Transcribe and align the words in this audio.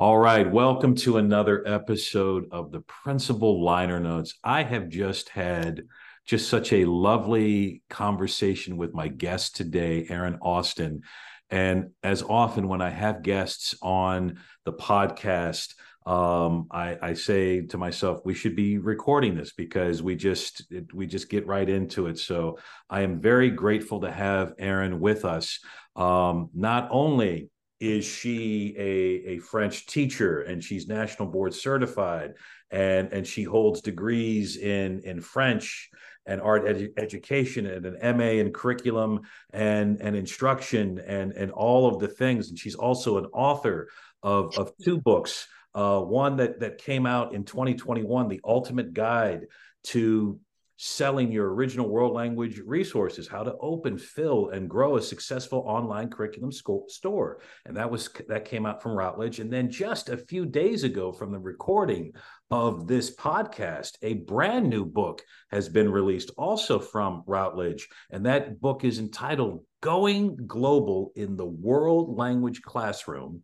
All 0.00 0.16
right, 0.16 0.48
welcome 0.48 0.94
to 0.98 1.16
another 1.16 1.66
episode 1.66 2.44
of 2.52 2.70
the 2.70 2.82
Principal 2.82 3.64
Liner 3.64 3.98
Notes. 3.98 4.38
I 4.44 4.62
have 4.62 4.90
just 4.90 5.28
had 5.28 5.88
just 6.24 6.48
such 6.48 6.72
a 6.72 6.84
lovely 6.84 7.82
conversation 7.90 8.76
with 8.76 8.94
my 8.94 9.08
guest 9.08 9.56
today, 9.56 10.06
Erin 10.08 10.38
Austin. 10.40 11.02
And 11.50 11.90
as 12.04 12.22
often 12.22 12.68
when 12.68 12.80
I 12.80 12.90
have 12.90 13.24
guests 13.24 13.74
on 13.82 14.38
the 14.64 14.72
podcast, 14.72 15.74
um, 16.06 16.68
I, 16.70 16.96
I, 17.02 17.14
say 17.14 17.62
to 17.62 17.76
myself, 17.76 18.20
we 18.24 18.34
should 18.34 18.54
be 18.54 18.78
recording 18.78 19.34
this 19.34 19.52
because 19.52 20.00
we 20.00 20.14
just 20.14 20.62
it, 20.70 20.94
we 20.94 21.08
just 21.08 21.28
get 21.28 21.44
right 21.48 21.68
into 21.68 22.06
it. 22.06 22.20
So 22.20 22.60
I 22.88 23.00
am 23.00 23.20
very 23.20 23.50
grateful 23.50 24.02
to 24.02 24.12
have 24.12 24.54
Erin 24.60 25.00
with 25.00 25.24
us. 25.24 25.58
Um, 25.96 26.50
not 26.54 26.86
only 26.92 27.50
is 27.80 28.04
she 28.04 28.74
a, 28.76 29.30
a 29.30 29.38
French 29.38 29.86
teacher 29.86 30.42
and 30.42 30.62
she's 30.62 30.88
national 30.88 31.28
board 31.28 31.54
certified 31.54 32.34
and 32.70 33.12
and 33.12 33.26
she 33.26 33.44
holds 33.44 33.80
degrees 33.80 34.56
in 34.56 35.00
in 35.00 35.20
French 35.20 35.90
and 36.26 36.40
art 36.40 36.64
edu- 36.64 36.90
education 36.98 37.66
and 37.66 37.86
an 37.86 38.16
MA 38.18 38.24
in 38.24 38.52
curriculum 38.52 39.20
and 39.52 40.00
and 40.00 40.16
instruction 40.16 40.98
and 40.98 41.32
and 41.32 41.50
all 41.52 41.88
of 41.88 42.00
the 42.00 42.08
things. 42.08 42.50
And 42.50 42.58
she's 42.58 42.74
also 42.74 43.18
an 43.18 43.26
author 43.26 43.88
of 44.22 44.56
of 44.58 44.72
two 44.84 45.00
books 45.00 45.46
uh, 45.74 46.00
one 46.00 46.36
that 46.36 46.60
that 46.60 46.78
came 46.78 47.06
out 47.06 47.34
in 47.34 47.44
2021 47.44 48.28
the 48.28 48.40
ultimate 48.44 48.92
guide 48.92 49.46
to 49.84 50.40
selling 50.80 51.32
your 51.32 51.52
original 51.52 51.88
world 51.88 52.14
language 52.14 52.60
resources, 52.64 53.26
how 53.26 53.42
to 53.42 53.56
open, 53.60 53.98
fill, 53.98 54.50
and 54.50 54.70
grow 54.70 54.96
a 54.96 55.02
successful 55.02 55.64
online 55.66 56.08
curriculum 56.08 56.52
school, 56.52 56.84
store. 56.86 57.40
And 57.66 57.76
that 57.76 57.90
was 57.90 58.08
that 58.28 58.44
came 58.44 58.64
out 58.64 58.80
from 58.80 58.92
Routledge. 58.92 59.40
And 59.40 59.52
then 59.52 59.70
just 59.70 60.08
a 60.08 60.16
few 60.16 60.46
days 60.46 60.84
ago, 60.84 61.10
from 61.10 61.32
the 61.32 61.38
recording 61.40 62.12
of 62.52 62.86
this 62.86 63.14
podcast, 63.16 63.96
a 64.02 64.14
brand 64.14 64.70
new 64.70 64.84
book 64.84 65.20
has 65.50 65.68
been 65.68 65.90
released, 65.90 66.30
also 66.38 66.78
from 66.78 67.24
Routledge. 67.26 67.88
And 68.10 68.24
that 68.26 68.60
book 68.60 68.84
is 68.84 69.00
entitled 69.00 69.64
Going 69.80 70.36
Global 70.46 71.10
in 71.16 71.36
the 71.36 71.46
World 71.46 72.16
Language 72.16 72.62
Classroom 72.62 73.42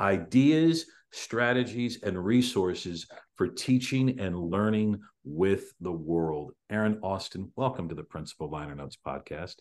Ideas 0.00 0.86
strategies, 1.16 2.02
and 2.02 2.22
resources 2.22 3.06
for 3.36 3.48
teaching 3.48 4.20
and 4.20 4.38
learning 4.38 5.00
with 5.26 5.74
the 5.80 5.92
world. 5.92 6.52
Erin 6.70 7.00
Austin, 7.02 7.52
welcome 7.56 7.88
to 7.88 7.94
the 7.94 8.04
Principal 8.04 8.48
Liner 8.48 8.76
Notes 8.76 8.96
podcast. 9.04 9.56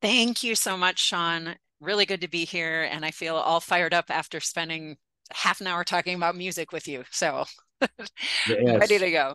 Thank 0.00 0.42
you 0.42 0.54
so 0.54 0.78
much, 0.78 1.00
Sean. 1.00 1.56
Really 1.80 2.06
good 2.06 2.20
to 2.20 2.28
be 2.28 2.44
here. 2.44 2.88
And 2.90 3.04
I 3.04 3.10
feel 3.10 3.34
all 3.36 3.60
fired 3.60 3.92
up 3.92 4.06
after 4.08 4.40
spending 4.40 4.96
half 5.32 5.60
an 5.60 5.66
hour 5.66 5.82
talking 5.82 6.14
about 6.14 6.36
music 6.36 6.72
with 6.72 6.86
you. 6.86 7.04
So 7.10 7.44
yes. 7.80 7.98
ready 8.48 8.98
to 8.98 9.10
go. 9.10 9.34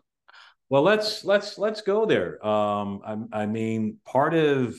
Well, 0.69 0.81
let's 0.81 1.23
let's 1.23 1.57
let's 1.57 1.81
go 1.81 2.05
there. 2.05 2.45
Um, 2.45 3.27
I, 3.31 3.41
I 3.43 3.45
mean, 3.45 3.97
part 4.05 4.33
of 4.33 4.75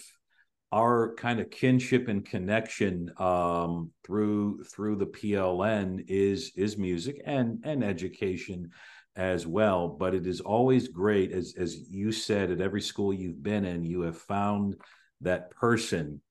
our 0.71 1.15
kind 1.15 1.41
of 1.41 1.51
kinship 1.51 2.09
and 2.09 2.25
connection 2.25 3.11
um, 3.19 3.91
through 4.05 4.65
through 4.65 4.97
the 4.97 5.07
PLN 5.07 6.05
is 6.09 6.53
is 6.57 6.77
music 6.77 7.23
and 7.25 7.61
and 7.65 7.83
education 7.83 8.71
as 9.19 9.47
well. 9.47 9.89
But 9.89 10.15
it 10.15 10.27
is 10.27 10.41
always 10.41 10.89
great, 10.89 11.33
as 11.33 11.55
as 11.59 11.91
you 11.91 12.13
said, 12.13 12.51
at 12.51 12.63
every 12.63 12.81
school 12.81 13.13
you've 13.13 13.43
been 13.43 13.67
in, 13.67 13.85
you 13.85 14.01
have 14.03 14.17
found 14.17 14.77
that 15.21 15.51
person 15.51 16.23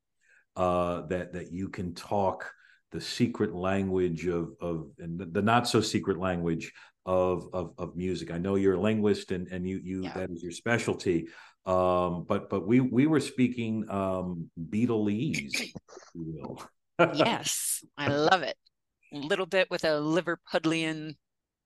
uh, 0.56 1.02
that 1.08 1.34
that 1.34 1.52
you 1.52 1.70
can 1.70 1.94
talk 1.94 2.52
the 2.92 3.02
secret 3.02 3.54
language 3.54 4.26
of 4.26 4.54
of 4.62 4.90
and 4.98 5.20
the 5.20 5.42
not 5.42 5.68
so 5.68 5.82
secret 5.82 6.18
language 6.18 6.72
of, 7.06 7.48
of 7.54 7.74
of 7.78 7.96
music. 7.96 8.32
I 8.32 8.38
know 8.38 8.56
you're 8.56 8.76
a 8.76 8.80
linguist 8.80 9.32
and 9.32 9.48
and 9.50 9.68
you 9.68 9.80
you 9.84 10.04
yeah. 10.04 10.14
that 10.14 10.32
is 10.32 10.42
your 10.42 10.54
specialty. 10.54 11.28
Um, 11.66 12.24
but 12.28 12.50
but 12.50 12.66
we 12.66 12.80
we 12.80 13.08
were 13.08 13.20
speaking 13.20 13.90
um, 13.90 14.50
Beatles, 14.58 15.74
yes, 17.14 17.84
I 17.98 18.08
love 18.08 18.42
it. 18.44 18.56
A 19.14 19.18
little 19.18 19.46
bit 19.46 19.70
with 19.70 19.84
a 19.84 20.00
Liverpudlian 20.00 21.16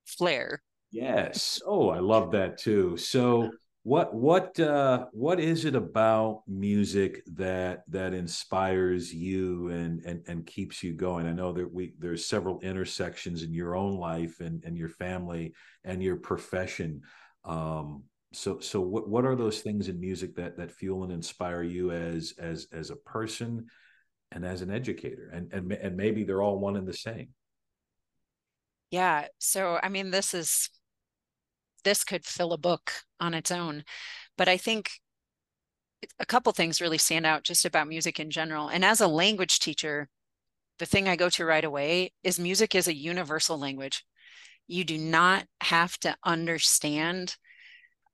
flair. 0.05 0.63
Yes. 0.91 1.61
Oh, 1.65 1.89
I 1.89 1.99
love 1.99 2.31
that 2.31 2.57
too. 2.57 2.97
So 2.97 3.51
what 3.83 4.13
what 4.13 4.59
uh 4.59 5.05
what 5.11 5.39
is 5.39 5.65
it 5.65 5.73
about 5.73 6.43
music 6.47 7.23
that 7.33 7.83
that 7.87 8.13
inspires 8.13 9.11
you 9.11 9.69
and 9.69 10.03
and 10.05 10.21
and 10.27 10.45
keeps 10.45 10.83
you 10.83 10.93
going? 10.93 11.25
I 11.25 11.31
know 11.31 11.53
that 11.53 11.73
we 11.73 11.93
there's 11.97 12.25
several 12.25 12.59
intersections 12.59 13.41
in 13.41 13.53
your 13.53 13.75
own 13.75 13.97
life 13.97 14.39
and 14.41 14.63
and 14.65 14.77
your 14.77 14.89
family 14.89 15.53
and 15.83 16.03
your 16.03 16.17
profession. 16.17 17.01
Um 17.45 18.03
so 18.33 18.59
so 18.59 18.81
what 18.81 19.09
what 19.09 19.25
are 19.25 19.35
those 19.35 19.61
things 19.61 19.87
in 19.87 19.99
music 19.99 20.35
that 20.35 20.57
that 20.57 20.71
fuel 20.71 21.03
and 21.03 21.11
inspire 21.11 21.63
you 21.63 21.91
as 21.91 22.33
as 22.37 22.67
as 22.71 22.89
a 22.91 22.95
person 22.97 23.67
and 24.31 24.45
as 24.45 24.61
an 24.61 24.69
educator? 24.69 25.31
And 25.33 25.51
and 25.53 25.71
and 25.71 25.95
maybe 25.95 26.25
they're 26.25 26.43
all 26.43 26.59
one 26.59 26.75
and 26.75 26.87
the 26.87 26.93
same. 26.93 27.29
Yeah. 28.91 29.27
So 29.39 29.79
i 29.81 29.87
mean 29.89 30.11
this 30.11 30.33
is 30.33 30.69
this 31.83 32.03
could 32.03 32.25
fill 32.25 32.53
a 32.53 32.57
book 32.57 32.91
on 33.19 33.33
its 33.33 33.51
own. 33.51 33.83
But 34.37 34.47
i 34.47 34.57
think 34.57 34.91
a 36.19 36.25
couple 36.25 36.51
things 36.51 36.81
really 36.81 36.97
stand 36.97 37.25
out 37.25 37.43
just 37.43 37.65
about 37.65 37.87
music 37.87 38.19
in 38.19 38.31
general. 38.31 38.67
And 38.69 38.83
as 38.83 39.01
a 39.01 39.07
language 39.07 39.59
teacher 39.59 40.09
the 40.79 40.85
thing 40.87 41.07
i 41.07 41.15
go 41.15 41.29
to 41.29 41.45
right 41.45 41.63
away 41.63 42.11
is 42.23 42.39
music 42.39 42.73
is 42.73 42.87
a 42.87 42.95
universal 42.95 43.57
language. 43.59 44.03
You 44.67 44.83
do 44.83 44.97
not 44.97 45.45
have 45.61 45.97
to 45.99 46.15
understand 46.25 47.35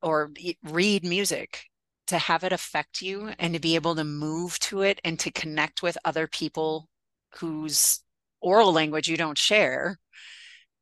or 0.01 0.31
read 0.63 1.03
music 1.05 1.63
to 2.07 2.17
have 2.17 2.44
it 2.44 2.53
affect 2.53 3.01
you 3.01 3.31
and 3.39 3.53
to 3.53 3.59
be 3.59 3.75
able 3.75 3.95
to 3.95 4.03
move 4.03 4.57
to 4.59 4.81
it 4.81 4.99
and 5.03 5.19
to 5.19 5.31
connect 5.31 5.84
with 5.84 5.97
other 6.05 6.28
people 6.28 6.89
whose 7.35 8.01
oral 8.41 8.72
language 8.72 9.07
you 9.07 9.17
don't 9.17 9.38
share 9.38 9.99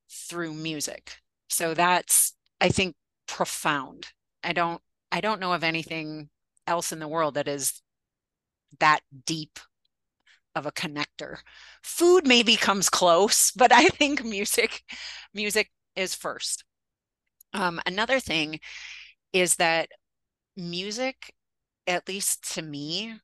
through 0.09 0.53
music. 0.53 1.17
So 1.49 1.73
that's 1.73 2.34
i 2.61 2.69
think 2.69 2.95
profound. 3.27 4.07
I 4.43 4.53
don't 4.53 4.81
i 5.11 5.21
don't 5.21 5.39
know 5.39 5.53
of 5.53 5.63
anything 5.63 6.29
else 6.67 6.91
in 6.91 6.99
the 6.99 7.07
world 7.07 7.35
that 7.35 7.47
is 7.47 7.81
that 8.79 9.01
deep 9.25 9.59
of 10.55 10.65
a 10.65 10.71
connector. 10.71 11.37
Food 11.83 12.27
maybe 12.27 12.55
comes 12.55 12.89
close 12.89 13.51
but 13.55 13.71
i 13.71 13.87
think 13.89 14.23
music 14.23 14.83
music 15.33 15.71
is 15.95 16.15
first. 16.15 16.63
Um, 17.53 17.79
another 17.85 18.19
thing 18.19 18.59
is 19.33 19.55
that 19.57 19.89
music, 20.57 21.33
at 21.87 22.07
least 22.07 22.53
to 22.55 22.61
me, 22.61 23.15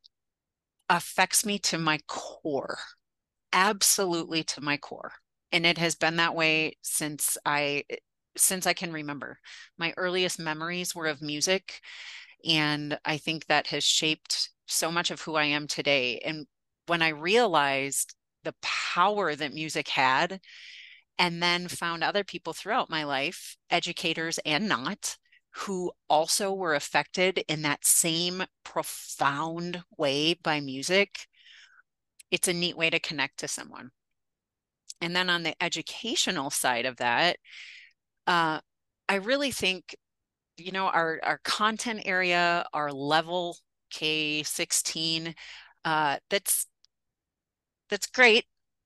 affects 0.90 1.46
me 1.46 1.59
to 1.59 1.78
my 1.78 2.00
core, 2.08 2.78
absolutely 3.53 4.44
to 4.44 4.62
my 4.62 4.78
core. 4.78 5.14
And 5.52 5.66
it 5.66 5.78
has 5.78 5.96
been 5.96 6.18
that 6.18 6.36
way 6.36 6.78
since 6.81 7.38
I 7.46 7.84
since 8.38 8.66
I 8.66 8.74
can 8.74 8.92
remember. 8.94 9.40
My 9.78 9.94
earliest 9.97 10.40
memories 10.40 10.96
were 10.96 11.08
of 11.08 11.22
music 11.22 11.81
and 12.46 12.97
I 13.06 13.18
think 13.18 13.46
that 13.47 13.68
has 13.68 13.84
shaped 13.84 14.50
so 14.66 14.92
much 14.92 15.12
of 15.12 15.22
who 15.22 15.36
I 15.36 15.46
am 15.46 15.68
today. 15.68 16.19
And 16.19 16.47
when 16.88 17.02
I 17.02 17.09
realized 17.09 18.16
the 18.44 18.56
power 18.62 19.36
that 19.36 19.53
music 19.53 19.90
had 19.90 20.40
and 21.20 21.41
then 21.41 21.68
found 21.68 22.03
other 22.03 22.24
people 22.24 22.53
throughout 22.53 22.90
my 22.90 23.03
life, 23.03 23.58
educators 23.70 24.40
and 24.46 24.68
not, 24.68 25.18
who 25.52 25.91
also 26.09 26.53
were 26.53 26.74
affected 26.74 27.44
in 27.47 27.62
that 27.62 27.86
same 27.86 28.44
profound 28.64 29.84
way 29.97 30.34
by 30.34 30.62
music, 30.62 31.28
it's 32.31 32.47
a 32.47 32.53
neat 32.53 32.78
way 32.78 32.90
to 32.90 33.00
connect 33.00 33.40
to 33.40 33.47
someone. 33.47 33.91
And 35.02 35.16
then 35.16 35.29
on 35.29 35.44
the 35.44 35.61
educational 35.61 36.50
side 36.50 36.85
of 36.85 36.97
that, 36.97 37.38
uh, 38.28 38.59
I 39.09 39.16
really 39.16 39.52
think, 39.52 39.96
you 40.58 40.72
know, 40.72 40.88
our, 40.88 41.20
our 41.23 41.40
content 41.44 42.02
area, 42.06 42.66
our 42.73 42.91
level 42.91 43.58
K16, 43.94 45.34
uh, 45.84 46.18
that's 46.29 46.68
that's 47.90 48.08
great, 48.08 48.46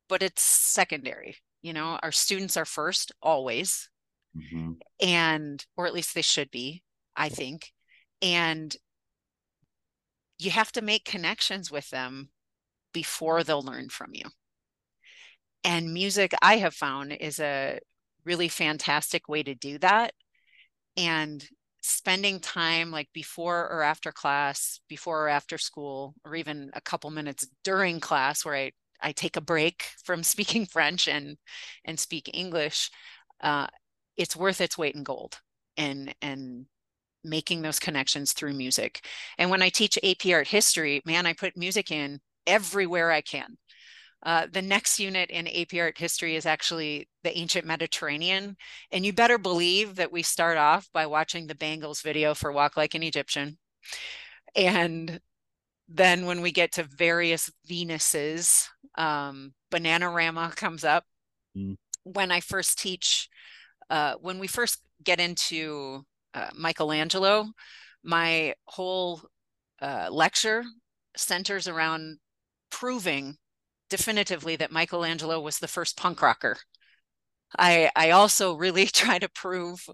but 0.09 0.23
it's 0.23 0.41
secondary. 0.41 1.37
You 1.61 1.73
know, 1.73 1.99
our 2.01 2.11
students 2.11 2.57
are 2.57 2.65
first 2.65 3.11
always 3.21 3.89
mm-hmm. 4.35 4.73
and 5.01 5.65
or 5.77 5.85
at 5.85 5.93
least 5.93 6.13
they 6.13 6.21
should 6.21 6.51
be 6.51 6.83
i 7.15 7.29
think 7.29 7.71
and 8.21 8.75
you 10.37 10.51
have 10.51 10.71
to 10.71 10.81
make 10.81 11.05
connections 11.05 11.71
with 11.71 11.89
them 11.89 12.29
before 12.93 13.43
they'll 13.43 13.61
learn 13.61 13.89
from 13.89 14.11
you 14.13 14.25
and 15.63 15.93
music 15.93 16.33
i 16.41 16.57
have 16.57 16.73
found 16.73 17.13
is 17.13 17.39
a 17.39 17.79
really 18.25 18.47
fantastic 18.47 19.29
way 19.29 19.43
to 19.43 19.55
do 19.55 19.77
that 19.79 20.13
and 20.97 21.47
spending 21.81 22.39
time 22.39 22.91
like 22.91 23.09
before 23.13 23.69
or 23.71 23.83
after 23.83 24.11
class 24.11 24.79
before 24.89 25.25
or 25.25 25.29
after 25.29 25.57
school 25.57 26.15
or 26.25 26.35
even 26.35 26.71
a 26.73 26.81
couple 26.81 27.11
minutes 27.11 27.47
during 27.63 27.99
class 27.99 28.43
where 28.43 28.55
i 28.55 28.71
I 29.01 29.11
take 29.11 29.35
a 29.35 29.41
break 29.41 29.85
from 30.03 30.23
speaking 30.23 30.65
French 30.65 31.07
and 31.07 31.37
and 31.85 31.99
speak 31.99 32.29
English, 32.33 32.89
uh, 33.41 33.67
it's 34.17 34.35
worth 34.35 34.61
its 34.61 34.77
weight 34.77 34.95
in 34.95 35.03
gold. 35.03 35.39
And 35.77 36.15
and 36.21 36.65
making 37.23 37.61
those 37.61 37.79
connections 37.79 38.33
through 38.33 38.53
music. 38.53 39.05
And 39.37 39.49
when 39.49 39.61
I 39.61 39.69
teach 39.69 39.97
AP 40.03 40.31
art 40.31 40.47
history, 40.47 41.01
man, 41.05 41.25
I 41.25 41.33
put 41.33 41.57
music 41.57 41.91
in 41.91 42.19
everywhere 42.45 43.11
I 43.11 43.21
can. 43.21 43.57
Uh, 44.25 44.47
the 44.51 44.61
next 44.61 44.99
unit 44.99 45.29
in 45.29 45.47
AP 45.47 45.79
art 45.79 45.99
history 45.99 46.35
is 46.35 46.47
actually 46.47 47.07
the 47.23 47.37
ancient 47.37 47.65
Mediterranean. 47.65 48.57
And 48.91 49.05
you 49.05 49.13
better 49.13 49.37
believe 49.37 49.95
that 49.95 50.11
we 50.11 50.23
start 50.23 50.57
off 50.57 50.89
by 50.91 51.05
watching 51.05 51.45
the 51.45 51.53
Bangles 51.53 52.01
video 52.01 52.33
for 52.33 52.51
Walk 52.51 52.75
Like 52.75 52.95
an 52.95 53.03
Egyptian. 53.03 53.59
And 54.55 55.19
then 55.87 56.25
when 56.25 56.41
we 56.41 56.51
get 56.51 56.71
to 56.73 56.83
various 56.83 57.51
Venuses, 57.69 58.67
um, 58.97 59.53
Bananarama 59.71 60.55
comes 60.55 60.83
up. 60.83 61.03
Mm. 61.55 61.77
When 62.03 62.31
I 62.31 62.39
first 62.39 62.79
teach, 62.79 63.29
uh, 63.91 64.15
when 64.19 64.39
we 64.39 64.47
first 64.47 64.81
get 65.03 65.19
into 65.19 66.03
uh, 66.33 66.49
Michelangelo, 66.55 67.45
my 68.03 68.55
whole 68.65 69.21
uh, 69.81 70.07
lecture 70.11 70.63
centers 71.15 71.67
around 71.67 72.17
proving 72.71 73.37
definitively 73.95 74.55
that 74.57 74.71
Michelangelo 74.71 75.39
was 75.39 75.59
the 75.59 75.67
first 75.67 75.97
punk 75.97 76.21
rocker. 76.21 76.57
I 77.57 77.89
I 77.95 78.11
also 78.11 78.55
really 78.55 78.85
try 79.01 79.19
to 79.19 79.29
prove 79.29 79.87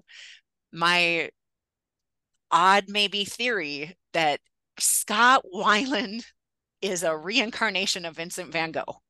my 0.71 1.30
odd 2.50 2.86
maybe 2.88 3.25
theory 3.25 3.95
that 4.13 4.39
Scott 4.80 5.44
Weiland 5.53 6.24
is 6.81 7.03
a 7.03 7.15
reincarnation 7.15 8.06
of 8.06 8.15
Vincent 8.15 8.51
van 8.51 8.71
Gogh. 8.71 9.01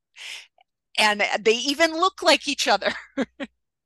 And 1.00 1.24
they 1.40 1.54
even 1.54 1.94
look 1.94 2.22
like 2.22 2.48
each 2.48 2.68
other. 2.68 2.92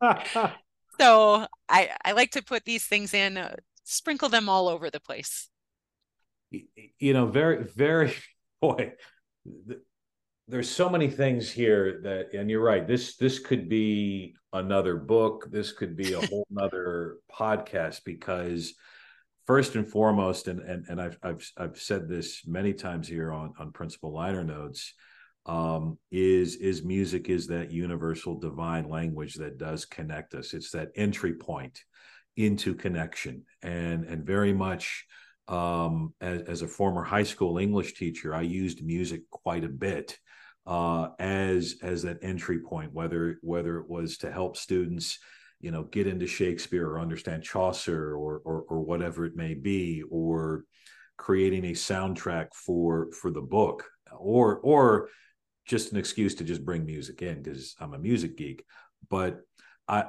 so 1.00 1.46
I, 1.70 1.92
I 2.04 2.12
like 2.14 2.32
to 2.32 2.44
put 2.44 2.66
these 2.66 2.86
things 2.86 3.14
in, 3.14 3.38
uh, 3.38 3.56
sprinkle 3.84 4.30
them 4.30 4.50
all 4.50 4.68
over 4.68 4.90
the 4.90 5.00
place. 5.00 5.50
You 7.00 7.14
know, 7.14 7.28
very, 7.28 7.64
very, 7.64 8.14
boy, 8.60 8.94
there's 10.48 10.70
so 10.70 10.90
many 10.90 11.10
things 11.10 11.52
here 11.52 12.00
that, 12.04 12.34
and 12.34 12.50
you're 12.50 12.64
right. 12.64 12.88
This 12.88 13.16
this 13.18 13.40
could 13.40 13.68
be 13.68 14.36
another 14.54 14.96
book. 14.96 15.48
This 15.52 15.72
could 15.72 15.96
be 15.96 16.14
a 16.14 16.26
whole 16.28 16.48
other 16.60 17.18
podcast 17.32 18.02
because 18.06 18.76
first 19.48 19.76
and 19.76 19.88
foremost, 19.88 20.48
and 20.48 20.60
and 20.60 20.86
and 20.88 21.02
I've 21.02 21.18
I've 21.24 21.52
I've 21.58 21.80
said 21.80 22.08
this 22.08 22.46
many 22.46 22.74
times 22.74 23.08
here 23.08 23.32
on 23.32 23.54
on 23.58 23.72
principal 23.72 24.14
liner 24.14 24.44
notes, 24.44 24.94
um, 25.48 25.98
is 26.12 26.58
is 26.58 26.84
music 26.84 27.28
is 27.28 27.48
that 27.48 27.72
universal 27.72 28.40
divine 28.40 28.88
language 28.88 29.36
that 29.36 29.58
does 29.58 29.86
connect 29.86 30.36
us. 30.36 30.54
It's 30.54 30.72
that 30.72 30.92
entry 30.96 31.34
point 31.34 31.84
into 32.38 32.76
connection, 32.76 33.46
and 33.64 34.06
and 34.06 34.24
very 34.24 34.54
much 34.54 35.06
um, 35.48 36.14
as, 36.22 36.42
as 36.44 36.62
a 36.62 36.68
former 36.68 37.04
high 37.04 37.24
school 37.24 37.58
English 37.58 37.96
teacher, 37.96 38.36
I 38.36 38.42
used 38.42 38.86
music 38.86 39.24
quite 39.32 39.64
a 39.64 39.70
bit 39.70 40.20
uh, 40.66 41.10
as 41.20 41.76
as 41.82 42.04
that 42.04 42.20
entry 42.22 42.60
point, 42.60 42.94
whether 42.94 43.38
whether 43.42 43.78
it 43.80 43.90
was 43.90 44.18
to 44.20 44.32
help 44.32 44.58
students 44.58 45.20
you 45.62 45.72
know 45.72 45.84
get 45.84 46.08
into 46.08 46.28
shakespeare 46.28 46.88
or 46.88 47.00
understand 47.00 47.44
chaucer 47.44 48.16
or, 48.16 48.42
or 48.46 48.66
or, 48.68 48.82
whatever 48.82 49.26
it 49.26 49.36
may 49.36 49.54
be 49.54 50.04
or 50.12 50.66
creating 51.18 51.66
a 51.66 51.72
soundtrack 51.72 52.48
for 52.54 53.10
for 53.12 53.32
the 53.32 53.42
book 53.42 53.86
or 54.12 54.58
or 54.58 55.10
just 55.66 55.92
an 55.92 55.98
excuse 55.98 56.36
to 56.36 56.44
just 56.44 56.66
bring 56.66 56.86
music 56.86 57.22
in 57.22 57.42
because 57.42 57.74
i'm 57.80 57.94
a 57.94 57.98
music 57.98 58.38
geek 58.38 58.66
but 59.10 59.40
i 59.88 60.04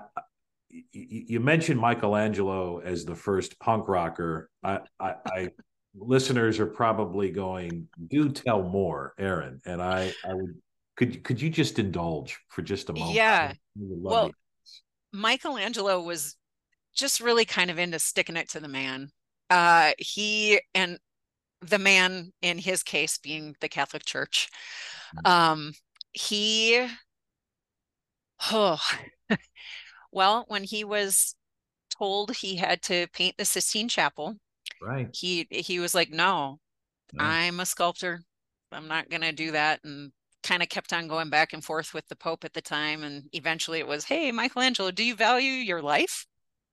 you 0.92 1.40
mentioned 1.40 1.80
Michelangelo 1.80 2.78
as 2.78 3.04
the 3.04 3.14
first 3.14 3.58
punk 3.60 3.88
rocker. 3.88 4.50
I, 4.62 4.80
I, 4.98 5.14
I, 5.26 5.48
listeners 5.98 6.58
are 6.58 6.66
probably 6.66 7.30
going, 7.30 7.88
"Do 8.08 8.28
tell 8.30 8.62
more, 8.62 9.14
Erin." 9.18 9.60
And 9.64 9.82
I, 9.82 10.12
I 10.28 10.34
would, 10.34 10.54
could 10.96 11.24
could 11.24 11.40
you 11.40 11.50
just 11.50 11.78
indulge 11.78 12.38
for 12.48 12.62
just 12.62 12.88
a 12.90 12.92
moment? 12.92 13.14
Yeah. 13.14 13.52
Well, 13.76 14.30
Michelangelo 15.12 16.02
was 16.02 16.36
just 16.94 17.20
really 17.20 17.44
kind 17.44 17.70
of 17.70 17.78
into 17.78 17.98
sticking 17.98 18.36
it 18.36 18.50
to 18.50 18.60
the 18.60 18.68
man. 18.68 19.10
Uh, 19.50 19.92
he 19.98 20.60
and 20.74 20.98
the 21.60 21.78
man 21.78 22.32
in 22.42 22.58
his 22.58 22.82
case 22.82 23.18
being 23.18 23.54
the 23.60 23.68
Catholic 23.68 24.04
Church. 24.04 24.48
Mm-hmm. 25.16 25.32
Um, 25.32 25.72
he, 26.12 26.86
oh, 28.52 28.80
well, 30.12 30.44
when 30.48 30.64
he 30.64 30.84
was 30.84 31.34
told 31.96 32.34
he 32.34 32.56
had 32.56 32.82
to 32.82 33.06
paint 33.12 33.36
the 33.38 33.44
Sistine 33.44 33.88
Chapel, 33.88 34.36
right? 34.82 35.08
He 35.12 35.46
he 35.50 35.78
was 35.78 35.94
like, 35.94 36.10
"No. 36.10 36.60
I'm 37.18 37.60
a 37.60 37.66
sculptor. 37.66 38.22
I'm 38.72 38.88
not 38.88 39.08
going 39.08 39.22
to 39.22 39.32
do 39.32 39.52
that." 39.52 39.80
And 39.84 40.12
kind 40.46 40.62
of 40.62 40.68
kept 40.68 40.92
on 40.92 41.08
going 41.08 41.28
back 41.28 41.52
and 41.52 41.64
forth 41.64 41.92
with 41.92 42.06
the 42.08 42.16
Pope 42.16 42.44
at 42.44 42.54
the 42.54 42.62
time. 42.62 43.02
And 43.02 43.24
eventually 43.32 43.80
it 43.80 43.86
was, 43.86 44.04
hey, 44.04 44.30
Michelangelo, 44.30 44.92
do 44.92 45.02
you 45.02 45.16
value 45.16 45.50
your 45.50 45.82
life? 45.82 46.26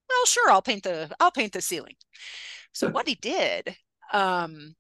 Well, 0.07 0.25
sure, 0.25 0.51
I'll 0.51 0.61
paint 0.61 0.83
the 0.83 1.09
I'll 1.19 1.31
paint 1.31 1.53
the 1.53 1.61
ceiling. 1.61 1.95
So 2.71 2.89
what 2.89 3.07
he 3.07 3.15
did, 3.15 3.75
um, 4.11 4.75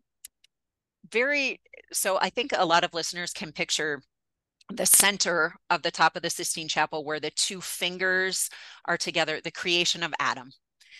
very 1.11 1.59
so 1.91 2.19
I 2.21 2.29
think 2.29 2.51
a 2.55 2.65
lot 2.65 2.83
of 2.83 2.93
listeners 2.93 3.33
can 3.33 3.51
picture 3.51 4.01
the 4.71 4.85
center 4.85 5.55
of 5.69 5.81
the 5.81 5.91
top 5.91 6.15
of 6.15 6.21
the 6.21 6.29
Sistine 6.29 6.67
Chapel 6.67 7.03
where 7.03 7.19
the 7.19 7.31
two 7.31 7.61
fingers 7.61 8.49
are 8.85 8.97
together, 8.97 9.41
the 9.43 9.51
creation 9.51 10.03
of 10.03 10.13
Adam. 10.19 10.51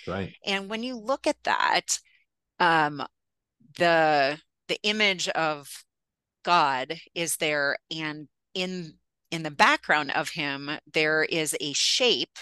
Right. 0.08 0.34
And 0.46 0.70
when 0.70 0.84
you 0.84 0.98
look 0.98 1.28
at 1.28 1.38
that, 1.44 2.00
um, 2.60 3.04
the 3.78 4.40
the 4.68 4.80
image 4.84 5.28
of 5.30 5.84
God 6.44 6.96
is 7.14 7.38
there 7.38 7.78
and 7.92 8.28
in 8.54 8.94
in 9.32 9.44
the 9.44 9.52
background 9.52 10.12
of 10.12 10.30
him 10.30 10.70
there 10.94 11.24
is 11.24 11.56
a 11.60 11.74
shape 11.74 12.38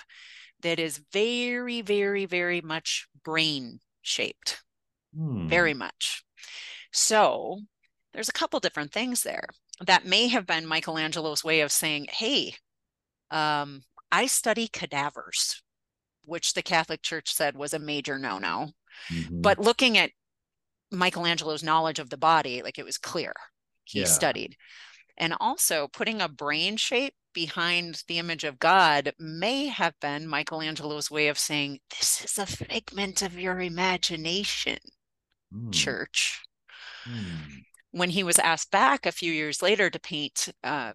that 0.62 0.80
is 0.80 1.02
very 1.12 1.81
very 1.81 2.25
very 2.25 2.62
much 2.62 3.08
brain 3.24 3.80
shaped. 4.02 4.62
Hmm. 5.16 5.48
very 5.48 5.74
much. 5.74 6.24
So 6.94 7.60
there's 8.13 8.30
a 8.30 8.34
couple 8.34 8.60
different 8.60 8.92
things 8.92 9.24
there 9.24 9.48
that 9.86 10.06
may 10.06 10.28
have 10.28 10.46
been 10.46 10.68
michelangelo's 10.68 11.44
way 11.44 11.62
of 11.62 11.72
saying 11.72 12.08
hey 12.12 12.54
um, 13.31 13.82
i 14.12 14.25
study 14.25 14.68
cadavers 14.68 15.62
which 16.24 16.53
the 16.53 16.62
catholic 16.62 17.01
church 17.01 17.34
said 17.34 17.56
was 17.56 17.74
a 17.74 17.80
major 17.80 18.20
no-no 18.20 18.70
mm-hmm. 19.12 19.41
but 19.41 19.60
looking 19.60 19.98
at 19.98 20.12
michelangelo's 20.91 21.63
knowledge 21.63 22.00
of 22.00 22.10
the 22.10 22.17
body 22.17 22.62
like 22.62 22.77
it 22.77 22.86
was 22.86 22.98
clear 22.98 23.33
he 23.91 24.00
yeah. 24.00 24.05
studied. 24.05 24.55
And 25.17 25.36
also 25.39 25.88
putting 25.88 26.21
a 26.21 26.29
brain 26.29 26.77
shape 26.77 27.13
behind 27.33 28.03
the 28.07 28.17
image 28.17 28.43
of 28.43 28.60
God 28.60 29.13
may 29.19 29.67
have 29.67 29.93
been 30.00 30.27
Michelangelo's 30.27 31.12
way 31.12 31.27
of 31.27 31.38
saying, 31.38 31.79
This 31.89 32.24
is 32.24 32.38
a 32.39 32.45
figment 32.45 33.21
of 33.21 33.38
your 33.38 33.60
imagination, 33.60 34.79
mm. 35.53 35.71
church. 35.71 36.41
Mm. 37.05 37.63
When 37.91 38.10
he 38.10 38.24
was 38.24 38.39
asked 38.39 38.71
back 38.71 39.05
a 39.05 39.12
few 39.12 39.31
years 39.31 39.62
later 39.62 39.89
to 39.89 40.00
paint 40.00 40.50
um, 40.63 40.93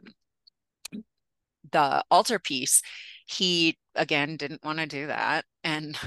the 1.71 2.03
altarpiece, 2.11 2.83
he 3.27 3.79
again 3.95 4.37
didn't 4.37 4.65
want 4.65 4.79
to 4.79 4.87
do 4.87 5.07
that. 5.09 5.45
And 5.63 5.99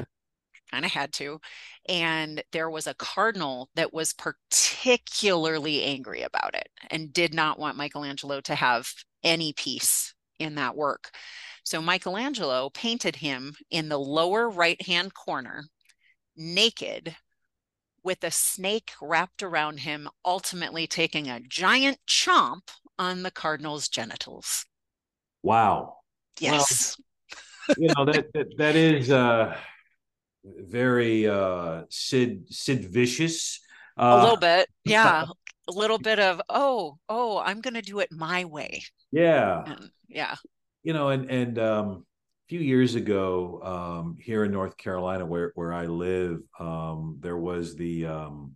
kind 0.71 0.85
of 0.85 0.91
had 0.91 1.13
to. 1.13 1.39
And 1.87 2.43
there 2.51 2.69
was 2.69 2.87
a 2.87 2.93
cardinal 2.93 3.69
that 3.75 3.93
was 3.93 4.13
particularly 4.13 5.83
angry 5.83 6.21
about 6.21 6.55
it 6.55 6.69
and 6.89 7.13
did 7.13 7.33
not 7.33 7.59
want 7.59 7.77
Michelangelo 7.77 8.41
to 8.41 8.55
have 8.55 8.87
any 9.23 9.53
piece 9.53 10.13
in 10.39 10.55
that 10.55 10.75
work. 10.75 11.09
So 11.63 11.81
Michelangelo 11.81 12.69
painted 12.69 13.17
him 13.17 13.53
in 13.69 13.89
the 13.89 13.99
lower 13.99 14.49
right 14.49 14.81
hand 14.85 15.13
corner, 15.13 15.65
naked, 16.35 17.15
with 18.03 18.23
a 18.23 18.31
snake 18.31 18.93
wrapped 19.01 19.43
around 19.43 19.81
him, 19.81 20.09
ultimately 20.23 20.87
taking 20.87 21.27
a 21.27 21.41
giant 21.41 21.99
chomp 22.07 22.69
on 22.97 23.23
the 23.23 23.31
cardinal's 23.31 23.87
genitals. 23.89 24.65
Wow. 25.43 25.97
Yes. 26.39 26.97
Well, 27.67 27.75
you 27.77 27.89
know 27.95 28.05
that 28.05 28.33
that, 28.33 28.57
that 28.57 28.75
is 28.75 29.11
uh 29.11 29.55
very 30.43 31.27
uh 31.27 31.83
Sid 31.89 32.45
Sid 32.49 32.85
Vicious. 32.91 33.59
Uh, 33.97 34.17
a 34.17 34.21
little 34.21 34.37
bit, 34.37 34.69
yeah. 34.85 35.25
a 35.67 35.71
little 35.71 35.99
bit 35.99 36.19
of 36.19 36.41
oh 36.49 36.97
oh 37.09 37.39
I'm 37.39 37.61
gonna 37.61 37.81
do 37.81 37.99
it 37.99 38.11
my 38.11 38.45
way. 38.45 38.83
Yeah, 39.11 39.63
and, 39.65 39.91
yeah. 40.07 40.35
You 40.83 40.93
know, 40.93 41.09
and 41.09 41.29
and 41.29 41.59
um, 41.59 41.87
a 41.89 42.47
few 42.49 42.59
years 42.59 42.95
ago, 42.95 43.61
um, 43.63 44.17
here 44.19 44.43
in 44.45 44.51
North 44.51 44.77
Carolina, 44.77 45.25
where 45.25 45.51
where 45.55 45.73
I 45.73 45.85
live, 45.87 46.41
um, 46.59 47.17
there 47.19 47.37
was 47.37 47.75
the 47.75 48.05
um, 48.07 48.55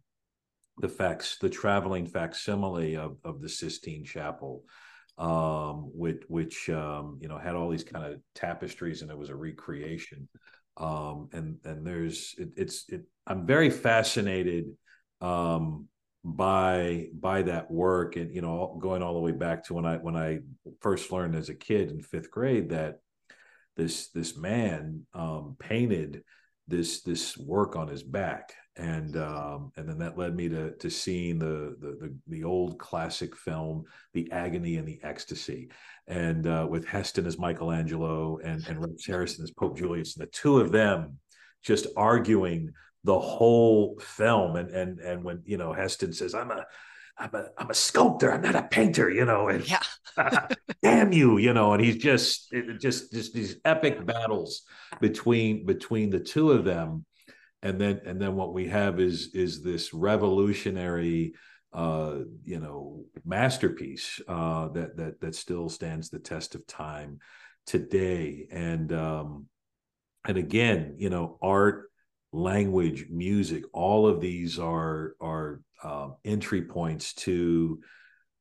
the 0.77 0.89
facts 0.89 1.37
the 1.39 1.49
traveling 1.49 2.07
facsimile 2.07 2.95
of 2.97 3.17
of 3.23 3.41
the 3.41 3.49
Sistine 3.49 4.05
Chapel. 4.05 4.63
um, 5.17 5.91
which 5.93 6.23
which 6.27 6.69
um, 6.69 7.19
you 7.21 7.27
know 7.27 7.37
had 7.37 7.55
all 7.55 7.69
these 7.69 7.83
kind 7.83 8.05
of 8.05 8.19
tapestries, 8.33 9.01
and 9.01 9.11
it 9.11 9.17
was 9.17 9.29
a 9.29 9.35
recreation. 9.35 10.27
Um, 10.77 11.29
and 11.33 11.57
and 11.63 11.85
there's 11.85 12.35
it, 12.37 12.49
it's 12.55 12.85
it, 12.89 13.03
I'm 13.27 13.45
very 13.45 13.69
fascinated 13.69 14.65
um, 15.21 15.87
by 16.23 17.07
by 17.13 17.43
that 17.43 17.69
work, 17.69 18.15
and 18.15 18.33
you 18.33 18.41
know 18.41 18.77
going 18.81 19.03
all 19.03 19.13
the 19.13 19.19
way 19.19 19.31
back 19.31 19.65
to 19.65 19.75
when 19.75 19.85
I 19.85 19.97
when 19.97 20.15
I 20.15 20.39
first 20.81 21.11
learned 21.11 21.35
as 21.35 21.49
a 21.49 21.55
kid 21.55 21.91
in 21.91 22.01
fifth 22.01 22.31
grade 22.31 22.69
that 22.69 22.99
this 23.75 24.09
this 24.09 24.35
man 24.37 25.05
um, 25.13 25.55
painted 25.59 26.23
this 26.67 27.01
this 27.01 27.37
work 27.37 27.75
on 27.75 27.87
his 27.87 28.03
back 28.03 28.53
and 28.75 29.17
um, 29.17 29.71
and 29.77 29.87
then 29.87 29.99
that 29.99 30.17
led 30.17 30.35
me 30.35 30.49
to 30.49 30.71
to 30.71 30.89
seeing 30.89 31.37
the, 31.37 31.75
the 31.79 31.97
the 31.99 32.15
the, 32.27 32.43
old 32.43 32.79
classic 32.79 33.35
film, 33.35 33.83
The 34.13 34.31
Agony 34.31 34.77
and 34.77 34.87
the 34.87 34.99
Ecstasy, 35.03 35.69
and 36.07 36.47
uh, 36.47 36.65
with 36.69 36.85
Heston 36.85 37.27
as 37.27 37.37
Michelangelo 37.37 38.39
and 38.43 38.65
and 38.67 38.81
Rex 38.81 39.05
Harrison 39.05 39.43
as 39.43 39.51
Pope 39.51 39.77
Julius, 39.77 40.15
and 40.15 40.25
the 40.25 40.31
two 40.31 40.59
of 40.59 40.71
them 40.71 41.19
just 41.61 41.87
arguing 41.95 42.71
the 43.03 43.19
whole 43.19 43.99
film, 43.99 44.55
and 44.55 44.69
and 44.71 44.99
and 44.99 45.23
when 45.23 45.43
you 45.45 45.57
know 45.57 45.71
Heston 45.71 46.11
says, 46.11 46.33
"I'm 46.33 46.49
a 46.49 46.65
I'm 47.17 47.35
a 47.35 47.45
I'm 47.57 47.69
a 47.69 47.75
sculptor. 47.75 48.31
I'm 48.31 48.41
not 48.41 48.55
a 48.55 48.63
painter, 48.63 49.09
you 49.09 49.25
know. 49.25 49.49
And 49.49 49.69
yeah, 49.69 49.83
damn 50.81 51.13
you, 51.13 51.37
you 51.37 51.53
know. 51.53 51.73
And 51.73 51.83
he's 51.83 51.97
just 51.97 52.51
just 52.79 53.13
just 53.13 53.33
these 53.33 53.57
epic 53.65 54.03
battles 54.03 54.63
between 54.99 55.65
between 55.65 56.09
the 56.09 56.19
two 56.19 56.51
of 56.51 56.65
them 56.65 57.05
and 57.63 57.79
then 57.79 58.01
and 58.05 58.21
then 58.21 58.35
what 58.35 58.53
we 58.53 58.67
have 58.67 58.99
is 58.99 59.33
is 59.33 59.63
this 59.63 59.93
revolutionary 59.93 61.33
uh, 61.71 62.19
you 62.43 62.59
know 62.59 63.05
masterpiece 63.25 64.21
uh, 64.27 64.67
that 64.69 64.97
that 64.97 65.21
that 65.21 65.33
still 65.33 65.69
stands 65.69 66.09
the 66.09 66.19
test 66.19 66.53
of 66.53 66.67
time 66.67 67.19
today. 67.65 68.47
And 68.51 68.91
um, 68.91 69.45
and 70.27 70.37
again 70.37 70.95
you 70.97 71.09
know 71.09 71.39
art 71.41 71.89
language 72.33 73.07
music 73.09 73.63
all 73.73 74.07
of 74.07 74.19
these 74.19 74.59
are 74.59 75.15
are 75.21 75.61
uh, 75.83 76.09
entry 76.25 76.63
points 76.63 77.13
to 77.13 77.79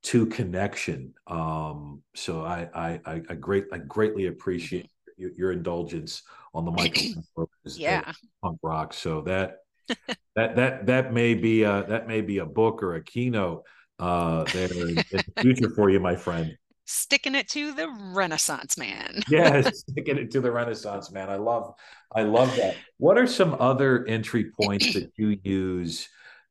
to 0.03 0.27
connection. 0.27 1.15
Um, 1.29 2.03
so 2.17 2.43
I, 2.43 2.69
I 2.75 3.01
i 3.07 3.35
great 3.35 3.67
i 3.73 3.79
greatly 3.79 4.27
appreciate 4.27 4.91
your, 5.17 5.31
your 5.37 5.53
indulgence 5.53 6.25
on 6.55 6.65
the 6.65 6.73
Michael 6.73 7.23
yeah 7.65 8.13
punk 8.43 8.59
rock. 8.63 8.93
So 8.93 9.23
that 9.23 9.59
that 10.37 10.57
that 10.57 10.87
that 10.87 11.13
may 11.13 11.35
be 11.35 11.63
a, 11.63 11.85
that 11.89 12.07
may 12.07 12.21
be 12.21 12.39
a 12.39 12.47
book 12.47 12.83
or 12.83 12.95
a 12.95 13.05
keynote 13.05 13.65
uh, 13.99 14.45
there 14.53 14.73
in, 14.73 14.95
the 14.97 15.25
future 15.41 15.71
for 15.71 15.91
you, 15.91 16.01
my 16.01 16.17
friend. 16.17 16.57
Sticking 16.85 17.35
it 17.35 17.49
to 17.51 17.73
the 17.73 17.89
Renaissance 18.13 18.77
man. 18.77 19.23
yes, 19.31 19.85
sticking 19.89 20.19
it 20.19 20.31
to 20.33 20.41
the 20.41 20.51
Renaissance 20.51 21.11
man. 21.13 21.31
I 21.31 21.37
love 21.37 21.75
I 22.15 22.23
love 22.23 22.55
that. 22.57 22.77
What 22.99 23.19
are 23.19 23.27
some 23.27 23.57
other 23.61 24.05
entry 24.07 24.51
points 24.51 24.95
that 24.95 25.13
you 25.17 25.39
use? 25.43 26.09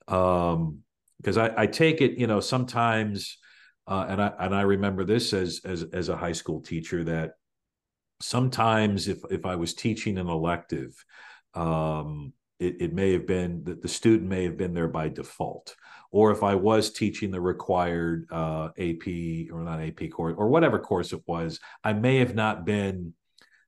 Um, 0.08 0.80
because 1.18 1.38
I, 1.38 1.52
I 1.56 1.68
take 1.68 2.02
it, 2.02 2.18
you 2.18 2.26
know, 2.26 2.40
sometimes 2.40 3.38
uh, 3.88 4.06
and 4.08 4.22
I 4.22 4.32
and 4.40 4.56
I 4.56 4.62
remember 4.62 5.04
this 5.04 5.34
as 5.34 5.62
as 5.66 5.84
as 5.94 6.10
a 6.10 6.18
high 6.18 6.32
school 6.32 6.62
teacher 6.62 7.04
that 7.04 7.34
sometimes 8.22 9.08
if 9.08 9.20
if 9.30 9.46
I 9.46 9.56
was 9.56 9.74
teaching 9.74 10.18
an 10.18 10.28
elective, 10.28 10.94
um, 11.54 12.34
it, 12.60 12.82
it, 12.82 12.94
may 12.94 13.12
have 13.14 13.26
been 13.26 13.64
that 13.66 13.82
the 13.82 13.88
student 13.88 14.30
may 14.30 14.44
have 14.44 14.58
been 14.58 14.74
there 14.74 14.88
by 14.88 15.10
default, 15.10 15.76
or 16.12 16.32
if 16.32 16.44
I 16.44 16.56
was 16.56 16.92
teaching 16.92 17.32
the 17.32 17.42
required 17.42 18.28
uh, 18.32 18.70
AP 18.78 19.08
or 19.52 19.64
not 19.64 19.82
AP 19.82 20.12
course 20.12 20.36
or 20.38 20.50
whatever 20.50 20.80
course 20.80 21.14
it 21.14 21.22
was, 21.28 21.60
I 21.84 21.94
may 21.94 22.18
have 22.18 22.36
not 22.36 22.66
been 22.66 23.14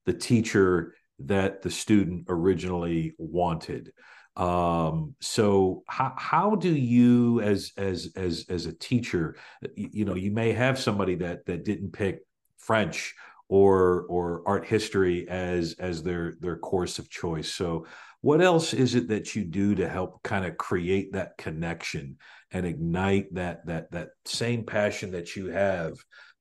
the 0.06 0.14
teacher 0.14 0.94
that 1.20 1.62
the 1.62 1.72
student 1.72 2.26
originally 2.30 3.14
wanted. 3.18 3.92
Um, 4.36 5.16
so 5.22 5.84
how 5.88 6.14
how 6.18 6.56
do 6.56 6.74
you 6.74 7.42
as 7.42 7.72
as 7.78 8.12
as 8.16 8.46
as 8.50 8.66
a 8.66 8.74
teacher, 8.74 9.36
you, 9.76 9.90
you 9.92 10.06
know, 10.06 10.16
you 10.16 10.32
may 10.32 10.54
have 10.54 10.80
somebody 10.80 11.16
that 11.16 11.46
that 11.46 11.66
didn't 11.66 11.92
pick 11.92 12.22
French 12.58 13.14
or 13.54 14.08
or 14.10 14.42
art 14.48 14.66
history 14.66 15.30
as 15.30 15.76
as 15.78 16.02
their 16.02 16.34
their 16.40 16.58
course 16.58 16.98
of 16.98 17.08
choice. 17.08 17.54
So 17.54 17.86
what 18.22 18.42
else 18.42 18.74
is 18.74 18.96
it 18.96 19.10
that 19.10 19.36
you 19.36 19.44
do 19.44 19.76
to 19.76 19.88
help 19.88 20.24
kind 20.24 20.44
of 20.44 20.58
create 20.58 21.14
that 21.14 21.38
connection 21.38 22.18
and 22.50 22.66
ignite 22.66 23.32
that 23.36 23.64
that 23.68 23.92
that 23.92 24.10
same 24.26 24.66
passion 24.66 25.12
that 25.12 25.36
you 25.36 25.52
have 25.52 25.94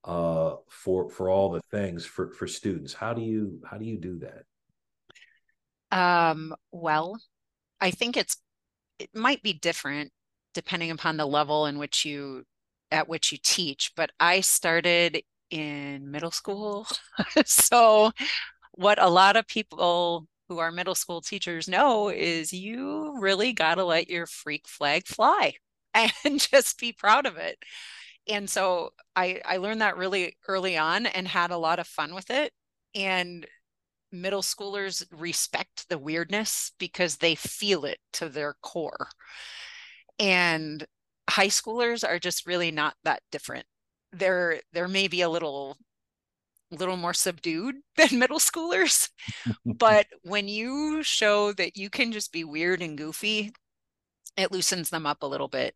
uh, 0.05 0.55
for 0.71 1.11
for 1.11 1.29
all 1.29 1.51
the 1.51 1.61
things 1.71 2.07
for 2.07 2.33
for 2.33 2.47
students? 2.47 2.95
How 2.95 3.13
do 3.13 3.21
you 3.21 3.61
how 3.71 3.77
do 3.77 3.85
you 3.85 3.99
do 3.99 4.21
that? 4.21 4.45
Um 5.95 6.55
well 6.71 7.21
i 7.79 7.91
think 7.91 8.17
it's 8.17 8.39
it 8.99 9.11
might 9.15 9.43
be 9.43 9.53
different 9.53 10.11
depending 10.55 10.91
upon 10.91 11.19
the 11.19 11.27
level 11.27 11.67
in 11.67 11.77
which 11.77 12.07
you 12.07 12.45
at 12.91 13.07
which 13.07 13.33
you 13.33 13.39
teach 13.43 13.93
but 13.97 14.11
i 14.19 14.41
started 14.41 15.23
in 15.53 16.11
middle 16.11 16.31
school. 16.31 16.87
so, 17.47 18.11
what 18.73 19.01
a 19.01 19.09
lot 19.09 19.37
of 19.37 19.47
people 19.47 20.27
who 20.49 20.59
are 20.59 20.73
middle 20.73 20.95
school 20.95 21.21
teachers 21.21 21.69
know 21.69 22.09
is 22.09 22.53
you 22.53 23.17
really 23.21 23.53
got 23.53 23.77
to 23.77 23.85
let 23.85 24.09
your 24.11 24.27
freak 24.27 24.67
flag 24.67 25.07
fly 25.07 25.55
and 25.95 26.41
just 26.41 26.81
be 26.81 26.93
proud 26.93 27.27
of 27.27 27.37
it. 27.37 27.59
And 28.29 28.49
so 28.49 28.91
I 29.17 29.41
I 29.45 29.59
learned 29.59 29.83
that 29.83 29.97
really 29.97 30.37
early 30.49 30.77
on 30.77 31.07
and 31.07 31.29
had 31.29 31.51
a 31.51 31.59
lot 31.59 31.79
of 31.79 31.87
fun 31.87 32.15
with 32.15 32.31
it. 32.31 32.53
And 32.95 33.47
middle 34.13 34.43
schoolers 34.43 35.05
respect 35.11 35.89
the 35.89 35.99
weirdness 35.99 36.73
because 36.79 37.17
they 37.17 37.35
feel 37.35 37.85
it 37.85 37.99
to 38.15 38.29
their 38.29 38.55
core. 38.63 39.09
And 40.19 40.85
high 41.29 41.49
schoolers 41.49 42.07
are 42.09 42.19
just 42.19 42.47
really 42.47 42.71
not 42.71 42.95
that 43.05 43.23
different 43.31 43.67
they're 44.13 44.61
they're 44.73 44.89
maybe 44.89 45.23
a 45.23 45.29
little 45.29 45.77
little 46.71 46.97
more 46.97 47.15
subdued 47.15 47.77
than 47.97 48.19
middle 48.19 48.39
schoolers 48.39 49.11
but 49.67 50.07
when 50.23 50.49
you 50.49 51.03
show 51.03 51.53
that 51.53 51.77
you 51.77 51.91
can 51.91 52.13
just 52.13 52.33
be 52.33 52.45
weird 52.45 52.83
and 52.83 52.99
goofy 52.99 53.53
it 54.37 54.53
loosens 54.53 54.91
them 54.91 55.07
up 55.07 55.23
a 55.23 55.27
little 55.27 55.49
bit 55.49 55.75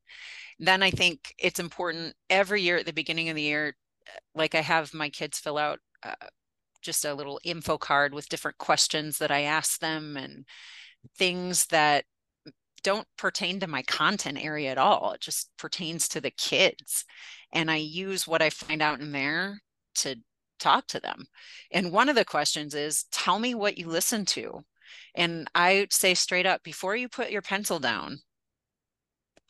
then 0.59 0.83
i 0.83 0.91
think 0.91 1.35
it's 1.39 1.61
important 1.61 2.15
every 2.31 2.63
year 2.63 2.79
at 2.79 2.87
the 2.87 2.93
beginning 2.93 3.29
of 3.29 3.37
the 3.37 3.43
year 3.43 3.75
like 4.35 4.55
i 4.55 4.61
have 4.61 4.95
my 4.95 5.09
kids 5.09 5.39
fill 5.39 5.59
out 5.59 5.79
uh, 6.03 6.15
just 6.81 7.05
a 7.05 7.15
little 7.15 7.41
info 7.45 7.77
card 7.77 8.15
with 8.15 8.29
different 8.29 8.57
questions 8.59 9.19
that 9.19 9.31
i 9.31 9.43
ask 9.43 9.81
them 9.81 10.17
and 10.17 10.47
things 11.19 11.67
that 11.67 12.05
don't 12.87 13.09
pertain 13.19 13.59
to 13.59 13.67
my 13.67 13.83
content 13.83 14.39
area 14.41 14.71
at 14.71 14.79
all. 14.79 15.11
It 15.11 15.21
just 15.21 15.51
pertains 15.59 16.07
to 16.09 16.21
the 16.21 16.31
kids. 16.31 17.05
And 17.53 17.71
I 17.71 17.77
use 17.77 18.27
what 18.27 18.43
I 18.43 18.51
find 18.51 18.83
out 18.83 19.01
in 19.01 19.13
there 19.13 19.61
to 19.97 20.17
talk 20.59 20.87
to 20.89 21.01
them. 21.01 21.27
And 21.71 21.93
one 21.93 22.09
of 22.09 22.17
the 22.17 22.25
questions 22.25 22.75
is 22.75 23.05
tell 23.13 23.39
me 23.39 23.55
what 23.55 23.79
you 23.79 23.89
listen 23.89 24.25
to. 24.27 24.65
And 25.15 25.49
I 25.55 25.87
say 25.91 26.15
straight 26.15 26.47
up 26.47 26.63
before 26.63 26.97
you 26.97 27.09
put 27.09 27.31
your 27.31 27.43
pencil 27.43 27.79
down, 27.79 28.19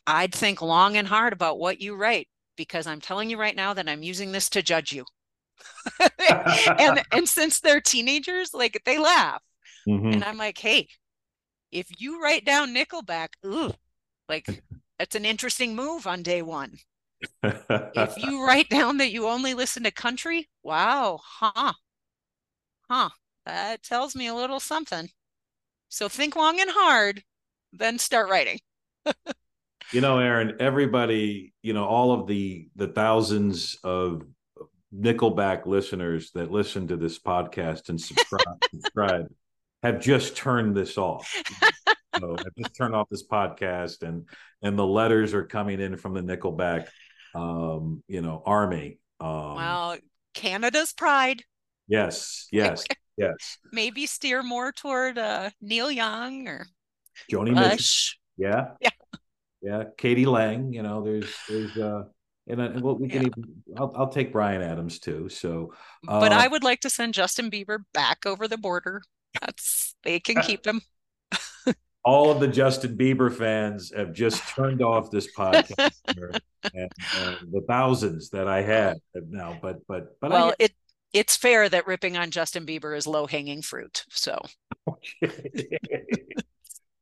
I'd 0.05 0.33
think 0.33 0.61
long 0.61 0.95
and 0.95 1.07
hard 1.07 1.33
about 1.33 1.59
what 1.59 1.81
you 1.81 1.95
write 1.95 2.27
because 2.55 2.87
I'm 2.87 3.01
telling 3.01 3.29
you 3.29 3.37
right 3.37 3.55
now 3.55 3.73
that 3.73 3.89
I'm 3.89 4.03
using 4.03 4.31
this 4.31 4.49
to 4.49 4.61
judge 4.61 4.91
you. 4.91 5.05
and 6.79 7.03
and 7.11 7.29
since 7.29 7.59
they're 7.59 7.81
teenagers, 7.81 8.53
like 8.53 8.81
they 8.85 8.97
laugh. 8.97 9.41
Mm-hmm. 9.87 10.13
And 10.13 10.23
I'm 10.23 10.37
like, 10.37 10.57
hey, 10.57 10.87
if 11.71 11.87
you 11.99 12.21
write 12.21 12.45
down 12.45 12.73
Nickelback, 12.73 13.29
ooh, 13.45 13.73
like 14.27 14.63
that's 14.99 15.15
an 15.15 15.25
interesting 15.25 15.75
move 15.75 16.07
on 16.07 16.23
day 16.23 16.41
one. 16.41 16.77
If 17.43 18.17
you 18.17 18.45
write 18.45 18.69
down 18.69 18.97
that 18.97 19.11
you 19.11 19.27
only 19.27 19.53
listen 19.53 19.83
to 19.83 19.91
country, 19.91 20.49
wow, 20.63 21.19
huh, 21.23 21.73
huh, 22.89 23.09
that 23.45 23.83
tells 23.83 24.15
me 24.15 24.27
a 24.27 24.35
little 24.35 24.59
something. 24.59 25.09
So 25.89 26.09
think 26.09 26.35
long 26.35 26.59
and 26.59 26.69
hard, 26.71 27.23
then 27.73 27.97
start 27.97 28.29
writing. 28.29 28.59
you 29.93 30.01
know, 30.01 30.19
Erin, 30.19 30.57
everybody, 30.59 31.53
you 31.61 31.73
know, 31.73 31.85
all 31.85 32.11
of 32.11 32.27
the 32.27 32.69
the 32.75 32.87
thousands 32.87 33.77
of 33.83 34.23
Nickelback 34.93 35.65
listeners 35.65 36.31
that 36.31 36.51
listen 36.51 36.87
to 36.87 36.97
this 36.97 37.19
podcast 37.19 37.89
and 37.89 37.99
subscribe, 37.99 38.63
subscribe 38.71 39.27
have 39.83 40.01
just 40.01 40.35
turned 40.35 40.75
this 40.75 40.97
off. 40.97 41.31
so 42.19 42.35
I've 42.37 42.55
just 42.57 42.75
turned 42.75 42.95
off 42.95 43.07
this 43.09 43.27
podcast, 43.27 44.01
and 44.01 44.27
and 44.61 44.77
the 44.77 44.85
letters 44.85 45.33
are 45.33 45.45
coming 45.45 45.79
in 45.79 45.97
from 45.97 46.13
the 46.13 46.21
Nickelback, 46.21 46.87
um, 47.37 48.03
you 48.07 48.21
know, 48.21 48.41
army. 48.45 48.99
Um, 49.19 49.55
well, 49.55 49.97
Canada's 50.33 50.93
pride. 50.93 51.43
Yes, 51.87 52.47
yes, 52.51 52.85
yes. 53.17 53.57
Maybe 53.71 54.05
steer 54.05 54.43
more 54.43 54.71
toward 54.71 55.17
uh, 55.17 55.51
Neil 55.61 55.91
Young 55.91 56.47
or 56.47 56.65
Joni 57.31 57.53
Mitchell. 57.53 58.17
Yeah, 58.37 58.71
yeah, 58.81 58.89
yeah. 59.61 59.83
k.d. 59.97 60.25
lang. 60.25 60.73
You 60.73 60.83
know, 60.83 61.03
there's 61.03 61.33
there's 61.47 61.77
uh, 61.77 62.03
and, 62.47 62.61
and 62.61 62.81
what 62.81 62.99
we 62.99 63.07
can 63.09 63.21
yeah. 63.23 63.27
even 63.27 63.63
I'll, 63.77 63.93
I'll, 63.95 64.09
take 64.09 64.31
Bryan 64.31 64.61
Adams 64.61 64.99
too. 64.99 65.29
So, 65.29 65.73
but 66.03 66.31
I 66.31 66.47
would 66.47 66.63
like 66.63 66.81
to 66.81 66.89
send 66.89 67.13
Justin 67.13 67.51
Bieber 67.51 67.79
back 67.93 68.25
over 68.25 68.47
the 68.47 68.57
border. 68.57 69.01
That's 69.41 69.95
they 70.03 70.19
can 70.19 70.41
keep 70.41 70.65
him. 70.65 70.81
All 72.07 72.31
of 72.31 72.39
the 72.39 72.47
Justin 72.47 72.97
Bieber 72.97 73.29
fans 73.29 73.91
have 73.93 74.13
just 74.13 74.41
turned 74.55 74.81
off 74.81 75.11
this 75.11 75.27
podcast, 75.37 75.91
and, 76.07 76.41
and, 76.73 76.91
the 77.51 77.65
thousands 77.67 78.29
that 78.29 78.47
I 78.47 78.61
had 78.61 79.01
now. 79.29 79.59
But 79.61 79.85
but 79.89 80.17
but 80.21 80.31
well, 80.31 80.51
I, 80.51 80.53
it 80.57 80.71
it's 81.11 81.35
fair 81.35 81.67
that 81.67 81.85
ripping 81.85 82.15
on 82.15 82.31
Justin 82.31 82.65
Bieber 82.65 82.95
is 82.95 83.07
low 83.07 83.27
hanging 83.27 83.61
fruit. 83.61 84.05
So. 84.09 84.39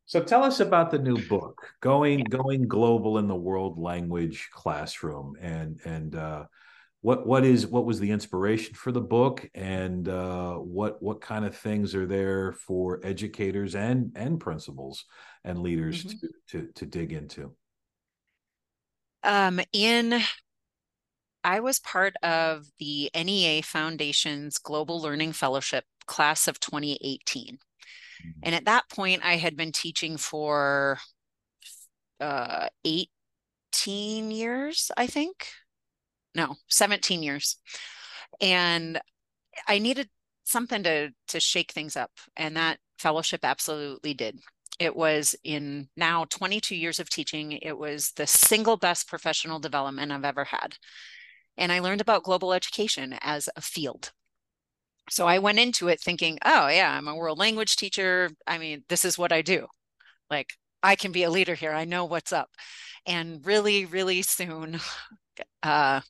so 0.07 0.23
tell 0.23 0.43
us 0.43 0.59
about 0.59 0.89
the 0.89 0.97
new 0.97 1.23
book, 1.27 1.67
going 1.81 2.23
going 2.23 2.67
global 2.67 3.19
in 3.19 3.27
the 3.27 3.35
world 3.35 3.77
language 3.77 4.49
classroom, 4.51 5.35
and 5.39 5.79
and 5.85 6.15
uh, 6.15 6.45
what 7.05 7.27
what 7.27 7.45
is 7.45 7.67
what 7.67 7.85
was 7.85 7.99
the 7.99 8.09
inspiration 8.09 8.73
for 8.73 8.91
the 8.91 8.99
book 8.99 9.47
and 9.53 10.09
uh, 10.09 10.55
what 10.55 10.99
what 11.03 11.21
kind 11.21 11.45
of 11.45 11.55
things 11.55 11.93
are 11.93 12.07
there 12.07 12.51
for 12.53 12.99
educators 13.03 13.75
and 13.75 14.11
and 14.15 14.39
principals 14.39 15.05
and 15.43 15.59
leaders 15.59 16.03
mm-hmm. 16.03 16.25
to, 16.47 16.61
to 16.61 16.71
to 16.73 16.85
dig 16.87 17.13
into 17.13 17.51
um 19.23 19.61
in 19.71 20.19
i 21.43 21.59
was 21.59 21.77
part 21.77 22.15
of 22.23 22.65
the 22.79 23.11
nea 23.15 23.61
foundation's 23.61 24.57
global 24.57 24.99
learning 24.99 25.31
fellowship 25.31 25.83
class 26.07 26.47
of 26.47 26.59
2018 26.59 27.19
mm-hmm. 27.53 28.29
and 28.41 28.55
at 28.55 28.65
that 28.65 28.83
point 28.89 29.23
i 29.23 29.35
had 29.35 29.55
been 29.55 29.71
teaching 29.71 30.17
for 30.17 30.97
uh 32.19 32.67
18 32.83 34.31
years 34.31 34.89
i 34.97 35.05
think 35.05 35.49
no 36.35 36.55
17 36.67 37.23
years. 37.23 37.57
And 38.41 38.99
i 39.67 39.79
needed 39.79 40.09
something 40.43 40.83
to 40.83 41.11
to 41.27 41.39
shake 41.39 41.71
things 41.71 41.95
up 41.95 42.11
and 42.37 42.55
that 42.55 42.79
fellowship 42.99 43.41
absolutely 43.43 44.13
did. 44.13 44.39
It 44.79 44.95
was 44.95 45.35
in 45.43 45.89
now 45.95 46.25
22 46.25 46.75
years 46.75 46.99
of 46.99 47.09
teaching 47.09 47.53
it 47.53 47.77
was 47.77 48.11
the 48.11 48.27
single 48.27 48.77
best 48.77 49.07
professional 49.07 49.59
development 49.59 50.11
i've 50.11 50.25
ever 50.25 50.45
had. 50.45 50.77
And 51.57 51.71
i 51.71 51.79
learned 51.79 52.01
about 52.01 52.23
global 52.23 52.53
education 52.53 53.17
as 53.21 53.49
a 53.55 53.61
field. 53.61 54.11
So 55.09 55.27
i 55.27 55.39
went 55.39 55.59
into 55.59 55.87
it 55.87 56.01
thinking 56.01 56.39
oh 56.45 56.67
yeah 56.67 56.95
i'm 56.97 57.07
a 57.07 57.15
world 57.15 57.39
language 57.39 57.75
teacher. 57.75 58.29
I 58.47 58.57
mean 58.57 58.83
this 58.89 59.05
is 59.05 59.17
what 59.17 59.31
i 59.31 59.41
do. 59.41 59.67
Like 60.29 60.49
i 60.83 60.95
can 60.95 61.11
be 61.11 61.23
a 61.23 61.31
leader 61.31 61.55
here. 61.55 61.71
I 61.73 61.85
know 61.85 62.05
what's 62.05 62.33
up. 62.33 62.49
And 63.05 63.45
really 63.45 63.85
really 63.85 64.21
soon 64.21 64.79
uh, 65.63 66.01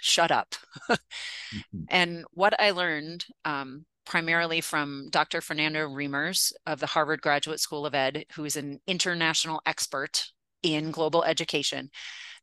shut 0.00 0.30
up. 0.30 0.54
mm-hmm. 0.90 1.84
And 1.88 2.24
what 2.32 2.58
I 2.60 2.70
learned 2.70 3.24
um, 3.44 3.84
primarily 4.04 4.60
from 4.60 5.08
Dr. 5.10 5.40
Fernando 5.40 5.88
Reimers 5.88 6.52
of 6.66 6.80
the 6.80 6.86
Harvard 6.86 7.22
Graduate 7.22 7.60
School 7.60 7.86
of 7.86 7.94
Ed, 7.94 8.24
who 8.34 8.44
is 8.44 8.56
an 8.56 8.80
international 8.86 9.60
expert 9.66 10.30
in 10.62 10.90
global 10.90 11.24
education, 11.24 11.90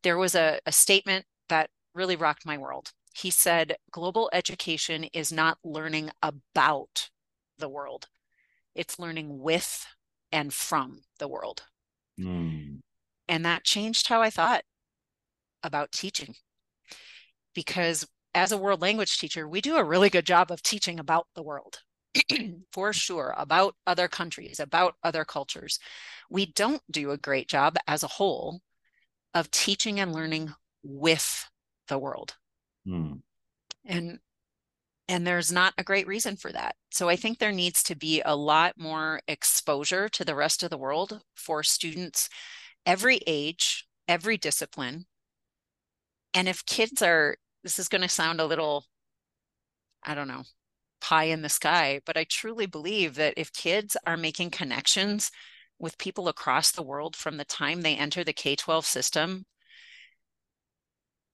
there 0.02 0.18
was 0.18 0.34
a, 0.34 0.60
a 0.66 0.72
statement 0.72 1.26
that 1.48 1.70
really 1.94 2.16
rocked 2.16 2.46
my 2.46 2.56
world. 2.56 2.92
He 3.14 3.30
said, 3.30 3.76
Global 3.90 4.30
education 4.32 5.04
is 5.04 5.32
not 5.32 5.58
learning 5.64 6.10
about 6.22 7.10
the 7.58 7.68
world, 7.68 8.06
it's 8.74 8.98
learning 8.98 9.40
with 9.40 9.86
and 10.32 10.54
from 10.54 11.02
the 11.18 11.28
world. 11.28 11.64
Mm. 12.18 12.80
And 13.28 13.44
that 13.44 13.64
changed 13.64 14.08
how 14.08 14.22
I 14.22 14.30
thought 14.30 14.62
about 15.62 15.92
teaching 15.92 16.34
because 17.54 18.06
as 18.34 18.52
a 18.52 18.58
world 18.58 18.80
language 18.80 19.18
teacher, 19.18 19.48
we 19.48 19.60
do 19.60 19.76
a 19.76 19.84
really 19.84 20.10
good 20.10 20.26
job 20.26 20.50
of 20.50 20.62
teaching 20.62 21.00
about 21.00 21.26
the 21.34 21.42
world. 21.42 21.80
for 22.72 22.92
sure, 22.92 23.34
about 23.36 23.76
other 23.86 24.08
countries, 24.08 24.58
about 24.58 24.94
other 25.02 25.24
cultures. 25.24 25.78
We 26.28 26.46
don't 26.46 26.82
do 26.90 27.10
a 27.10 27.16
great 27.16 27.48
job 27.48 27.76
as 27.86 28.02
a 28.02 28.08
whole 28.08 28.60
of 29.34 29.50
teaching 29.50 30.00
and 30.00 30.12
learning 30.12 30.52
with 30.82 31.48
the 31.88 31.98
world. 31.98 32.36
Hmm. 32.84 33.14
And 33.84 34.18
and 35.08 35.26
there's 35.26 35.50
not 35.50 35.74
a 35.76 35.82
great 35.82 36.06
reason 36.06 36.36
for 36.36 36.52
that. 36.52 36.76
So 36.92 37.08
I 37.08 37.16
think 37.16 37.38
there 37.38 37.50
needs 37.50 37.82
to 37.84 37.96
be 37.96 38.22
a 38.24 38.36
lot 38.36 38.74
more 38.78 39.20
exposure 39.26 40.08
to 40.08 40.24
the 40.24 40.36
rest 40.36 40.62
of 40.62 40.70
the 40.70 40.78
world 40.78 41.20
for 41.34 41.64
students 41.64 42.28
every 42.86 43.20
age, 43.26 43.86
every 44.06 44.36
discipline, 44.36 45.06
and 46.34 46.48
if 46.48 46.64
kids 46.66 47.02
are, 47.02 47.36
this 47.62 47.78
is 47.78 47.88
going 47.88 48.02
to 48.02 48.08
sound 48.08 48.40
a 48.40 48.46
little, 48.46 48.84
I 50.04 50.14
don't 50.14 50.28
know, 50.28 50.44
pie 51.00 51.24
in 51.24 51.42
the 51.42 51.48
sky, 51.48 52.00
but 52.04 52.16
I 52.16 52.24
truly 52.24 52.66
believe 52.66 53.14
that 53.16 53.34
if 53.36 53.52
kids 53.52 53.96
are 54.06 54.16
making 54.16 54.50
connections 54.50 55.30
with 55.78 55.98
people 55.98 56.28
across 56.28 56.70
the 56.70 56.82
world 56.82 57.16
from 57.16 57.36
the 57.36 57.44
time 57.44 57.80
they 57.80 57.96
enter 57.96 58.22
the 58.22 58.32
K 58.32 58.54
12 58.54 58.84
system, 58.84 59.44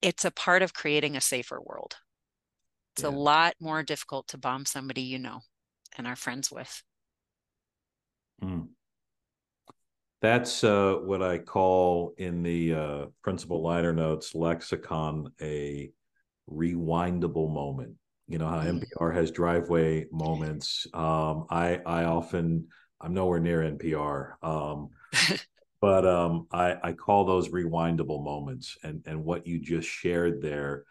it's 0.00 0.24
a 0.24 0.30
part 0.30 0.62
of 0.62 0.72
creating 0.72 1.16
a 1.16 1.20
safer 1.20 1.60
world. 1.60 1.96
It's 2.94 3.02
yeah. 3.02 3.10
a 3.10 3.10
lot 3.10 3.54
more 3.60 3.82
difficult 3.82 4.28
to 4.28 4.38
bomb 4.38 4.64
somebody 4.64 5.02
you 5.02 5.18
know 5.18 5.40
and 5.98 6.06
are 6.06 6.16
friends 6.16 6.50
with. 6.50 6.82
Mm. 8.42 8.68
That's 10.22 10.64
uh, 10.64 10.94
what 11.02 11.22
I 11.22 11.38
call 11.38 12.14
in 12.16 12.42
the 12.42 12.74
uh, 12.74 13.06
principal 13.22 13.62
liner 13.62 13.92
notes 13.92 14.34
lexicon 14.34 15.30
a 15.40 15.90
rewindable 16.50 17.52
moment. 17.52 17.94
You 18.28 18.38
know 18.38 18.48
how 18.48 18.60
mm. 18.60 18.82
NPR 18.82 19.14
has 19.14 19.30
driveway 19.30 20.06
moments. 20.10 20.86
Um, 20.94 21.46
I 21.50 21.80
I 21.86 22.04
often 22.04 22.68
I'm 23.00 23.14
nowhere 23.14 23.40
near 23.40 23.60
NPR, 23.60 24.42
um, 24.42 24.88
but 25.80 26.06
um, 26.06 26.46
I 26.50 26.76
I 26.82 26.92
call 26.92 27.24
those 27.24 27.50
rewindable 27.50 28.24
moments. 28.24 28.76
And 28.82 29.02
and 29.06 29.24
what 29.24 29.46
you 29.46 29.60
just 29.60 29.88
shared 29.88 30.40
there 30.40 30.84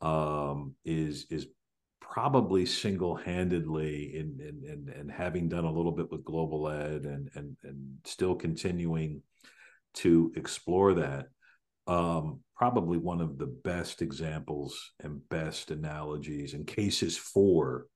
um, 0.00 0.76
is 0.84 1.26
is 1.30 1.48
probably 2.10 2.64
single-handedly 2.64 4.16
in, 4.16 4.38
in, 4.40 4.62
in, 4.64 4.94
in, 5.00 5.08
having 5.08 5.48
done 5.48 5.64
a 5.64 5.72
little 5.72 5.92
bit 5.92 6.10
with 6.10 6.24
global 6.24 6.68
ed 6.68 7.04
and, 7.04 7.28
and, 7.34 7.56
and 7.64 7.98
still 8.04 8.34
continuing 8.34 9.22
to 9.94 10.32
explore 10.34 10.94
that 10.94 11.26
um, 11.86 12.40
probably 12.56 12.98
one 12.98 13.20
of 13.20 13.38
the 13.38 13.46
best 13.46 14.02
examples 14.02 14.92
and 15.00 15.26
best 15.28 15.70
analogies 15.70 16.54
and 16.54 16.66
cases 16.66 17.16
for 17.16 17.86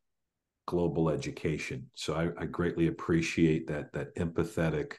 global 0.66 1.10
education. 1.10 1.88
So 1.94 2.14
i, 2.14 2.42
I 2.42 2.46
greatly 2.46 2.86
appreciate 2.86 3.66
that 3.68 3.92
that 3.92 4.14
empathetic 4.16 4.94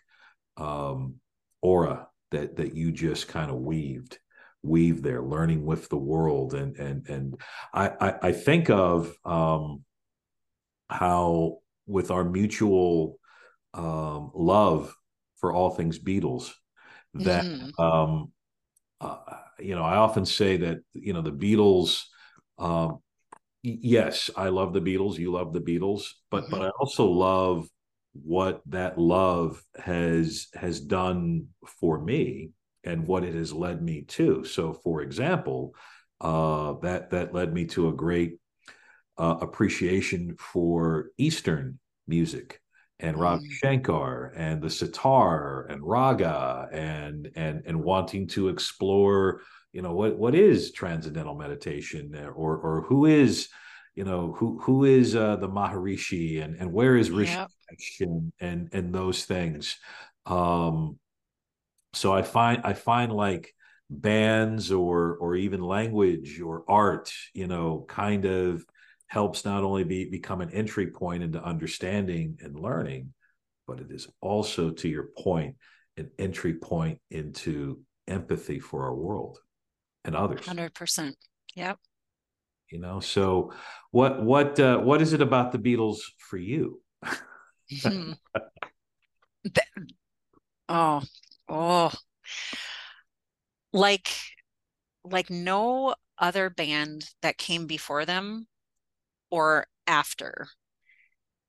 um, 0.57 1.15
aura 1.61 2.07
that 2.31 2.55
that 2.57 2.75
you 2.75 2.91
just 2.91 3.27
kind 3.27 3.49
of 3.49 3.57
weaved 3.57 4.19
weave 4.63 5.03
there, 5.03 5.21
learning 5.21 5.65
with 5.65 5.89
the 5.89 5.97
world. 5.97 6.53
And 6.53 6.75
and 6.77 7.07
and 7.07 7.41
I 7.73 7.89
I, 7.99 8.15
I 8.29 8.31
think 8.31 8.69
of 8.69 9.13
um, 9.25 9.83
how 10.89 11.59
with 11.85 12.09
our 12.09 12.23
mutual 12.23 13.19
um, 13.73 14.31
love 14.33 14.95
for 15.37 15.53
all 15.53 15.71
things 15.71 15.99
Beatles, 15.99 16.51
that 17.13 17.43
mm. 17.43 17.79
um, 17.79 18.31
uh, 19.01 19.17
you 19.59 19.75
know 19.75 19.83
I 19.83 19.97
often 19.97 20.25
say 20.25 20.57
that 20.57 20.79
you 20.93 21.13
know 21.13 21.21
the 21.21 21.31
Beatles. 21.31 22.03
Um, 22.57 22.99
yes, 23.61 24.29
I 24.35 24.49
love 24.49 24.73
the 24.73 24.81
Beatles. 24.81 25.17
You 25.17 25.31
love 25.31 25.53
the 25.53 25.61
Beatles, 25.61 26.05
but 26.31 26.43
mm-hmm. 26.43 26.51
but 26.51 26.61
I 26.63 26.69
also 26.79 27.05
love 27.05 27.67
what 28.13 28.61
that 28.67 28.97
love 28.97 29.61
has 29.75 30.47
has 30.53 30.79
done 30.79 31.47
for 31.65 31.99
me 31.99 32.51
and 32.83 33.07
what 33.07 33.23
it 33.23 33.33
has 33.33 33.53
led 33.53 33.81
me 33.81 34.01
to. 34.01 34.43
So, 34.43 34.73
for 34.73 35.01
example, 35.01 35.75
uh, 36.21 36.73
that 36.81 37.11
that 37.11 37.33
led 37.33 37.53
me 37.53 37.65
to 37.65 37.89
a 37.89 37.93
great 37.93 38.37
uh, 39.17 39.37
appreciation 39.41 40.35
for 40.37 41.09
Eastern 41.17 41.79
music 42.07 42.61
and 42.99 43.17
Ravi 43.17 43.47
mm. 43.47 43.51
Shankar 43.51 44.33
and 44.35 44.61
the 44.61 44.69
sitar 44.69 45.65
and 45.69 45.83
raga 45.83 46.69
and 46.71 47.29
and 47.35 47.63
and 47.65 47.83
wanting 47.83 48.27
to 48.29 48.49
explore, 48.49 49.41
you 49.71 49.81
know, 49.81 49.93
what 49.93 50.17
what 50.17 50.35
is 50.35 50.71
transcendental 50.71 51.35
meditation 51.35 52.15
or 52.35 52.57
or 52.57 52.81
who 52.87 53.05
is 53.05 53.49
you 53.95 54.03
know 54.03 54.33
who 54.37 54.59
who 54.59 54.85
is 54.85 55.15
uh, 55.15 55.35
the 55.35 55.49
Maharishi 55.49 56.43
and 56.43 56.55
and 56.55 56.71
where 56.71 56.95
is 56.95 57.11
Rishi 57.11 57.33
yep. 57.33 57.51
and, 57.99 58.31
and 58.39 58.69
and 58.71 58.93
those 58.93 59.25
things. 59.25 59.77
Um, 60.25 60.97
so 61.93 62.13
i 62.13 62.21
find 62.21 62.61
i 62.63 62.73
find 62.73 63.11
like 63.11 63.53
bands 63.89 64.71
or 64.71 65.17
or 65.17 65.35
even 65.35 65.61
language 65.61 66.41
or 66.41 66.63
art 66.67 67.11
you 67.33 67.47
know 67.47 67.85
kind 67.87 68.25
of 68.25 68.65
helps 69.07 69.45
not 69.45 69.63
only 69.63 69.83
be 69.83 70.09
become 70.09 70.41
an 70.41 70.49
entry 70.51 70.87
point 70.87 71.21
into 71.21 71.43
understanding 71.43 72.37
and 72.41 72.59
learning 72.59 73.13
but 73.67 73.79
it 73.79 73.91
is 73.91 74.07
also 74.21 74.71
to 74.71 74.89
your 74.89 75.09
point 75.17 75.55
an 75.97 76.09
entry 76.17 76.53
point 76.55 76.99
into 77.11 77.79
empathy 78.07 78.59
for 78.59 78.83
our 78.83 78.95
world 78.95 79.39
and 80.03 80.15
others. 80.15 80.41
100%. 80.41 81.13
Yep. 81.55 81.77
You 82.71 82.79
know, 82.79 82.99
so 82.99 83.53
what 83.91 84.23
what 84.23 84.59
uh, 84.59 84.79
what 84.79 85.01
is 85.01 85.13
it 85.13 85.21
about 85.21 85.51
the 85.51 85.59
Beatles 85.59 85.99
for 86.17 86.37
you? 86.37 86.81
Hmm. 87.81 88.11
oh, 90.69 91.01
oh. 91.53 91.91
Like 93.71 94.09
like 95.03 95.29
no 95.29 95.95
other 96.17 96.49
band 96.49 97.09
that 97.21 97.37
came 97.37 97.67
before 97.67 98.05
them 98.05 98.47
or 99.29 99.67
after. 99.87 100.47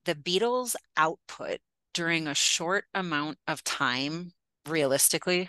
The 0.04 0.14
Beatles' 0.14 0.74
output 0.96 1.60
during 1.92 2.26
a 2.26 2.34
short 2.34 2.84
amount 2.94 3.38
of 3.46 3.64
time, 3.64 4.32
realistically, 4.66 5.48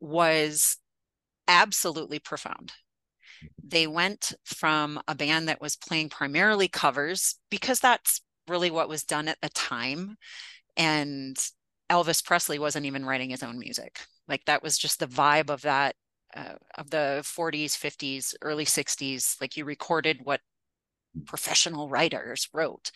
was 0.00 0.78
absolutely 1.48 2.18
profound. 2.18 2.72
They 3.62 3.86
went 3.86 4.32
from 4.44 5.00
a 5.08 5.14
band 5.14 5.48
that 5.48 5.60
was 5.60 5.76
playing 5.76 6.10
primarily 6.10 6.68
covers 6.68 7.36
because 7.50 7.80
that's 7.80 8.20
really 8.46 8.70
what 8.70 8.88
was 8.88 9.04
done 9.04 9.28
at 9.28 9.38
the 9.42 9.48
time. 9.50 10.16
And 10.76 11.36
Elvis 11.90 12.24
Presley 12.24 12.58
wasn't 12.58 12.86
even 12.86 13.04
writing 13.04 13.30
his 13.30 13.42
own 13.42 13.58
music. 13.58 14.00
Like 14.28 14.44
that 14.44 14.62
was 14.62 14.78
just 14.78 15.00
the 15.00 15.06
vibe 15.06 15.50
of 15.50 15.62
that, 15.62 15.96
uh, 16.36 16.54
of 16.76 16.90
the 16.90 17.22
40s, 17.24 17.76
50s, 17.76 18.34
early 18.42 18.64
60s. 18.64 19.36
Like 19.40 19.56
you 19.56 19.64
recorded 19.64 20.20
what 20.22 20.40
professional 21.26 21.88
writers 21.88 22.48
wrote. 22.52 22.90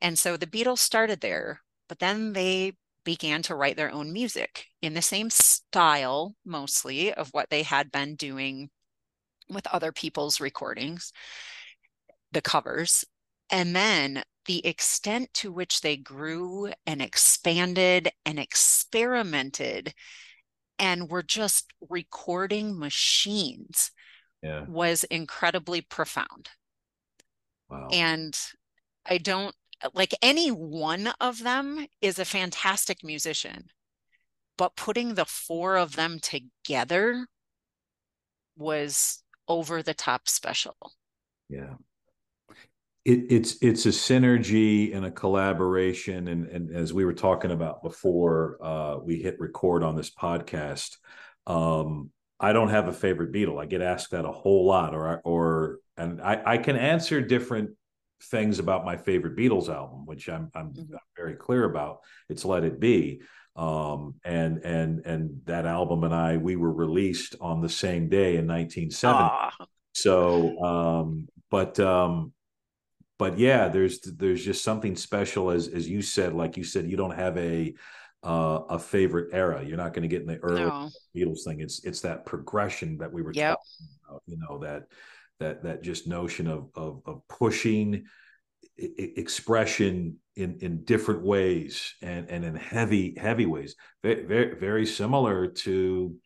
And 0.00 0.18
so 0.18 0.36
the 0.36 0.46
Beatles 0.46 0.78
started 0.78 1.20
there, 1.20 1.60
but 1.88 1.98
then 1.98 2.32
they 2.32 2.76
began 3.04 3.42
to 3.42 3.54
write 3.54 3.76
their 3.76 3.90
own 3.90 4.12
music 4.12 4.66
in 4.80 4.94
the 4.94 5.02
same 5.02 5.30
style, 5.30 6.34
mostly 6.44 7.12
of 7.12 7.28
what 7.32 7.50
they 7.50 7.62
had 7.62 7.90
been 7.90 8.14
doing 8.14 8.70
with 9.48 9.66
other 9.68 9.92
people's 9.92 10.40
recordings, 10.40 11.12
the 12.30 12.40
covers. 12.40 13.04
And 13.52 13.76
then 13.76 14.24
the 14.46 14.66
extent 14.66 15.32
to 15.34 15.52
which 15.52 15.82
they 15.82 15.96
grew 15.96 16.72
and 16.86 17.00
expanded 17.00 18.10
and 18.26 18.40
experimented 18.40 19.94
and 20.78 21.08
were 21.08 21.22
just 21.22 21.72
recording 21.88 22.76
machines 22.76 23.92
Yeah. 24.42 24.64
was 24.66 25.04
incredibly 25.04 25.82
profound. 25.82 26.50
Wow. 27.68 27.88
And 27.92 28.36
I 29.06 29.18
don't 29.18 29.54
like 29.94 30.14
any 30.22 30.50
one 30.50 31.08
of 31.20 31.42
them 31.42 31.86
is 32.00 32.18
a 32.18 32.24
fantastic 32.24 33.04
musician, 33.04 33.68
but 34.56 34.76
putting 34.76 35.14
the 35.14 35.24
four 35.24 35.76
of 35.76 35.94
them 35.94 36.18
together 36.18 37.26
was 38.56 39.22
over 39.46 39.82
the 39.82 39.94
top 39.94 40.28
special. 40.28 40.76
Yeah. 41.48 41.76
It, 43.04 43.32
it's 43.32 43.56
it's 43.62 43.86
a 43.86 43.90
synergy 43.90 44.94
and 44.94 45.04
a 45.04 45.10
collaboration, 45.10 46.28
and 46.28 46.46
and 46.46 46.74
as 46.74 46.92
we 46.92 47.04
were 47.04 47.14
talking 47.14 47.50
about 47.50 47.82
before 47.82 48.58
uh, 48.62 48.98
we 48.98 49.16
hit 49.16 49.40
record 49.40 49.82
on 49.82 49.96
this 49.96 50.10
podcast, 50.10 50.98
um, 51.46 52.10
I 52.38 52.52
don't 52.52 52.68
have 52.68 52.86
a 52.86 52.92
favorite 52.92 53.32
Beatle. 53.32 53.60
I 53.60 53.66
get 53.66 53.82
asked 53.82 54.12
that 54.12 54.24
a 54.24 54.30
whole 54.30 54.66
lot, 54.66 54.94
or 54.94 55.20
or 55.24 55.78
and 55.96 56.20
I, 56.20 56.42
I 56.44 56.58
can 56.58 56.76
answer 56.76 57.20
different 57.20 57.70
things 58.30 58.60
about 58.60 58.84
my 58.84 58.96
favorite 58.96 59.36
Beatles 59.36 59.68
album, 59.68 60.06
which 60.06 60.28
I'm 60.28 60.50
I'm, 60.54 60.72
Mhm. 60.72 60.96
Very 61.16 61.34
clear 61.34 61.64
about. 61.64 61.98
It's 62.28 62.44
Let 62.44 62.62
It 62.64 62.78
Be, 62.78 63.22
um, 63.56 64.14
and 64.24 64.58
and 64.64 65.04
and 65.04 65.40
that 65.46 65.66
album 65.66 66.04
and 66.04 66.14
I 66.14 66.36
we 66.36 66.54
were 66.54 66.72
released 66.72 67.34
on 67.40 67.60
the 67.60 67.68
same 67.68 68.08
day 68.08 68.36
in 68.36 68.46
1970. 68.46 69.24
Aw, 69.24 69.66
So, 69.92 70.62
um, 70.62 71.28
but 71.50 71.78
um, 71.80 72.32
but 73.22 73.38
yeah, 73.38 73.68
there's 73.68 74.00
there's 74.00 74.44
just 74.44 74.64
something 74.64 74.96
special 74.96 75.50
as 75.50 75.68
as 75.68 75.88
you 75.88 76.02
said, 76.02 76.34
like 76.34 76.56
you 76.56 76.64
said, 76.64 76.90
you 76.90 76.96
don't 76.96 77.14
have 77.14 77.38
a 77.38 77.72
uh, 78.24 78.62
a 78.68 78.78
favorite 78.80 79.28
era. 79.32 79.62
You're 79.64 79.76
not 79.76 79.94
going 79.94 80.02
to 80.02 80.08
get 80.08 80.22
in 80.22 80.26
the 80.26 80.38
early 80.38 80.62
no. 80.62 80.88
Beatles 81.14 81.44
thing. 81.44 81.60
It's 81.60 81.84
it's 81.84 82.00
that 82.00 82.26
progression 82.26 82.98
that 82.98 83.12
we 83.12 83.22
were 83.22 83.32
Yep. 83.32 83.58
talking 83.58 83.96
about. 84.08 84.22
You 84.26 84.38
know 84.38 84.58
that 84.58 84.86
that 85.38 85.62
that 85.62 85.82
just 85.84 86.08
notion 86.08 86.48
of 86.48 86.70
of, 86.74 87.02
of 87.06 87.22
pushing 87.28 88.06
e- 88.76 89.12
expression 89.16 90.16
in 90.34 90.58
in 90.60 90.82
different 90.82 91.22
ways 91.22 91.94
and 92.02 92.28
and 92.28 92.44
in 92.44 92.56
heavy 92.56 93.14
heavy 93.16 93.46
ways. 93.46 93.76
Very 94.02 94.24
very, 94.24 94.58
very 94.58 94.86
similar 94.86 95.46
to 95.46 96.16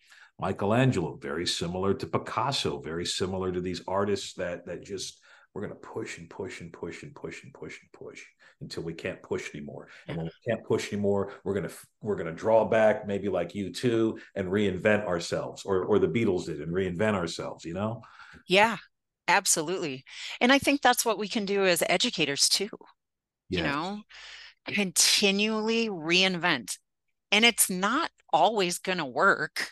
Michelangelo. 0.41 1.19
Very 1.21 1.47
similar 1.47 1.93
to 1.93 2.07
Picasso. 2.07 2.81
Very 2.81 3.05
similar 3.05 3.53
to 3.53 3.61
these 3.61 3.83
artists 3.87 4.33
that 4.35 4.65
that 4.65 4.83
just 4.83 5.21
we're 5.57 5.67
going 5.67 5.73
to 5.73 5.89
push 5.89 6.19
and 6.19 6.29
push 6.29 6.61
and 6.61 6.71
push 6.71 7.03
and 7.03 7.15
push 7.15 7.43
and 7.43 7.55
push 7.55 7.79
and 7.81 7.91
push 7.93 8.23
until 8.61 8.83
we 8.83 8.93
can't 8.93 9.23
push 9.23 9.55
anymore. 9.55 9.89
And 10.07 10.19
when 10.19 10.27
we 10.27 10.53
can't 10.53 10.63
push 10.67 10.93
anymore, 10.93 11.33
we're 11.45 11.55
going 11.55 11.67
to 11.67 11.75
we're 12.03 12.15
going 12.17 12.27
to 12.27 12.35
draw 12.35 12.67
back, 12.67 13.07
maybe 13.07 13.31
like 13.31 13.53
U2, 13.55 14.19
and 14.35 14.49
reinvent 14.49 15.07
ourselves, 15.07 15.65
or 15.65 15.87
or 15.87 15.99
the 15.99 16.09
Beatles 16.09 16.45
did, 16.45 16.61
and 16.61 16.75
reinvent 16.75 17.15
ourselves. 17.15 17.65
You 17.65 17.73
know? 17.73 18.03
Yeah, 18.47 18.77
absolutely. 19.29 20.05
And 20.43 20.53
I 20.53 20.59
think 20.59 20.83
that's 20.83 21.07
what 21.07 21.17
we 21.17 21.27
can 21.27 21.47
do 21.47 21.65
as 21.65 21.83
educators 21.89 22.51
too, 22.51 22.69
you 23.49 23.63
know, 23.63 24.03
continually 24.67 25.89
reinvent. 25.89 26.77
And 27.33 27.47
it's 27.47 27.71
not 27.71 28.11
always 28.31 28.77
going 28.77 28.99
to 28.99 29.07
work. 29.07 29.71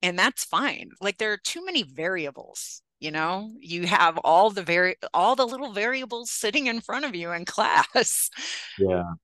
And 0.00 0.18
that's 0.18 0.42
fine. 0.42 0.88
Like 1.02 1.18
there 1.18 1.34
are 1.34 1.40
too 1.44 1.66
many 1.66 1.82
variables, 1.82 2.80
you 3.02 3.10
know? 3.10 3.50
You 3.60 3.86
have 3.86 4.18
all 4.18 4.50
the 4.50 4.62
very 4.62 4.96
all 5.14 5.36
the 5.36 5.46
little 5.46 5.72
variables 5.72 6.30
sitting 6.30 6.66
in 6.68 6.80
front 6.80 7.04
of 7.04 7.14
you 7.14 7.32
in 7.32 7.44
class. 7.46 8.30
Yeah. 8.78 9.14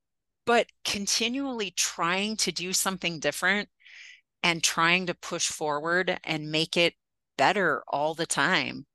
but 0.47 0.67
continually 0.85 1.71
trying 1.73 2.37
to 2.39 2.53
do 2.53 2.73
something 2.73 3.21
different 3.21 3.69
and 4.43 4.63
trying 4.63 5.07
to 5.07 5.15
push 5.15 5.49
forward 5.49 6.19
and 6.25 6.51
make 6.51 6.77
it 6.77 6.95
better 7.39 7.83
all 7.89 8.15
the 8.15 8.27
time. 8.27 8.87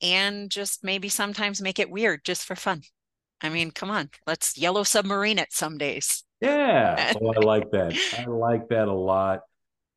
And 0.00 0.50
just 0.50 0.82
maybe 0.82 1.08
sometimes 1.08 1.62
make 1.62 1.78
it 1.78 1.90
weird 1.90 2.24
just 2.24 2.44
for 2.44 2.56
fun. 2.56 2.82
I 3.40 3.48
mean, 3.48 3.70
come 3.70 3.90
on, 3.90 4.10
let's 4.26 4.58
yellow 4.58 4.82
submarine 4.82 5.38
it 5.38 5.52
some 5.52 5.78
days. 5.78 6.24
Yeah. 6.40 7.12
Oh, 7.22 7.32
I 7.36 7.40
like 7.44 7.70
that. 7.72 7.96
I 8.18 8.24
like 8.24 8.68
that 8.70 8.88
a 8.88 8.92
lot. 8.92 9.40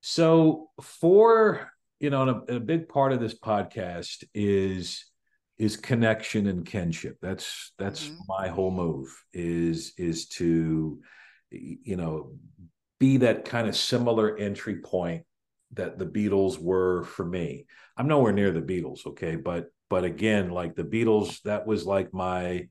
So 0.02 0.70
for 0.82 1.72
you 2.00 2.10
know, 2.10 2.24
and 2.28 2.50
a, 2.50 2.56
a 2.56 2.60
big 2.60 2.90
part 2.90 3.12
of 3.14 3.20
this 3.20 3.38
podcast 3.38 4.24
is 4.34 5.06
is 5.58 5.78
connection 5.78 6.48
and 6.48 6.66
kinship. 6.66 7.18
That's 7.22 7.72
that's 7.78 8.10
Mhm. 8.10 8.18
my 8.28 8.48
whole 8.50 8.72
move 8.72 9.08
is 9.34 9.94
is 9.98 10.28
to 10.30 11.02
you 11.52 11.96
know 11.96 12.38
be 13.00 13.18
that 13.18 13.46
kind 13.46 13.68
of 13.68 13.76
similar 13.76 14.38
entry 14.38 14.82
point 14.82 15.24
that 15.74 15.98
the 15.98 16.06
Beatles 16.06 16.60
were 16.60 17.04
for 17.04 17.26
me. 17.26 17.66
I'm 17.98 18.08
nowhere 18.08 18.34
near 18.34 18.52
the 18.52 18.62
Beatles, 18.62 19.06
okay, 19.06 19.36
but 19.36 19.68
but 19.90 20.04
again, 20.04 20.50
like 20.50 20.76
the 20.76 20.84
Beatles, 20.84 21.42
that 21.44 21.66
was 21.68 21.86
like 21.86 22.14
my 22.14 22.68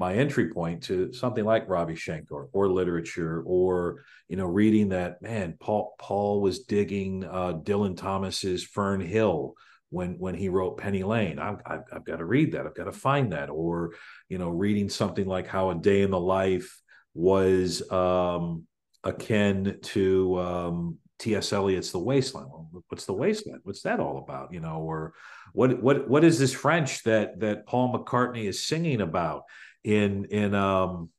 my 0.00 0.14
entry 0.14 0.48
point 0.48 0.82
to 0.84 1.12
something 1.12 1.44
like 1.44 1.68
Ravi 1.68 1.94
Shankar 1.94 2.48
or 2.54 2.70
literature 2.70 3.42
or 3.44 4.02
you 4.28 4.36
know 4.36 4.46
reading 4.46 4.88
that 4.88 5.20
man 5.20 5.56
Paul 5.60 5.94
Paul 5.98 6.40
was 6.40 6.60
digging 6.60 7.22
uh, 7.22 7.52
Dylan 7.62 7.98
Thomas's 7.98 8.64
Fern 8.64 9.02
Hill 9.02 9.54
when 9.90 10.18
when 10.18 10.34
he 10.34 10.48
wrote 10.48 10.78
Penny 10.78 11.02
Lane 11.02 11.38
I've, 11.38 11.60
I've, 11.66 11.82
I've 11.92 12.04
got 12.06 12.16
to 12.16 12.24
read 12.24 12.52
that 12.52 12.66
I've 12.66 12.74
got 12.74 12.84
to 12.84 12.92
find 12.92 13.34
that 13.34 13.50
or 13.50 13.92
you 14.30 14.38
know 14.38 14.48
reading 14.48 14.88
something 14.88 15.26
like 15.26 15.46
how 15.46 15.68
a 15.68 15.74
day 15.74 16.00
in 16.00 16.10
the 16.10 16.18
life 16.18 16.80
was 17.12 17.88
um, 17.92 18.64
akin 19.04 19.80
to 19.82 20.40
um, 20.40 20.98
T.S. 21.18 21.52
Eliot's 21.52 21.90
The 21.90 21.98
Wasteland. 21.98 22.48
Well, 22.50 22.84
what's 22.88 23.04
The 23.04 23.12
Wasteland? 23.12 23.60
What's 23.64 23.82
that 23.82 24.00
all 24.00 24.18
about? 24.18 24.52
You 24.52 24.60
know, 24.60 24.78
or 24.78 25.12
what 25.52 25.82
what 25.82 26.08
what 26.08 26.24
is 26.24 26.38
this 26.38 26.52
French 26.52 27.02
that 27.02 27.40
that 27.40 27.66
Paul 27.66 27.92
McCartney 27.92 28.44
is 28.44 28.66
singing 28.66 29.00
about 29.00 29.42
in 29.84 30.26
in 30.26 30.54
um 30.54 31.10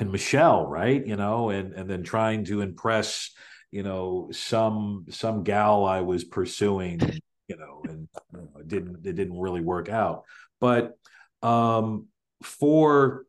in 0.00 0.10
Michelle, 0.10 0.66
right? 0.66 1.04
You 1.06 1.16
know, 1.16 1.50
and 1.50 1.72
and 1.74 1.88
then 1.88 2.02
trying 2.02 2.44
to 2.46 2.60
impress, 2.60 3.30
you 3.70 3.82
know, 3.82 4.28
some 4.32 5.06
some 5.10 5.42
gal 5.42 5.84
I 5.84 6.00
was 6.00 6.24
pursuing, 6.24 7.00
you 7.48 7.56
know, 7.56 7.82
and 7.88 8.08
you 8.32 8.38
know, 8.38 8.48
it 8.60 8.68
didn't 8.68 9.06
it 9.06 9.14
didn't 9.14 9.38
really 9.38 9.60
work 9.60 9.88
out. 9.88 10.24
But 10.60 10.98
um 11.42 12.08
for 12.42 13.26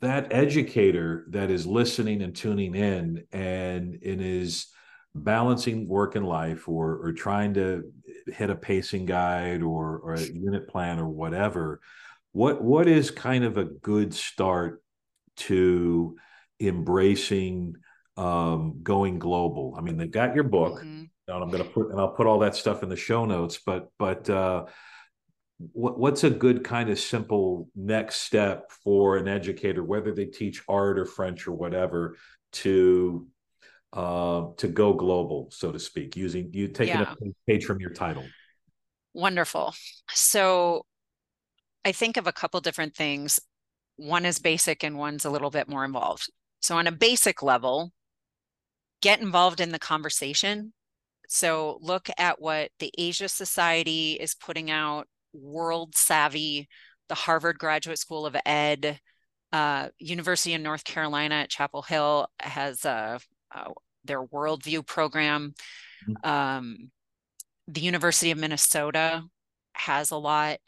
that 0.00 0.32
educator 0.32 1.26
that 1.30 1.50
is 1.50 1.66
listening 1.66 2.22
and 2.22 2.36
tuning 2.36 2.74
in 2.74 3.24
and 3.32 3.98
and 4.02 4.20
is 4.22 4.68
balancing 5.14 5.88
work 5.88 6.14
and 6.14 6.26
life 6.26 6.68
or 6.68 6.98
or 7.04 7.12
trying 7.12 7.54
to 7.54 7.92
hit 8.28 8.50
a 8.50 8.54
pacing 8.54 9.06
guide 9.06 9.62
or 9.62 9.98
or 9.98 10.14
a 10.14 10.22
unit 10.22 10.68
plan 10.68 10.98
or 10.98 11.08
whatever 11.08 11.80
what 12.32 12.62
what 12.62 12.88
is 12.88 13.10
kind 13.10 13.44
of 13.44 13.56
a 13.58 13.64
good 13.64 14.12
start 14.12 14.82
to 15.36 16.16
embracing 16.60 17.74
um 18.16 18.80
going 18.82 19.18
global 19.18 19.74
i 19.78 19.80
mean 19.80 19.96
they've 19.96 20.10
got 20.10 20.34
your 20.34 20.44
book 20.44 20.82
Mhm. 21.28 21.34
And 21.34 21.44
I'm 21.44 21.50
going 21.50 21.62
to 21.62 21.70
put 21.70 21.90
and 21.90 22.00
I'll 22.00 22.12
put 22.12 22.26
all 22.26 22.40
that 22.40 22.56
stuff 22.56 22.82
in 22.82 22.88
the 22.88 22.96
show 22.96 23.24
notes. 23.24 23.58
But 23.64 23.88
but 23.98 24.28
uh, 24.28 24.64
what, 25.58 25.98
what's 25.98 26.24
a 26.24 26.30
good 26.30 26.64
kind 26.64 26.90
of 26.90 26.98
simple 26.98 27.68
next 27.76 28.16
step 28.16 28.70
for 28.84 29.16
an 29.16 29.28
educator, 29.28 29.84
whether 29.84 30.12
they 30.12 30.26
teach 30.26 30.62
art 30.68 30.98
or 30.98 31.04
French 31.04 31.46
or 31.46 31.52
whatever, 31.52 32.16
to 32.52 33.28
uh, 33.92 34.46
to 34.56 34.68
go 34.68 34.94
global, 34.94 35.48
so 35.52 35.70
to 35.70 35.78
speak, 35.78 36.16
using 36.16 36.50
you 36.52 36.68
taking 36.68 37.00
yeah. 37.00 37.12
a 37.12 37.50
page 37.50 37.64
from 37.64 37.80
your 37.80 37.90
title. 37.90 38.24
Wonderful. 39.14 39.74
So 40.10 40.86
I 41.84 41.92
think 41.92 42.16
of 42.16 42.26
a 42.26 42.32
couple 42.32 42.60
different 42.60 42.94
things. 42.94 43.40
One 43.96 44.24
is 44.24 44.38
basic 44.38 44.82
and 44.82 44.98
one's 44.98 45.24
a 45.24 45.30
little 45.30 45.50
bit 45.50 45.68
more 45.68 45.84
involved. 45.84 46.30
So 46.60 46.76
on 46.76 46.86
a 46.86 46.92
basic 46.92 47.42
level, 47.42 47.92
get 49.00 49.20
involved 49.20 49.60
in 49.60 49.72
the 49.72 49.78
conversation. 49.78 50.72
So 51.28 51.78
look 51.80 52.08
at 52.18 52.40
what 52.40 52.70
the 52.78 52.92
Asia 52.96 53.28
Society 53.28 54.12
is 54.12 54.34
putting 54.34 54.70
out, 54.70 55.08
World 55.32 55.96
Savvy, 55.96 56.68
the 57.08 57.14
Harvard 57.14 57.58
Graduate 57.58 57.98
School 57.98 58.26
of 58.26 58.36
Ed, 58.46 59.00
uh, 59.52 59.88
University 59.98 60.54
of 60.54 60.60
North 60.62 60.84
Carolina 60.84 61.36
at 61.36 61.50
Chapel 61.50 61.82
Hill 61.82 62.26
has 62.40 62.84
a, 62.84 63.20
a 63.54 63.70
their 64.04 64.24
worldview 64.24 64.86
program. 64.86 65.54
Mm-hmm. 66.08 66.28
Um, 66.28 66.90
the 67.68 67.80
University 67.80 68.30
of 68.30 68.38
Minnesota 68.38 69.22
has 69.74 70.10
a 70.10 70.16
lot. 70.16 70.58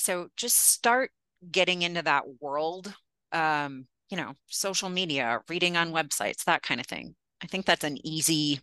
So 0.00 0.28
just 0.36 0.56
start 0.56 1.10
getting 1.50 1.82
into 1.82 2.02
that 2.02 2.24
world. 2.40 2.92
Um, 3.32 3.86
you 4.10 4.16
know, 4.16 4.34
social 4.48 4.88
media, 4.88 5.40
reading 5.48 5.76
on 5.76 5.92
websites, 5.92 6.44
that 6.44 6.62
kind 6.62 6.80
of 6.80 6.86
thing. 6.86 7.14
I 7.42 7.46
think 7.46 7.64
that's 7.64 7.84
an 7.84 8.04
easy 8.04 8.60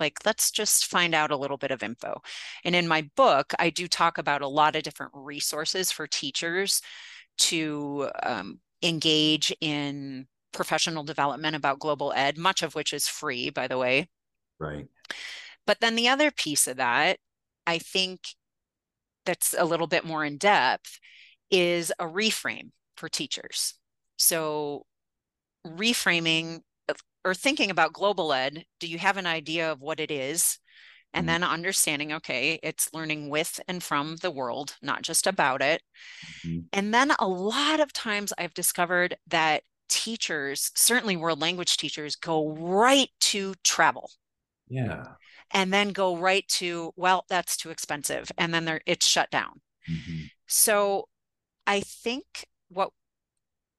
like 0.00 0.18
let's 0.24 0.52
just 0.52 0.86
find 0.86 1.12
out 1.12 1.32
a 1.32 1.36
little 1.36 1.56
bit 1.56 1.72
of 1.72 1.82
info 1.82 2.22
and 2.64 2.76
in 2.76 2.86
my 2.86 3.10
book 3.16 3.52
i 3.58 3.68
do 3.68 3.88
talk 3.88 4.16
about 4.16 4.42
a 4.42 4.46
lot 4.46 4.76
of 4.76 4.84
different 4.84 5.10
resources 5.12 5.90
for 5.90 6.06
teachers 6.06 6.80
to 7.36 8.08
um, 8.22 8.60
engage 8.82 9.52
in 9.60 10.26
professional 10.52 11.04
development 11.04 11.56
about 11.56 11.78
global 11.78 12.12
ed, 12.14 12.38
much 12.38 12.62
of 12.62 12.74
which 12.74 12.92
is 12.92 13.08
free, 13.08 13.50
by 13.50 13.68
the 13.68 13.78
way. 13.78 14.08
Right. 14.58 14.86
But 15.66 15.80
then 15.80 15.94
the 15.94 16.08
other 16.08 16.30
piece 16.30 16.66
of 16.66 16.76
that, 16.78 17.18
I 17.66 17.78
think 17.78 18.20
that's 19.28 19.54
a 19.56 19.66
little 19.66 19.86
bit 19.86 20.06
more 20.06 20.24
in 20.24 20.38
depth, 20.38 20.98
is 21.50 21.92
a 21.98 22.04
reframe 22.04 22.70
for 22.96 23.10
teachers. 23.10 23.74
So, 24.16 24.86
reframing 25.66 26.60
or 27.24 27.34
thinking 27.34 27.70
about 27.70 27.92
global 27.92 28.32
ed, 28.32 28.64
do 28.80 28.86
you 28.86 28.96
have 28.96 29.18
an 29.18 29.26
idea 29.26 29.70
of 29.70 29.82
what 29.82 30.00
it 30.00 30.10
is? 30.10 30.58
And 31.12 31.26
mm-hmm. 31.26 31.42
then 31.42 31.44
understanding, 31.44 32.12
okay, 32.14 32.58
it's 32.62 32.88
learning 32.94 33.28
with 33.28 33.60
and 33.68 33.82
from 33.82 34.16
the 34.16 34.30
world, 34.30 34.76
not 34.80 35.02
just 35.02 35.26
about 35.26 35.60
it. 35.60 35.82
Mm-hmm. 36.46 36.60
And 36.72 36.94
then 36.94 37.12
a 37.18 37.28
lot 37.28 37.80
of 37.80 37.92
times 37.92 38.32
I've 38.38 38.54
discovered 38.54 39.16
that 39.26 39.62
teachers, 39.90 40.70
certainly 40.74 41.16
world 41.16 41.40
language 41.40 41.76
teachers, 41.76 42.16
go 42.16 42.50
right 42.52 43.10
to 43.20 43.54
travel. 43.62 44.10
Yeah. 44.68 45.04
And 45.52 45.72
then 45.72 45.90
go 45.90 46.16
right 46.16 46.46
to, 46.48 46.92
well, 46.96 47.24
that's 47.28 47.56
too 47.56 47.70
expensive. 47.70 48.30
And 48.36 48.52
then 48.52 48.64
they're 48.64 48.80
it's 48.86 49.06
shut 49.06 49.30
down. 49.30 49.60
Mm-hmm. 49.90 50.24
So 50.46 51.08
I 51.66 51.80
think 51.80 52.46
what 52.68 52.90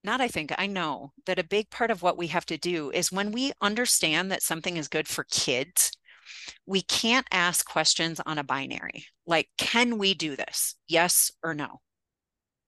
not 0.04 0.22
I 0.22 0.28
think, 0.28 0.54
I 0.58 0.68
know 0.68 1.12
that 1.26 1.40
a 1.40 1.44
big 1.44 1.70
part 1.70 1.92
of 1.92 2.02
what 2.02 2.18
we 2.18 2.28
have 2.28 2.46
to 2.48 2.58
do 2.58 2.90
is 2.92 3.12
when 3.12 3.32
we 3.32 3.52
understand 3.62 4.32
that 4.32 4.42
something 4.42 4.78
is 4.78 4.88
good 4.88 5.08
for 5.08 5.26
kids, 5.30 5.92
we 6.66 6.82
can't 6.82 7.28
ask 7.32 7.68
questions 7.68 8.22
on 8.26 8.38
a 8.38 8.44
binary 8.44 9.06
like, 9.26 9.50
can 9.58 9.98
we 9.98 10.14
do 10.14 10.36
this? 10.36 10.76
Yes 10.88 11.32
or 11.44 11.54
no? 11.54 11.82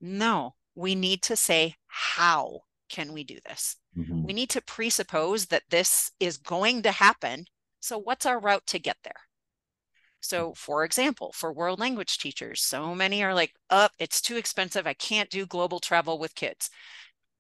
No, 0.02 0.56
we 0.76 0.96
need 0.96 1.22
to 1.24 1.36
say, 1.36 1.76
how 1.88 2.62
can 2.90 3.14
we 3.14 3.24
do 3.24 3.38
this? 3.48 3.78
Mm-hmm. 3.98 4.24
We 4.24 4.34
need 4.34 4.50
to 4.52 4.62
presuppose 4.62 5.46
that 5.48 5.64
this 5.70 6.12
is 6.20 6.38
going 6.38 6.82
to 6.84 6.92
happen. 6.92 7.46
So, 7.82 7.98
what's 7.98 8.26
our 8.26 8.40
route 8.40 8.66
to 8.68 8.80
get 8.80 8.98
there? 9.04 9.14
Hmm. 9.14 10.22
So, 10.22 10.54
for 10.56 10.84
example, 10.86 11.34
for 11.34 11.52
world 11.52 11.80
language 11.80 12.18
teachers, 12.18 12.62
so 12.62 12.96
many 12.96 13.24
are 13.24 13.34
like, 13.34 13.54
up, 13.70 13.92
oh, 13.94 13.96
it's 14.00 14.22
too 14.22 14.38
expensive. 14.38 14.88
I 14.88 14.94
can't 14.94 15.30
do 15.30 15.46
global 15.46 15.80
travel 15.80 16.18
with 16.18 16.36
kids. 16.36 16.70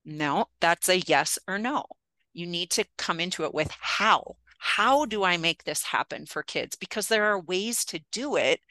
No, 0.04 0.48
that's 0.60 0.90
a 0.90 1.00
yes 1.00 1.38
or 1.48 1.58
no. 1.60 1.86
You 2.34 2.48
need 2.48 2.72
to 2.72 2.86
come 2.98 3.20
into 3.20 3.44
it 3.46 3.54
with 3.54 3.72
how. 3.80 4.36
How 4.58 5.06
do 5.06 5.24
I 5.24 5.38
make 5.38 5.64
this 5.64 5.84
happen 5.84 6.26
for 6.26 6.44
kids? 6.44 6.76
Because 6.76 7.08
there 7.08 7.26
are 7.26 7.40
ways 7.40 7.86
to 7.86 8.00
do 8.12 8.36
it. 8.36 8.62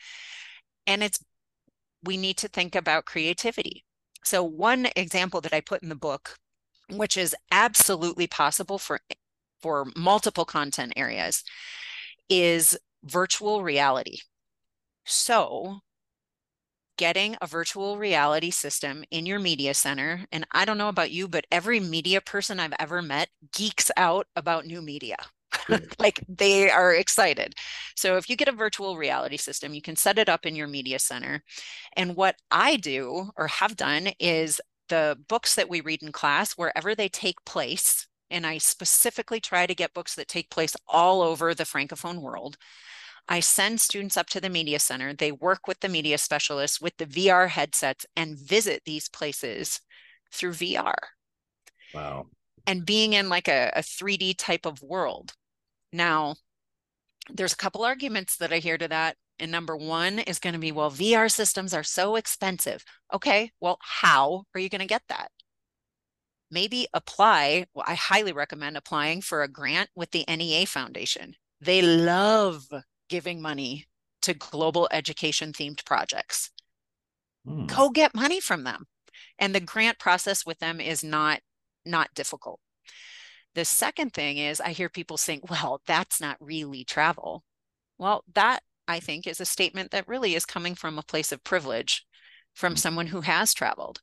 And 0.87 1.03
it's, 1.03 1.25
we 2.05 2.17
need 2.17 2.37
to 2.39 2.49
think 2.49 2.75
about 2.75 3.05
creativity. 3.07 3.85
So, 4.25 4.43
one 4.43 4.89
example 4.97 5.41
that 5.43 5.55
I 5.55 5.61
put 5.61 5.83
in 5.83 5.89
the 5.89 5.95
book 5.95 6.37
which 6.91 7.17
is 7.17 7.35
absolutely 7.51 8.27
possible 8.27 8.79
for 8.79 9.01
for 9.63 9.87
multiple 9.97 10.45
content 10.45 10.93
areas 10.97 11.45
is 12.29 12.79
virtual 13.05 13.63
reality. 13.63 14.19
So, 15.05 15.81
getting 16.97 17.35
a 17.41 17.47
virtual 17.47 17.97
reality 17.97 18.51
system 18.51 19.05
in 19.11 19.25
your 19.25 19.39
media 19.39 19.73
center, 19.73 20.27
and 20.31 20.47
I 20.53 20.67
don't 20.67 20.79
know 20.79 20.91
about 20.91 21.11
you, 21.11 21.29
but 21.29 21.47
every 21.51 21.81
media 21.81 22.21
person 22.21 22.61
I've 22.61 22.75
ever 22.79 23.01
met 23.01 23.31
geeks 23.55 23.91
out 23.97 24.27
about 24.37 24.67
new 24.67 24.83
media. 24.83 25.17
like 25.99 26.21
they 26.29 26.71
are 26.71 26.95
excited. 26.95 27.55
So 27.97 28.17
if 28.17 28.29
you 28.29 28.37
get 28.37 28.49
a 28.49 28.53
virtual 28.53 28.97
reality 28.97 29.37
system, 29.37 29.75
you 29.75 29.83
can 29.83 29.97
set 29.97 30.19
it 30.19 30.29
up 30.29 30.47
in 30.47 30.55
your 30.55 30.69
media 30.69 30.99
center. 30.99 31.43
And 31.97 32.17
what 32.17 32.37
I 32.51 32.77
do 32.77 33.31
or 33.37 33.49
have 33.49 33.77
done 33.77 34.11
is 34.21 34.61
the 34.89 35.19
books 35.29 35.55
that 35.55 35.69
we 35.69 35.81
read 35.81 36.03
in 36.03 36.13
class, 36.13 36.53
wherever 36.53 36.95
they 36.95 37.09
take 37.09 37.45
place, 37.45 38.07
and 38.31 38.47
I 38.47 38.59
specifically 38.59 39.41
try 39.41 39.67
to 39.67 39.75
get 39.75 39.95
books 39.95 40.15
that 40.15 40.29
take 40.29 40.51
place 40.51 40.77
all 40.87 41.23
over 41.23 41.55
the 41.55 41.65
Francophone 41.65 42.21
world. 42.21 42.57
I 43.29 43.41
send 43.41 43.81
students 43.81 44.17
up 44.17 44.29
to 44.31 44.41
the 44.41 44.49
media 44.49 44.79
center. 44.79 45.15
They 45.15 45.33
work 45.33 45.69
with 45.69 45.81
the 45.81 45.89
media 45.89 46.19
specialists 46.19 46.81
with 46.81 46.97
the 46.97 47.07
VR 47.07 47.49
headsets 47.49 48.07
and 48.17 48.39
visit 48.39 48.83
these 48.85 49.09
places 49.09 49.81
through 50.33 50.55
VR. 50.55 50.95
Wow. 51.95 52.27
And 52.67 52.87
being 52.87 53.13
in 53.13 53.29
like 53.29 53.49
a, 53.49 53.71
a 53.75 53.81
3D 53.81 54.35
type 54.37 54.67
of 54.67 54.83
world. 54.83 55.33
Now, 55.93 56.37
there's 57.29 57.53
a 57.53 57.57
couple 57.57 57.85
arguments 57.85 58.37
that 58.37 58.53
I 58.53 58.59
hear 58.59 58.79
to 58.79 58.89
that. 58.89 59.17
And 59.39 59.51
number 59.51 59.77
one 59.77 60.19
is 60.19 60.39
going 60.39 60.53
to 60.53 60.59
be, 60.59 60.73
well, 60.73 60.91
VR 60.91 61.31
systems 61.31 61.73
are 61.73 61.83
so 61.83 62.17
expensive. 62.17 62.85
Okay, 63.13 63.53
well, 63.61 63.79
how 63.81 64.45
are 64.55 64.61
you 64.61 64.69
going 64.69 64.83
to 64.83 64.87
get 64.87 65.03
that? 65.09 65.31
Maybe 66.51 66.87
apply. 66.93 67.67
Well, 67.75 67.85
I 67.87 67.95
highly 67.95 68.33
recommend 68.33 68.77
applying 68.77 69.21
for 69.21 69.43
a 69.43 69.49
grant 69.49 69.91
with 69.95 70.11
the 70.11 70.25
NEA 70.29 70.67
Foundation. 70.67 71.35
They 71.61 71.83
love 71.83 72.67
giving 73.09 73.41
money 73.41 73.87
to 74.23 74.35
global 74.35 74.89
education 74.91 75.53
themed 75.53 75.85
projects. 75.85 76.51
Hmm. 77.47 77.67
Go 77.67 77.91
get 77.91 78.15
money 78.15 78.41
from 78.41 78.65
them. 78.65 78.87
And 79.39 79.55
the 79.55 79.61
grant 79.61 79.99
process 79.99 80.45
with 80.45 80.59
them 80.59 80.81
is 80.81 81.05
not 81.05 81.41
not 81.87 82.15
difficult. 82.15 82.61
The 83.55 83.65
second 83.65 84.13
thing 84.13 84.39
is 84.39 84.61
I 84.61 84.71
hear 84.71 84.89
people 84.89 85.17
saying, 85.17 85.41
well, 85.49 85.81
that's 85.87 86.21
not 86.21 86.37
really 86.41 86.85
travel. 86.85 87.43
Well, 87.99 88.23
that 88.35 88.61
I 88.91 88.99
think, 88.99 89.27
is 89.27 89.41
a 89.41 89.45
statement 89.45 89.93
that 89.93 90.09
really 90.09 90.35
is 90.35 90.45
coming 90.45 90.75
from 90.75 90.99
a 90.99 91.03
place 91.03 91.31
of 91.31 91.45
privilege 91.45 92.05
from 92.55 92.75
mm. 92.75 92.79
someone 92.79 93.07
who 93.07 93.21
has 93.21 93.55
traveled, 93.55 94.01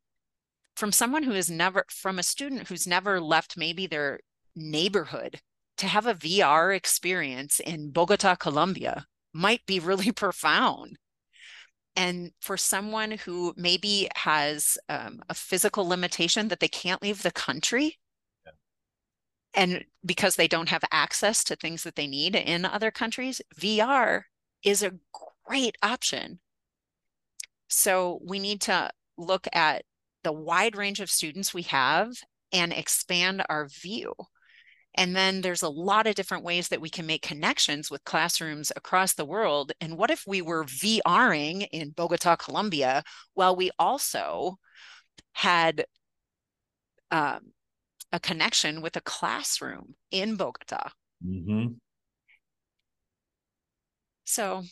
from 0.78 0.92
someone 0.92 1.24
who 1.24 1.32
has 1.32 1.50
never, 1.50 1.84
from 1.90 2.20
a 2.20 2.24
student 2.24 2.68
who's 2.68 2.86
never 2.86 3.20
left 3.20 3.58
maybe 3.58 3.88
their 3.88 4.20
neighborhood 4.56 5.42
to 5.78 5.88
have 5.88 6.06
a 6.06 6.14
VR 6.14 6.76
experience 6.76 7.60
in 7.60 7.90
Bogota, 7.90 8.36
Colombia 8.36 9.08
might 9.34 9.66
be 9.66 9.80
really 9.80 10.12
profound. 10.24 10.98
And 11.96 12.32
for 12.42 12.58
someone 12.58 13.12
who 13.12 13.56
maybe 13.58 14.08
has 14.16 14.78
um, 14.88 15.20
a 15.30 15.34
physical 15.34 15.88
limitation 15.88 16.50
that 16.50 16.60
they 16.60 16.68
can't 16.68 17.02
leave 17.02 17.24
the 17.24 17.32
country, 17.32 17.98
and 19.56 19.84
because 20.06 20.36
they 20.36 20.48
don't 20.48 20.70
have 20.70 20.84
access 20.92 21.44
to 21.46 21.56
things 21.56 21.82
that 21.84 21.96
they 21.96 22.06
need 22.06 22.36
in 22.36 22.66
other 22.66 22.92
countries, 22.92 23.42
VR 23.60 24.24
is 24.64 24.84
a 24.84 24.94
great 25.48 25.76
option. 25.82 26.40
So 27.68 28.20
we 28.24 28.38
need 28.38 28.62
to 28.62 28.92
look 29.18 29.48
at 29.52 29.84
the 30.24 30.32
wide 30.32 30.76
range 30.76 31.00
of 31.00 31.10
students 31.10 31.54
we 31.54 31.64
have 31.64 32.12
and 32.52 32.74
expand 32.74 33.44
our 33.50 33.68
view. 33.68 34.14
And 34.96 35.16
then 35.16 35.42
there's 35.42 35.62
a 35.62 35.70
lot 35.70 36.08
of 36.08 36.16
different 36.16 36.44
ways 36.44 36.70
that 36.70 36.82
we 36.82 36.90
can 36.90 37.06
make 37.06 37.22
connections 37.22 37.92
with 37.92 38.04
classrooms 38.04 38.72
across 38.76 39.14
the 39.14 39.26
world. 39.26 39.72
And 39.80 39.96
what 39.96 40.10
if 40.10 40.24
we 40.26 40.42
were 40.42 40.66
VRing 40.66 41.68
in 41.72 41.92
Bogota, 41.92 42.36
Colombia, 42.36 43.04
while 43.36 43.56
we 43.56 43.70
also 43.78 44.58
had 45.34 45.86
um, 47.12 47.52
a 48.12 48.20
connection 48.20 48.82
with 48.82 48.96
a 48.96 49.02
classroom 49.02 49.94
in 50.10 50.36
Bogota? 50.36 50.90
Mm-hmm. 51.24 51.74
So 54.26 54.64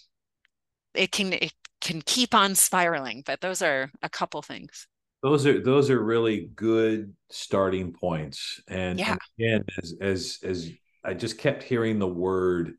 it 0.95 1.11
can 1.11 1.33
it 1.33 1.53
can 1.81 2.01
keep 2.01 2.33
on 2.33 2.55
spiraling, 2.55 3.21
but 3.25 3.41
those 3.41 3.61
are 3.61 3.91
a 4.01 4.09
couple 4.09 4.41
things. 4.41 4.87
Those 5.25 5.47
are 5.47 5.59
those 5.59 5.89
are 5.89 5.99
really 5.99 6.51
good 6.55 7.15
starting 7.31 7.93
points. 7.93 8.61
And, 8.67 8.99
yeah. 8.99 9.13
and 9.13 9.19
again, 9.39 9.65
as 9.81 9.95
as 9.99 10.37
as 10.43 10.71
I 11.03 11.15
just 11.15 11.39
kept 11.39 11.63
hearing 11.63 11.97
the 11.97 12.07
word 12.07 12.73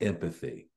empathy. 0.00 0.68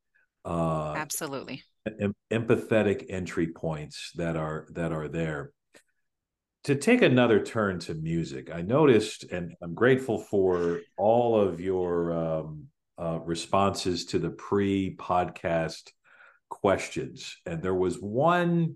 Uh 0.43 0.95
absolutely 0.97 1.62
em- 2.02 2.15
empathetic 2.32 3.06
entry 3.10 3.47
points 3.47 4.12
that 4.15 4.36
are 4.36 4.67
that 4.71 4.91
are 4.91 5.08
there 5.08 5.52
to 6.63 6.76
take 6.76 7.02
another 7.02 7.43
turn 7.43 7.80
to 7.80 7.93
music 7.93 8.49
i 8.54 8.62
noticed 8.62 9.23
and 9.32 9.54
i'm 9.62 9.73
grateful 9.73 10.17
for 10.17 10.82
all 10.97 11.39
of 11.39 11.60
your 11.60 12.12
um, 12.12 12.65
uh, 12.97 13.19
responses 13.19 14.06
to 14.06 14.19
the 14.19 14.30
pre-podcast 14.30 15.91
questions 16.49 17.38
and 17.45 17.62
there 17.62 17.76
was 17.76 17.95
one 17.97 18.76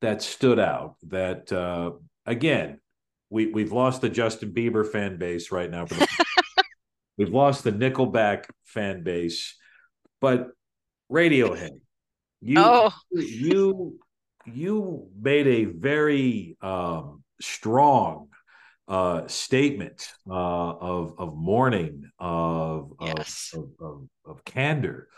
that 0.00 0.22
stood 0.22 0.58
out 0.58 0.96
that 1.08 1.52
uh, 1.52 1.92
again 2.26 2.80
we, 3.30 3.46
we've 3.46 3.72
lost 3.72 4.00
the 4.00 4.08
justin 4.08 4.52
bieber 4.52 4.86
fan 4.86 5.18
base 5.18 5.50
right 5.50 5.70
now 5.70 5.84
the, 5.84 6.08
we've 7.18 7.32
lost 7.32 7.64
the 7.64 7.72
nickelback 7.72 8.44
fan 8.64 9.02
base 9.02 9.56
but 10.20 10.48
radiohead 11.10 11.80
you 12.40 12.54
oh. 12.58 12.92
you 13.10 13.98
you 14.46 15.08
made 15.20 15.46
a 15.46 15.64
very 15.64 16.56
um, 16.62 17.22
strong 17.40 18.28
uh, 18.86 19.26
statement 19.26 20.08
uh, 20.30 20.32
of 20.32 21.14
of 21.18 21.36
mourning 21.36 22.10
of 22.18 22.92
yes. 23.00 23.52
of, 23.54 23.64
of, 23.80 23.86
of, 23.86 24.08
of, 24.24 24.44
candor 24.44 25.08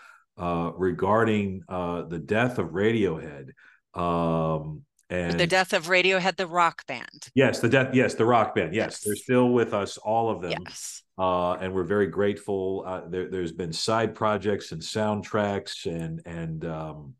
uh, 0.40 0.72
regarding 0.76 1.62
uh, 1.68 2.02
the 2.02 2.18
death 2.18 2.58
of 2.58 2.68
Radiohead. 2.68 3.50
Um, 3.94 4.82
and 5.10 5.40
the 5.40 5.46
death 5.46 5.72
of 5.72 5.88
Radiohead, 5.88 6.36
the 6.36 6.46
rock 6.46 6.86
band. 6.86 7.28
Yes, 7.34 7.58
the 7.58 7.68
death. 7.68 7.92
Yes, 7.92 8.14
the 8.14 8.24
rock 8.24 8.54
band. 8.54 8.74
Yes, 8.74 8.92
yes. 8.92 9.00
they're 9.04 9.16
still 9.16 9.50
with 9.50 9.74
us, 9.74 9.98
all 9.98 10.30
of 10.30 10.40
them. 10.40 10.54
Yes. 10.64 11.02
Uh, 11.18 11.54
and 11.54 11.74
we're 11.74 11.84
very 11.84 12.06
grateful. 12.06 12.84
Uh, 12.86 13.02
there, 13.08 13.28
has 13.40 13.52
been 13.52 13.72
side 13.72 14.14
projects 14.14 14.70
and 14.72 14.80
soundtracks, 14.80 15.86
and 15.86 16.22
and 16.24 16.64
um, 16.64 17.14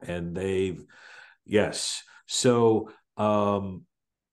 and 0.00 0.34
they've 0.34 0.82
yes. 1.44 2.02
So 2.26 2.90
um, 3.18 3.82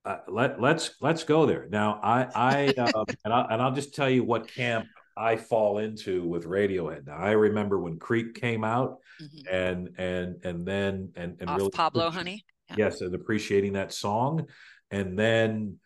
uh, 0.06 0.20
let 0.30 0.62
let's 0.62 0.92
let's 1.02 1.26
go 1.26 1.46
there 1.46 1.68
now. 1.70 2.00
I 2.02 2.28
I 2.34 2.74
uh, 2.78 3.04
and 3.26 3.34
I 3.34 3.46
and 3.52 3.62
I'll 3.62 3.74
just 3.74 3.94
tell 3.94 4.10
you 4.10 4.24
what 4.24 4.48
camp 4.48 4.88
I 5.20 5.36
fall 5.36 5.80
into 5.80 6.26
with 6.26 6.46
Radiohead. 6.46 7.06
Now 7.06 7.18
I 7.18 7.32
remember 7.32 7.78
when 7.78 8.00
Creep 8.00 8.36
came 8.36 8.64
out, 8.64 9.00
mm-hmm. 9.22 9.54
and 9.54 9.90
and 9.98 10.46
and 10.46 10.66
then 10.66 11.12
and 11.16 11.36
and 11.42 11.50
Off 11.50 11.58
really 11.58 11.72
Pablo 11.72 12.10
Honey. 12.10 12.46
Yeah. 12.70 12.76
Yes, 12.78 13.02
and 13.02 13.14
appreciating 13.14 13.74
that 13.74 13.92
song, 13.92 14.48
and 14.92 15.20
then 15.20 15.80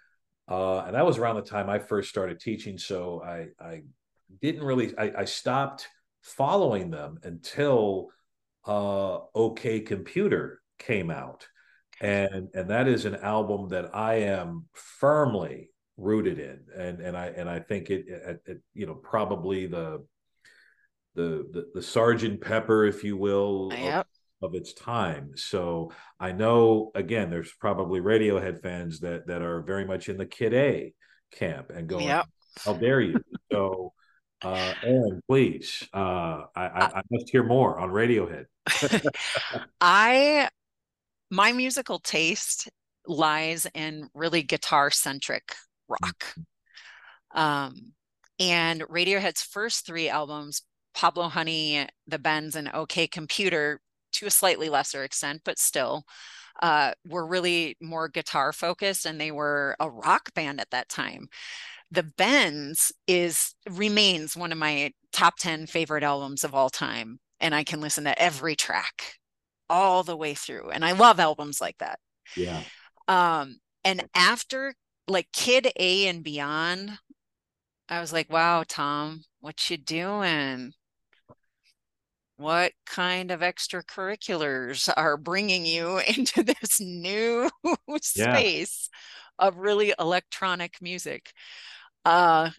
uh, 0.47 0.81
and 0.81 0.95
that 0.95 1.05
was 1.05 1.17
around 1.17 1.37
the 1.37 1.41
time 1.41 1.69
I 1.69 1.79
first 1.79 2.09
started 2.09 2.39
teaching. 2.39 2.77
So 2.77 3.23
I 3.23 3.47
I 3.59 3.81
didn't 4.39 4.63
really 4.63 4.95
I, 4.97 5.11
I 5.19 5.25
stopped 5.25 5.87
following 6.21 6.91
them 6.91 7.17
until 7.23 8.09
uh, 8.67 9.17
OK 9.33 9.79
Computer 9.79 10.61
came 10.77 11.09
out, 11.09 11.47
and 11.99 12.49
and 12.53 12.69
that 12.69 12.87
is 12.87 13.05
an 13.05 13.15
album 13.15 13.69
that 13.69 13.95
I 13.95 14.15
am 14.15 14.65
firmly 14.73 15.71
rooted 16.03 16.39
in, 16.39 16.59
and 16.77 16.99
and 16.99 17.17
I 17.17 17.27
and 17.27 17.49
I 17.49 17.59
think 17.59 17.89
it, 17.89 18.05
it, 18.07 18.41
it 18.45 18.61
you 18.73 18.85
know 18.85 18.95
probably 18.95 19.65
the 19.67 20.05
the 21.15 21.47
the, 21.51 21.65
the 21.75 21.81
Sergeant 21.81 22.41
Pepper, 22.41 22.85
if 22.85 23.03
you 23.03 23.17
will, 23.17 23.71
yep 23.73 24.07
of 24.43 24.53
its 24.53 24.73
time. 24.73 25.31
So 25.35 25.91
I 26.19 26.33
know 26.33 26.91
again, 26.93 27.29
there's 27.29 27.51
probably 27.59 28.01
Radiohead 28.01 28.61
fans 28.61 28.99
that 28.99 29.27
that 29.27 29.41
are 29.41 29.61
very 29.61 29.85
much 29.85 30.09
in 30.09 30.17
the 30.17 30.25
Kid 30.25 30.53
A 30.53 30.93
camp 31.31 31.71
and 31.73 31.87
going, 31.87 32.05
yep. 32.05 32.27
"How 32.63 32.73
dare 32.73 33.01
you!" 33.01 33.19
so, 33.51 33.93
uh, 34.41 34.73
Erin, 34.83 35.21
please, 35.27 35.87
uh, 35.93 36.43
I, 36.55 36.65
I, 36.65 36.91
I 36.97 37.01
must 37.09 37.29
hear 37.29 37.43
more 37.43 37.79
on 37.79 37.89
Radiohead. 37.89 38.45
I 39.81 40.49
my 41.31 41.51
musical 41.51 41.99
taste 41.99 42.69
lies 43.07 43.65
in 43.73 44.09
really 44.13 44.43
guitar 44.43 44.91
centric 44.91 45.55
rock. 45.87 46.35
Mm-hmm. 47.35 47.39
Um, 47.39 47.93
and 48.39 48.81
Radiohead's 48.81 49.41
first 49.41 49.85
three 49.85 50.09
albums, 50.09 50.63
Pablo 50.93 51.29
Honey, 51.29 51.87
The 52.07 52.19
Bends, 52.19 52.55
and 52.55 52.69
OK 52.73 53.07
Computer, 53.07 53.79
to 54.13 54.25
a 54.27 54.31
slightly 54.31 54.69
lesser 54.69 55.03
extent, 55.03 55.41
but 55.43 55.57
still 55.57 56.05
uh, 56.61 56.91
were 57.05 57.25
really 57.25 57.75
more 57.81 58.07
guitar 58.07 58.53
focused 58.53 59.05
and 59.05 59.19
they 59.19 59.31
were 59.31 59.75
a 59.79 59.89
rock 59.89 60.33
band 60.33 60.59
at 60.59 60.69
that 60.71 60.89
time. 60.89 61.27
The 61.91 62.03
Bends 62.03 62.91
is 63.07 63.55
remains 63.69 64.35
one 64.35 64.51
of 64.51 64.57
my 64.57 64.91
top 65.11 65.35
10 65.39 65.67
favorite 65.67 66.03
albums 66.03 66.43
of 66.43 66.55
all 66.55 66.69
time. 66.69 67.19
And 67.39 67.53
I 67.53 67.63
can 67.63 67.81
listen 67.81 68.05
to 68.05 68.19
every 68.19 68.55
track 68.55 69.15
all 69.69 70.03
the 70.03 70.15
way 70.15 70.33
through. 70.33 70.69
And 70.69 70.85
I 70.85 70.93
love 70.93 71.19
albums 71.19 71.59
like 71.59 71.77
that. 71.79 71.99
Yeah. 72.37 72.61
Um, 73.07 73.57
and 73.83 74.07
after 74.15 74.75
like 75.07 75.31
Kid 75.31 75.71
A 75.77 76.07
and 76.07 76.23
Beyond, 76.23 76.91
I 77.89 77.99
was 77.99 78.13
like, 78.13 78.31
wow, 78.31 78.63
Tom, 78.67 79.23
what 79.41 79.69
you 79.69 79.77
doing? 79.77 80.73
what 82.37 82.73
kind 82.85 83.31
of 83.31 83.41
extracurriculars 83.41 84.91
are 84.97 85.17
bringing 85.17 85.65
you 85.65 85.99
into 86.17 86.43
this 86.43 86.79
new 86.79 87.49
space 88.01 88.89
yeah. 89.39 89.47
of 89.47 89.57
really 89.57 89.93
electronic 89.99 90.75
music 90.81 91.31
uh 92.05 92.49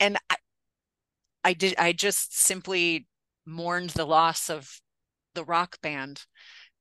and 0.00 0.16
I, 0.28 0.36
I 1.44 1.52
did 1.52 1.74
i 1.78 1.92
just 1.92 2.36
simply 2.36 3.06
mourned 3.46 3.90
the 3.90 4.04
loss 4.04 4.50
of 4.50 4.80
the 5.34 5.44
rock 5.44 5.80
band 5.82 6.22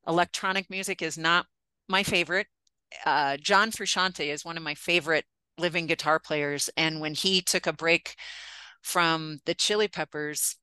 electronic 0.08 0.70
music 0.70 1.02
is 1.02 1.18
not 1.18 1.46
my 1.88 2.04
favorite 2.04 2.48
uh 3.06 3.38
john 3.38 3.72
frusciante 3.72 4.28
is 4.32 4.46
one 4.46 4.58
of 4.58 4.64
my 4.64 4.76
favorite 4.76 5.26
living 5.58 5.86
guitar 5.86 6.20
players 6.20 6.70
and 6.78 7.00
when 7.00 7.14
he 7.14 7.42
took 7.42 7.68
a 7.68 7.74
break 7.74 8.16
from 8.82 9.40
the 9.46 9.54
chili 9.54 9.88
peppers 9.88 10.58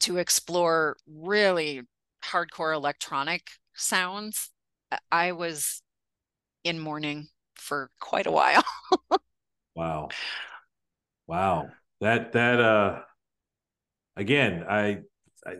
to 0.00 0.18
explore 0.18 0.96
really 1.06 1.82
hardcore 2.24 2.74
electronic 2.74 3.48
sounds, 3.74 4.50
I 5.10 5.32
was 5.32 5.82
in 6.64 6.78
mourning 6.78 7.28
for 7.54 7.90
quite 8.00 8.26
a 8.26 8.30
while. 8.30 8.64
wow. 9.74 10.08
Wow. 11.26 11.70
That 12.00 12.32
that 12.32 12.60
uh 12.60 13.00
again, 14.16 14.64
I, 14.68 14.98
I 15.46 15.56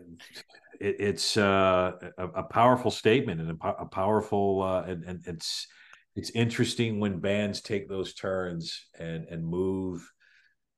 it, 0.80 0.96
it's 0.98 1.36
uh, 1.36 1.92
a, 2.18 2.26
a, 2.28 2.42
powerful 2.42 2.90
statement 2.90 3.40
and 3.40 3.50
a, 3.50 3.68
a 3.68 3.86
powerful 3.86 4.62
uh, 4.62 4.82
and, 4.82 5.04
and 5.04 5.20
it's 5.26 5.66
it's 6.16 6.30
interesting 6.30 7.00
when 7.00 7.20
bands 7.20 7.60
take 7.60 7.88
those 7.88 8.14
turns 8.14 8.86
and 8.98 9.24
and 9.28 9.46
move 9.46 10.10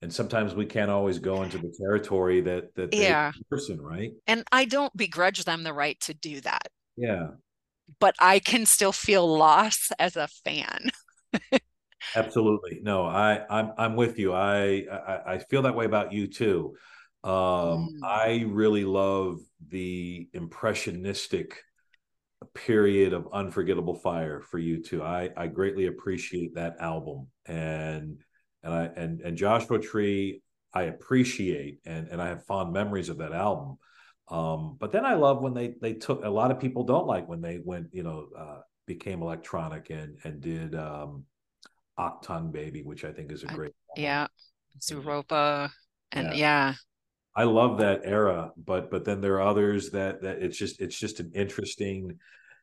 and 0.02 0.12
sometimes 0.12 0.54
we 0.54 0.66
can't 0.66 0.90
always 0.90 1.18
go 1.18 1.42
into 1.42 1.58
the 1.58 1.72
territory 1.80 2.40
that 2.40 2.74
that 2.74 2.94
yeah. 2.94 3.32
person 3.50 3.80
right? 3.80 4.12
And 4.26 4.44
i 4.52 4.64
don't 4.64 4.96
begrudge 4.96 5.44
them 5.44 5.62
the 5.62 5.72
right 5.72 5.98
to 6.00 6.14
do 6.14 6.40
that. 6.40 6.68
Yeah. 6.96 7.28
But 7.98 8.14
i 8.20 8.38
can 8.38 8.66
still 8.66 8.92
feel 8.92 9.26
loss 9.26 9.90
as 9.98 10.16
a 10.16 10.28
fan. 10.44 10.90
Absolutely. 12.16 12.80
No 12.82 13.04
i 13.04 13.44
i'm 13.50 13.72
i'm 13.76 13.96
with 13.96 14.18
you. 14.18 14.32
I, 14.32 14.86
I 14.90 15.34
i 15.34 15.38
feel 15.38 15.62
that 15.62 15.76
way 15.76 15.84
about 15.84 16.12
U2 16.12 16.72
um 17.22 17.32
mm. 17.32 17.88
i 18.02 18.44
really 18.48 18.84
love 18.84 19.38
the 19.68 20.28
impressionistic 20.32 21.62
period 22.54 23.12
of 23.12 23.28
unforgettable 23.34 23.94
fire 23.94 24.40
for 24.40 24.58
U2 24.58 25.02
i 25.02 25.28
i 25.36 25.46
greatly 25.46 25.86
appreciate 25.86 26.54
that 26.54 26.76
album 26.80 27.26
and 27.46 28.18
and 28.62 28.74
I 28.74 28.84
and 28.96 29.20
and 29.20 29.36
Joshua 29.36 29.78
Tree 29.78 30.42
I 30.72 30.82
appreciate 30.82 31.80
and 31.84 32.08
and 32.08 32.20
I 32.20 32.28
have 32.28 32.44
fond 32.44 32.72
memories 32.72 33.08
of 33.08 33.18
that 33.18 33.32
album. 33.32 33.78
Um, 34.28 34.76
but 34.78 34.92
then 34.92 35.04
I 35.04 35.14
love 35.14 35.42
when 35.42 35.54
they 35.54 35.74
they 35.80 35.94
took 35.94 36.24
a 36.24 36.30
lot 36.30 36.50
of 36.50 36.60
people 36.60 36.84
don't 36.84 37.06
like 37.06 37.28
when 37.28 37.40
they 37.40 37.60
went 37.64 37.88
you 37.92 38.02
know 38.02 38.28
uh, 38.36 38.60
became 38.86 39.22
electronic 39.22 39.90
and 39.90 40.18
and 40.24 40.40
did 40.40 40.74
um, 40.74 41.24
Achtung 41.98 42.52
Baby, 42.52 42.82
which 42.82 43.04
I 43.04 43.12
think 43.12 43.32
is 43.32 43.42
a 43.42 43.46
great 43.46 43.72
I, 43.96 44.00
yeah 44.00 44.26
Zooropa 44.80 45.70
and 46.12 46.28
yeah. 46.28 46.34
yeah. 46.34 46.74
I 47.34 47.44
love 47.44 47.78
that 47.78 48.02
era, 48.04 48.52
but 48.56 48.90
but 48.90 49.04
then 49.04 49.20
there 49.20 49.34
are 49.34 49.48
others 49.48 49.90
that 49.90 50.22
that 50.22 50.42
it's 50.42 50.58
just 50.58 50.80
it's 50.80 50.98
just 50.98 51.20
an 51.20 51.32
interesting 51.34 52.18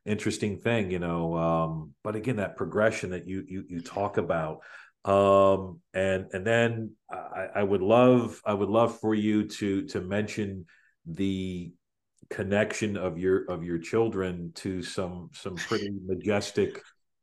interesting 0.05 0.59
thing, 0.59 0.91
you 0.91 0.99
know. 0.99 1.35
Um, 1.35 1.93
but 2.03 2.15
again, 2.15 2.37
that 2.37 2.57
progression 2.57 3.11
that 3.11 3.27
you 3.27 3.43
you 3.47 3.63
you 3.67 3.81
talk 3.81 4.17
about, 4.17 4.59
um, 5.05 5.79
and 5.93 6.27
and 6.33 6.45
then 6.45 6.91
I, 7.11 7.47
I 7.55 7.63
would 7.63 7.81
love 7.81 8.41
I 8.45 8.53
would 8.53 8.69
love 8.69 8.99
for 8.99 9.15
you 9.15 9.47
to 9.47 9.85
to 9.87 10.01
mention 10.01 10.65
the 11.05 11.71
connection 12.29 12.97
of 12.97 13.17
your 13.17 13.45
of 13.45 13.63
your 13.63 13.79
children 13.79 14.51
to 14.55 14.83
some 14.83 15.29
some 15.33 15.55
pretty 15.55 15.89
majestic 16.05 16.81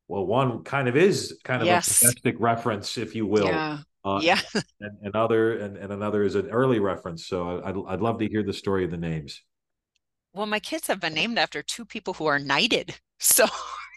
well 0.09 0.25
one 0.25 0.63
kind 0.65 0.89
of 0.89 0.97
is 0.97 1.39
kind 1.45 1.61
of 1.61 1.67
yes. 1.67 2.01
a 2.03 2.07
majestic 2.07 2.37
reference 2.39 2.97
if 2.97 3.15
you 3.15 3.27
will 3.27 3.45
yeah 3.45 3.81
uh, 4.05 4.21
yeah. 4.23 4.41
and, 4.81 4.99
and 5.03 5.15
other 5.15 5.59
and, 5.59 5.77
and 5.77 5.93
another 5.93 6.23
is 6.23 6.35
an 6.35 6.51
early 6.51 6.79
reference 6.79 7.27
so 7.27 7.63
I'd, 7.65 7.77
I'd 7.89 8.01
love 8.01 8.19
to 8.19 8.29
hear 8.29 8.43
the 8.43 8.53
story 8.53 8.85
of 8.85 8.91
the 8.91 8.97
names. 8.97 9.43
Well 10.33 10.47
my 10.47 10.61
kids 10.61 10.87
have 10.89 11.01
been 11.01 11.15
named 11.15 11.39
after 11.39 11.63
two 11.63 11.85
people 11.85 12.15
who 12.15 12.27
are 12.27 12.39
knighted 12.39 12.95
so 13.19 13.47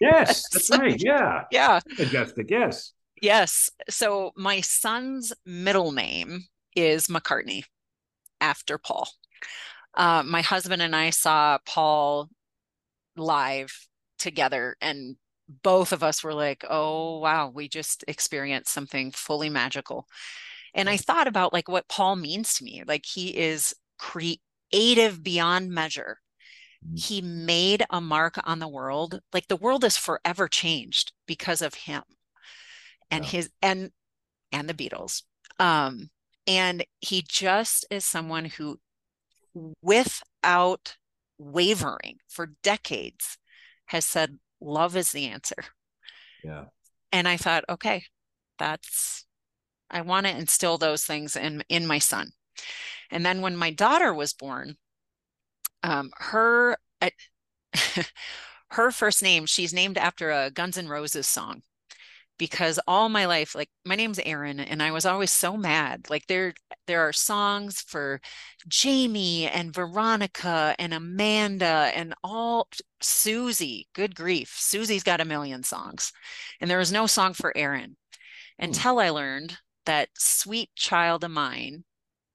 yes 0.02 0.48
that's 0.54 0.70
right 0.70 1.02
yeah. 1.04 1.44
yeah. 1.52 1.80
Majestic 1.98 2.50
yes 2.50 2.94
yes 3.22 3.70
so 3.90 4.32
my 4.36 4.62
son's 4.62 5.34
middle 5.46 5.92
name 5.92 6.46
is 6.76 7.08
mccartney 7.08 7.64
after 8.40 8.78
paul. 8.78 9.10
Uh, 9.98 10.22
my 10.24 10.42
husband 10.42 10.82
and 10.82 10.96
I 10.96 11.10
saw 11.10 11.58
Paul 11.66 12.30
live 13.16 13.74
together, 14.20 14.78
and 14.80 15.16
both 15.64 15.92
of 15.92 16.04
us 16.04 16.24
were 16.24 16.34
like, 16.34 16.66
oh, 16.70 17.20
wow, 17.20 17.50
we 17.50 17.70
just 17.70 18.04
experienced 18.08 18.74
something 18.74 19.12
fully 19.12 19.50
magical. 19.50 20.08
And 20.74 20.90
I 20.90 20.98
thought 20.98 21.28
about 21.28 21.54
like 21.54 21.68
what 21.68 21.88
Paul 21.88 22.16
means 22.16 22.54
to 22.56 22.64
me. 22.64 22.84
Like 22.86 23.06
he 23.06 23.36
is 23.38 23.74
creative 23.98 25.24
beyond 25.24 25.72
measure. 25.72 26.20
Mm. 26.86 27.00
He 27.00 27.22
made 27.22 27.84
a 27.90 28.02
mark 28.02 28.36
on 28.44 28.60
the 28.60 28.68
world. 28.68 29.22
Like 29.34 29.48
the 29.48 29.56
world 29.56 29.84
is 29.84 29.98
forever 29.98 30.48
changed 30.48 31.14
because 31.26 31.62
of 31.62 31.74
him 31.74 32.04
and 33.10 33.24
yeah. 33.24 33.32
his 33.32 33.50
and 33.62 33.92
and 34.52 34.70
the 34.70 34.74
Beatles. 34.74 35.24
Um, 35.60 36.10
and 36.46 36.86
he 37.00 37.24
just 37.28 37.86
is 37.90 38.06
someone 38.06 38.46
who 38.46 38.80
without 39.82 40.96
wavering 41.38 42.18
for 42.28 42.54
decades 42.64 43.38
has 43.88 44.06
said 44.06 44.38
love 44.62 44.96
is 44.96 45.12
the 45.12 45.28
answer. 45.28 45.56
Yeah. 46.44 46.66
And 47.12 47.28
I 47.28 47.38
thought, 47.38 47.66
okay, 47.70 48.04
that's 48.60 49.26
I 49.90 50.02
want 50.02 50.26
to 50.26 50.38
instill 50.38 50.78
those 50.78 51.04
things 51.04 51.36
in 51.36 51.64
in 51.70 51.88
my 51.88 52.00
son. 52.00 52.32
And 53.12 53.26
then 53.26 53.42
when 53.42 53.56
my 53.56 53.72
daughter 53.72 54.14
was 54.14 54.34
born, 54.34 54.76
um, 55.84 56.12
her 56.18 56.78
uh, 57.02 57.10
her 58.72 58.92
first 58.92 59.24
name, 59.24 59.46
she's 59.46 59.74
named 59.74 59.98
after 59.98 60.32
a 60.32 60.52
Guns 60.52 60.78
N' 60.78 60.88
Roses 60.88 61.28
song 61.28 61.62
because 62.38 62.80
all 62.88 63.10
my 63.10 63.26
life 63.26 63.56
like 63.56 63.70
my 63.86 63.96
name's 63.96 64.20
Erin 64.20 64.60
and 64.60 64.82
I 64.82 64.92
was 64.92 65.06
always 65.06 65.32
so 65.32 65.58
mad 65.58 66.08
like 66.10 66.28
there 66.28 66.54
there 66.86 67.02
are 67.02 67.14
songs 67.14 67.82
for 67.82 68.22
Jamie 68.68 69.48
and 69.48 69.74
Veronica 69.74 70.76
and 70.80 70.94
Amanda 70.94 71.92
and 71.96 72.14
all 72.24 72.68
Susie 73.02 73.88
good 73.94 74.16
grief 74.16 74.56
Susie's 74.58 75.04
got 75.04 75.22
a 75.22 75.26
million 75.26 75.64
songs 75.64 76.12
and 76.62 76.70
there 76.70 76.78
was 76.78 76.92
no 76.92 77.08
song 77.08 77.34
for 77.34 77.56
Erin 77.56 77.96
hmm. 78.60 78.66
until 78.66 79.00
I 79.00 79.10
learned 79.10 79.58
that 79.86 80.10
Sweet 80.18 80.70
Child 80.76 81.24
of 81.24 81.32
Mine 81.32 81.84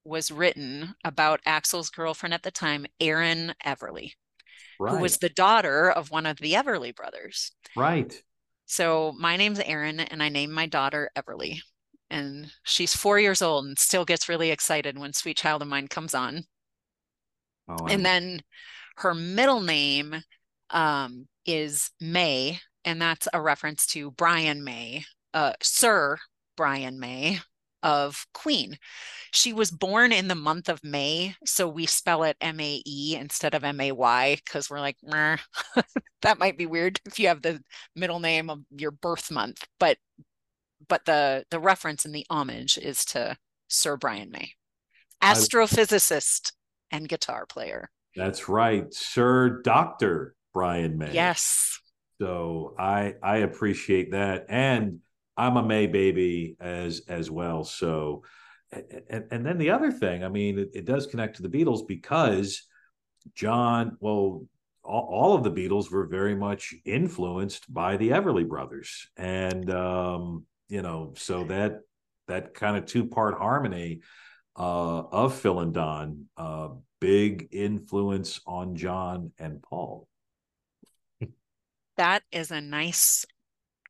was 0.04 0.30
written 0.32 0.94
about 1.04 1.40
Axl's 1.46 1.90
girlfriend 1.90 2.34
at 2.34 2.42
the 2.42 2.50
time 2.50 2.86
Erin 3.00 3.54
Everly 3.64 4.12
right. 4.80 4.94
who 4.94 4.98
was 5.00 5.18
the 5.18 5.28
daughter 5.28 5.90
of 5.90 6.10
one 6.10 6.26
of 6.26 6.38
the 6.38 6.54
Everly 6.54 6.94
brothers 6.94 7.52
right 7.76 8.22
so 8.72 9.12
my 9.18 9.36
name's 9.36 9.60
Erin, 9.60 10.00
and 10.00 10.22
I 10.22 10.30
named 10.30 10.54
my 10.54 10.64
daughter 10.64 11.10
Everly. 11.14 11.58
And 12.08 12.50
she's 12.62 12.96
four 12.96 13.20
years 13.20 13.42
old 13.42 13.66
and 13.66 13.78
still 13.78 14.06
gets 14.06 14.30
really 14.30 14.50
excited 14.50 14.98
when 14.98 15.12
Sweet 15.12 15.36
Child 15.36 15.60
of 15.60 15.68
Mine 15.68 15.88
comes 15.88 16.14
on. 16.14 16.44
Oh, 17.68 17.86
and 17.86 18.02
then 18.02 18.40
her 18.96 19.12
middle 19.12 19.60
name 19.60 20.22
um, 20.70 21.26
is 21.44 21.90
May, 22.00 22.60
and 22.82 23.00
that's 23.00 23.28
a 23.34 23.42
reference 23.42 23.84
to 23.88 24.10
Brian 24.12 24.64
May, 24.64 25.04
uh, 25.34 25.52
Sir 25.60 26.16
Brian 26.56 26.98
May 26.98 27.40
of 27.82 28.26
Queen. 28.34 28.78
She 29.32 29.52
was 29.52 29.70
born 29.70 30.12
in 30.12 30.28
the 30.28 30.34
month 30.34 30.68
of 30.68 30.84
May, 30.84 31.34
so 31.44 31.68
we 31.68 31.86
spell 31.86 32.22
it 32.24 32.36
M 32.40 32.60
A 32.60 32.82
E 32.86 33.16
instead 33.18 33.54
of 33.54 33.64
M 33.64 33.80
A 33.80 33.92
Y 33.92 34.36
because 34.44 34.68
we're 34.68 34.80
like, 34.80 34.96
that 36.22 36.38
might 36.38 36.58
be 36.58 36.66
weird 36.66 37.00
if 37.06 37.18
you 37.18 37.28
have 37.28 37.42
the 37.42 37.62
middle 37.96 38.20
name 38.20 38.50
of 38.50 38.60
your 38.70 38.90
birth 38.90 39.30
month. 39.30 39.66
But 39.80 39.98
but 40.88 41.04
the 41.04 41.44
the 41.50 41.60
reference 41.60 42.04
and 42.04 42.14
the 42.14 42.26
homage 42.28 42.78
is 42.78 43.04
to 43.06 43.36
Sir 43.68 43.96
Brian 43.96 44.30
May, 44.30 44.52
astrophysicist 45.22 46.52
I, 46.92 46.96
and 46.96 47.08
guitar 47.08 47.46
player. 47.46 47.90
That's 48.14 48.48
right, 48.48 48.92
Sir 48.92 49.62
Doctor 49.62 50.34
Brian 50.52 50.98
May. 50.98 51.12
Yes. 51.12 51.80
So 52.20 52.74
I 52.78 53.14
I 53.22 53.38
appreciate 53.38 54.12
that 54.12 54.46
and 54.48 55.00
I'm 55.36 55.56
a 55.56 55.62
May 55.62 55.86
baby 55.86 56.56
as 56.60 57.02
as 57.08 57.30
well. 57.30 57.64
So, 57.64 58.22
and, 58.70 59.24
and 59.30 59.46
then 59.46 59.58
the 59.58 59.70
other 59.70 59.90
thing, 59.90 60.24
I 60.24 60.28
mean, 60.28 60.58
it, 60.58 60.70
it 60.74 60.84
does 60.84 61.06
connect 61.06 61.36
to 61.36 61.42
the 61.42 61.48
Beatles 61.48 61.86
because 61.86 62.66
John, 63.34 63.96
well, 64.00 64.46
all, 64.84 65.08
all, 65.10 65.34
of 65.34 65.44
the 65.44 65.50
Beatles 65.50 65.90
were 65.90 66.06
very 66.06 66.34
much 66.34 66.74
influenced 66.84 67.72
by 67.72 67.96
the 67.96 68.10
Everly 68.10 68.46
brothers, 68.46 69.08
and 69.16 69.70
um, 69.70 70.44
you 70.68 70.82
know, 70.82 71.14
so 71.16 71.44
that 71.44 71.80
that 72.28 72.54
kind 72.54 72.76
of 72.76 72.86
two 72.86 73.06
part 73.06 73.38
harmony 73.38 74.00
uh, 74.56 75.02
of 75.02 75.34
Phil 75.34 75.60
and 75.60 75.72
Don, 75.72 76.26
uh, 76.36 76.68
big 77.00 77.48
influence 77.52 78.40
on 78.46 78.74
John 78.74 79.32
and 79.38 79.62
Paul. 79.62 80.08
That 81.96 82.22
is 82.32 82.50
a 82.50 82.60
nice 82.60 83.26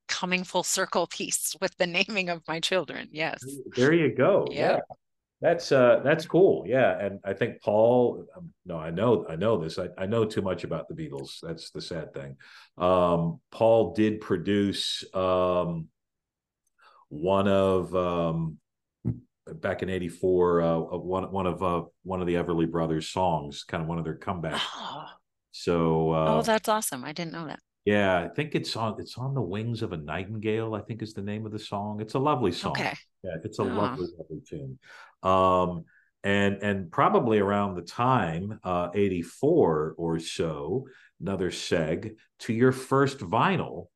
coming 0.09 0.44
full 0.44 0.62
circle 0.62 1.07
piece 1.07 1.57
with 1.61 1.76
the 1.76 1.86
naming 1.86 2.28
of 2.28 2.42
my 2.48 2.61
children. 2.61 3.09
Yes. 3.11 3.44
There 3.76 3.92
you 3.92 4.14
go. 4.14 4.46
Yep. 4.50 4.57
Yeah. 4.57 4.94
That's 5.40 5.72
uh 5.72 6.00
that's 6.05 6.24
cool. 6.24 6.64
Yeah. 6.68 6.96
And 6.96 7.18
I 7.24 7.32
think 7.32 7.61
Paul 7.62 8.26
um, 8.36 8.53
no, 8.64 8.78
I 8.78 8.90
know 8.90 9.26
I 9.28 9.34
know 9.34 9.59
this. 9.59 9.76
I, 9.76 9.88
I 9.98 10.07
know 10.07 10.24
too 10.24 10.42
much 10.42 10.62
about 10.62 10.88
the 10.88 10.94
Beatles. 10.94 11.40
That's 11.42 11.70
the 11.70 11.80
sad 11.80 12.14
thing. 12.14 12.36
Um 12.78 13.40
Paul 13.50 13.92
did 13.92 14.20
produce 14.20 15.03
um 15.14 15.88
one 17.09 17.48
of 17.48 17.94
um 17.96 18.59
back 19.46 19.82
in 19.82 19.90
84 19.90 20.62
uh 20.62 20.78
one 20.78 21.32
one 21.32 21.46
of 21.48 21.61
uh 21.61 21.82
one 22.05 22.20
of 22.20 22.28
the 22.28 22.34
Everly 22.34 22.70
brothers 22.70 23.09
songs, 23.09 23.64
kind 23.64 23.82
of 23.82 23.88
one 23.88 23.98
of 23.98 24.05
their 24.05 24.18
comebacks. 24.18 24.61
Oh. 24.76 25.07
So 25.50 26.12
uh, 26.12 26.36
Oh, 26.36 26.42
that's 26.42 26.68
awesome. 26.68 27.05
I 27.05 27.12
didn't 27.12 27.32
know 27.32 27.46
that. 27.46 27.61
Yeah, 27.84 28.20
I 28.20 28.28
think 28.28 28.54
it's 28.54 28.76
on 28.76 29.00
it's 29.00 29.18
on 29.18 29.34
the 29.34 29.42
wings 29.42 29.82
of 29.82 29.92
a 29.92 29.96
nightingale, 29.96 30.74
I 30.74 30.80
think 30.82 31.02
is 31.02 31.14
the 31.14 31.22
name 31.22 31.46
of 31.46 31.52
the 31.52 31.58
song. 31.58 32.00
It's 32.00 32.14
a 32.14 32.18
lovely 32.18 32.52
song. 32.52 32.72
Okay. 32.72 32.94
Yeah, 33.24 33.36
it's 33.42 33.58
a 33.58 33.62
oh. 33.62 33.66
lovely, 33.66 34.08
lovely 34.16 34.40
tune. 34.48 34.78
Um 35.22 35.84
and 36.22 36.58
and 36.62 36.92
probably 36.92 37.40
around 37.40 37.74
the 37.74 37.82
time, 37.82 38.60
uh 38.62 38.88
84 38.94 39.94
or 39.98 40.20
so, 40.20 40.86
another 41.20 41.50
seg 41.50 42.14
to 42.40 42.52
your 42.52 42.70
first 42.70 43.18
vinyl. 43.18 43.86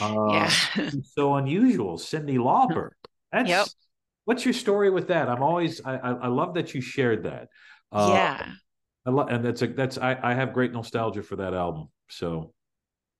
Uh 0.00 0.28
yeah. 0.30 0.50
so 1.16 1.34
unusual, 1.34 1.98
Cyndi 1.98 2.38
Lauper. 2.38 2.90
That's 3.32 3.48
yep. 3.48 3.66
what's 4.26 4.44
your 4.44 4.54
story 4.54 4.90
with 4.90 5.08
that? 5.08 5.28
I'm 5.28 5.42
always 5.42 5.80
I 5.84 5.96
I, 5.96 6.10
I 6.12 6.26
love 6.28 6.54
that 6.54 6.72
you 6.72 6.80
shared 6.80 7.24
that. 7.24 7.48
Uh, 7.90 8.10
yeah. 8.12 8.52
I 9.04 9.10
love 9.10 9.28
and 9.28 9.44
that's 9.44 9.62
a 9.62 9.66
that's 9.66 9.98
I, 9.98 10.16
I 10.22 10.34
have 10.34 10.52
great 10.52 10.70
nostalgia 10.70 11.24
for 11.24 11.34
that 11.36 11.52
album. 11.52 11.88
So 12.10 12.52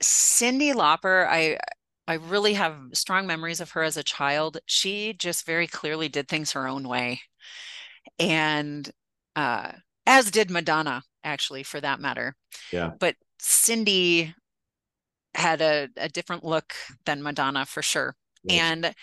Cyndi 0.03 0.73
Lauper, 0.75 1.27
I 1.29 1.59
I 2.07 2.15
really 2.15 2.55
have 2.55 2.77
strong 2.95 3.27
memories 3.27 3.61
of 3.61 3.73
her 3.73 3.83
as 3.83 3.97
a 3.97 4.03
child. 4.03 4.59
She 4.67 5.13
just 5.13 5.45
very 5.45 5.67
clearly 5.67 6.09
did 6.09 6.29
things 6.29 6.53
her 6.53 6.67
own 6.67 6.89
way. 6.89 7.21
And 8.19 8.91
uh 9.37 9.73
as 10.07 10.31
did 10.31 10.51
Madonna, 10.51 11.03
actually, 11.23 11.63
for 11.63 11.81
that 11.81 12.01
matter. 12.01 12.35
Yeah. 12.73 12.93
But 12.99 13.17
Cyndi 13.41 14.35
had 15.35 15.61
a, 15.61 15.89
a 15.97 16.09
different 16.09 16.45
look 16.45 16.75
than 17.05 17.23
Madonna 17.23 17.67
for 17.67 17.83
sure. 17.83 18.17
Yes. 18.43 18.61
And 18.61 18.95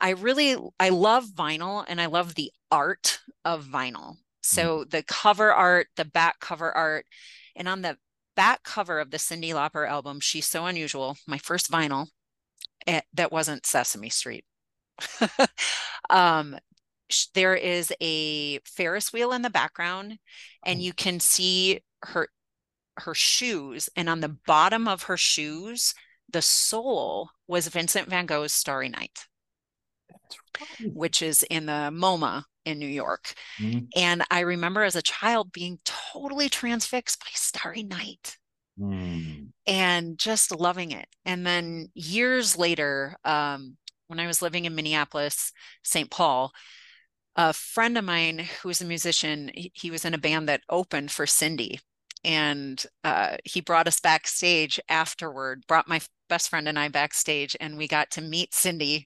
I 0.00 0.10
really 0.10 0.56
I 0.78 0.90
love 0.90 1.24
vinyl 1.26 1.84
and 1.88 2.00
I 2.00 2.06
love 2.06 2.34
the 2.34 2.52
art 2.70 3.20
of 3.44 3.66
vinyl. 3.66 4.16
So 4.42 4.80
mm. 4.80 4.90
the 4.90 5.02
cover 5.02 5.52
art, 5.52 5.88
the 5.96 6.04
back 6.04 6.40
cover 6.40 6.70
art, 6.72 7.06
and 7.56 7.68
on 7.68 7.82
the 7.82 7.96
back 8.40 8.62
cover 8.62 9.00
of 9.00 9.10
the 9.10 9.18
Cyndi 9.18 9.52
Lauper 9.52 9.86
album, 9.86 10.18
She's 10.18 10.46
So 10.46 10.64
Unusual, 10.64 11.18
my 11.26 11.36
first 11.36 11.70
vinyl, 11.70 12.06
eh, 12.86 13.02
that 13.12 13.30
wasn't 13.30 13.66
Sesame 13.66 14.08
Street. 14.08 14.46
um, 16.10 16.56
there 17.34 17.54
is 17.54 17.92
a 18.00 18.58
Ferris 18.60 19.12
wheel 19.12 19.32
in 19.32 19.42
the 19.42 19.50
background, 19.50 20.16
and 20.64 20.80
oh. 20.80 20.82
you 20.82 20.94
can 20.94 21.20
see 21.20 21.80
her 22.04 22.28
her 22.96 23.14
shoes, 23.14 23.90
and 23.94 24.08
on 24.08 24.20
the 24.20 24.34
bottom 24.46 24.88
of 24.88 25.02
her 25.02 25.18
shoes, 25.18 25.94
the 26.26 26.40
sole 26.40 27.28
was 27.46 27.68
Vincent 27.68 28.08
Van 28.08 28.24
Gogh's 28.24 28.54
Starry 28.54 28.88
Night, 28.88 29.26
which 30.94 31.20
is 31.20 31.42
in 31.50 31.66
the 31.66 31.90
MoMA 31.92 32.44
in 32.64 32.78
New 32.78 32.86
York. 32.86 33.34
Mm-hmm. 33.58 33.86
And 33.96 34.22
I 34.30 34.40
remember 34.40 34.82
as 34.82 34.96
a 34.96 35.02
child 35.02 35.52
being 35.52 35.78
totally 35.84 36.48
transfixed 36.48 37.20
by 37.20 37.30
Starry 37.34 37.82
Night. 37.82 38.36
Mm. 38.78 39.48
And 39.66 40.18
just 40.18 40.54
loving 40.54 40.92
it. 40.92 41.06
And 41.24 41.46
then 41.46 41.88
years 41.94 42.56
later, 42.56 43.16
um, 43.24 43.76
when 44.06 44.18
I 44.18 44.26
was 44.26 44.42
living 44.42 44.64
in 44.64 44.74
Minneapolis, 44.74 45.52
St. 45.84 46.10
Paul, 46.10 46.52
a 47.36 47.52
friend 47.52 47.96
of 47.96 48.04
mine 48.04 48.38
who 48.38 48.68
was 48.68 48.80
a 48.80 48.86
musician, 48.86 49.50
he, 49.54 49.70
he 49.74 49.90
was 49.90 50.04
in 50.04 50.14
a 50.14 50.18
band 50.18 50.48
that 50.48 50.62
opened 50.68 51.10
for 51.10 51.26
Cyndi. 51.26 51.78
And 52.24 52.84
uh, 53.04 53.36
he 53.44 53.60
brought 53.60 53.86
us 53.86 54.00
backstage 54.00 54.80
afterward, 54.88 55.64
brought 55.66 55.88
my 55.88 56.00
best 56.28 56.48
friend 56.50 56.68
and 56.68 56.78
I 56.78 56.88
backstage, 56.88 57.56
and 57.60 57.78
we 57.78 57.88
got 57.88 58.10
to 58.12 58.20
meet 58.20 58.52
Cyndi 58.52 59.04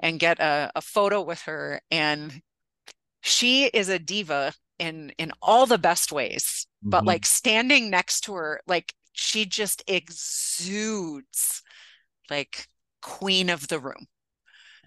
and 0.00 0.20
get 0.20 0.38
a, 0.40 0.70
a 0.74 0.80
photo 0.80 1.22
with 1.22 1.42
her. 1.42 1.80
And 1.90 2.40
she 3.26 3.66
is 3.66 3.88
a 3.88 3.98
diva 3.98 4.54
in 4.78 5.10
in 5.18 5.32
all 5.42 5.66
the 5.66 5.78
best 5.78 6.12
ways, 6.12 6.66
but 6.90 7.04
Mhm. 7.04 7.06
like 7.06 7.26
standing 7.26 7.90
next 7.90 8.22
to 8.22 8.34
her, 8.34 8.60
like 8.66 8.94
she 9.12 9.46
just 9.46 9.82
exudes 9.86 11.62
like 12.30 12.68
queen 13.02 13.50
of 13.50 13.68
the 13.68 13.80
room. 13.80 14.08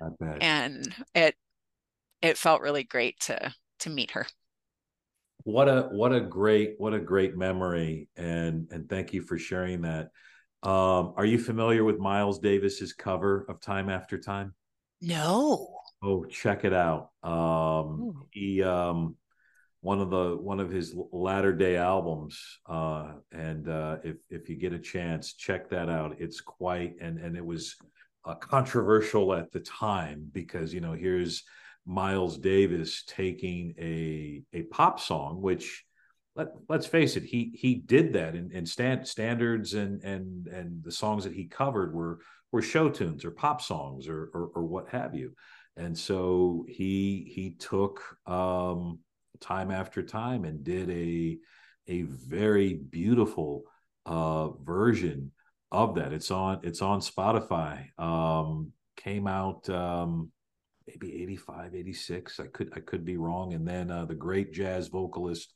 I 0.02 0.10
bet. 0.20 0.42
and 0.42 0.94
it 1.14 1.36
it 2.22 2.38
felt 2.38 2.62
really 2.62 2.84
great 2.84 3.20
to 3.22 3.54
to 3.80 3.90
meet 3.90 4.12
her. 4.12 4.28
What 5.44 5.70
a 5.70 5.84
what 5.92 6.14
a 6.14 6.20
great 6.22 6.76
what 6.78 6.94
a 6.94 7.00
great 7.00 7.36
memory 7.36 8.10
and 8.18 8.68
and 8.72 8.88
thank 8.90 9.14
you 9.14 9.22
for 9.22 9.38
sharing 9.38 9.82
that. 9.82 10.12
Um 10.64 11.14
are 11.16 11.26
you 11.26 11.40
familiar 11.40 11.84
with 11.84 11.98
miles 11.98 12.40
davis's 12.40 12.94
cover 12.94 13.46
of 13.50 13.62
time 13.62 13.90
after 13.90 14.18
time? 14.20 14.54
No 15.02 15.82
oh 16.02 16.26
check 16.26 16.66
it 16.66 16.74
out. 16.74 17.10
Um 17.24 18.26
he 18.32 18.64
um 18.64 19.16
one 19.82 20.02
of 20.02 20.10
the 20.10 20.36
one 20.36 20.60
of 20.60 20.70
his 20.70 20.94
latter 21.12 21.54
day 21.54 21.78
albums 21.78 22.60
uh 22.66 23.14
and 23.32 23.70
uh 23.70 23.98
if 24.04 24.18
if 24.30 24.50
you 24.50 24.58
get 24.58 24.74
a 24.74 24.80
chance 24.80 25.34
check 25.34 25.70
that 25.70 25.90
out. 25.90 26.16
It's 26.20 26.42
quite 26.42 26.96
and 27.02 27.18
and 27.18 27.38
it 27.38 27.46
was 27.46 27.76
uh, 28.26 28.36
controversial 28.36 29.34
at 29.34 29.52
the 29.52 29.62
time 29.62 30.30
because 30.34 30.74
you 30.74 30.82
know 30.82 30.94
here's 30.94 31.44
Miles 31.86 32.38
Davis 32.38 33.04
taking 33.08 33.74
a 33.80 34.44
a 34.54 34.64
pop 34.64 35.00
song, 35.00 35.42
which 35.42 35.84
let 36.36 36.50
let's 36.68 36.86
face 36.86 37.18
it, 37.18 37.24
he 37.24 37.52
he 37.56 37.76
did 37.76 38.14
that 38.14 38.36
and, 38.36 38.52
in 38.52 38.66
stand, 38.66 39.08
standards 39.08 39.74
and 39.74 40.04
and 40.04 40.48
and 40.48 40.84
the 40.84 40.92
songs 40.92 41.24
that 41.24 41.34
he 41.34 41.46
covered 41.46 41.94
were 41.94 42.20
were 42.52 42.62
show 42.62 42.90
tunes 42.90 43.26
or 43.26 43.32
pop 43.32 43.62
songs 43.62 44.08
or 44.08 44.30
or, 44.34 44.52
or 44.56 44.64
what 44.64 44.90
have 44.90 45.16
you, 45.16 45.34
and 45.80 45.98
so 45.98 46.66
he 46.68 47.32
he 47.34 47.52
took 47.52 48.02
um, 48.28 49.00
time 49.40 49.72
after 49.72 50.04
time 50.04 50.44
and 50.44 50.64
did 50.64 50.90
a 50.90 51.38
a 51.88 52.02
very 52.04 52.74
beautiful 52.74 53.64
uh, 54.06 54.50
version 54.50 55.32
of 55.72 55.96
that. 55.96 56.14
It's 56.14 56.32
on 56.32 56.60
it's 56.64 56.82
on 56.82 57.00
Spotify. 57.00 57.88
Um, 57.98 58.72
came 58.98 59.28
out. 59.28 59.70
Um, 59.70 60.32
maybe 60.88 61.22
85 61.22 61.76
86 61.76 62.40
i 62.40 62.48
could 62.48 62.74
i 62.76 62.80
could 62.80 63.06
be 63.06 63.16
wrong 63.16 63.54
and 63.54 63.68
then 63.68 63.92
uh, 63.92 64.06
the 64.06 64.16
great 64.16 64.52
jazz 64.52 64.88
vocalist 64.88 65.54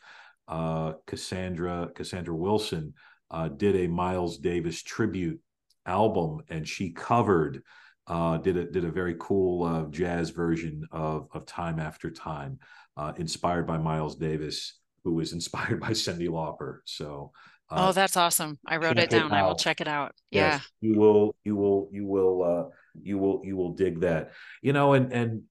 uh, 0.47 0.93
cassandra 1.07 1.89
cassandra 1.95 2.35
wilson 2.35 2.93
uh, 3.31 3.47
did 3.47 3.75
a 3.75 3.87
miles 3.87 4.37
davis 4.37 4.83
tribute 4.83 5.39
album 5.87 6.41
and 6.49 6.67
she 6.67 6.91
covered 6.91 7.63
uh, 8.07 8.37
did 8.37 8.57
a 8.57 8.65
did 8.65 8.85
a 8.85 8.91
very 8.91 9.15
cool 9.19 9.63
uh, 9.63 9.85
jazz 9.89 10.29
version 10.29 10.87
of 10.91 11.27
of 11.33 11.45
time 11.45 11.79
after 11.79 12.09
time 12.09 12.59
uh, 12.97 13.13
inspired 13.17 13.65
by 13.65 13.77
miles 13.77 14.15
davis 14.15 14.79
who 15.03 15.13
was 15.13 15.33
inspired 15.33 15.79
by 15.79 15.89
cyndi 15.89 16.29
lauper. 16.29 16.79
So 16.85 17.31
oh 17.69 17.91
that's 17.91 18.17
awesome. 18.17 18.59
I 18.65 18.77
wrote 18.77 18.97
it 18.97 19.09
down 19.09 19.31
it 19.31 19.35
i 19.35 19.43
will 19.43 19.55
check 19.55 19.81
it 19.81 19.87
out. 19.87 20.13
Yes, 20.31 20.61
yeah. 20.81 20.89
you 20.89 20.99
will 20.99 21.35
you 21.43 21.55
will 21.55 21.89
you 21.91 22.05
will 22.05 22.43
uh 22.43 22.69
you 23.01 23.17
will 23.17 23.41
you 23.43 23.55
will 23.55 23.73
dig 23.73 24.01
that. 24.01 24.31
You 24.61 24.73
know 24.73 24.93
and 24.93 25.11
and 25.13 25.43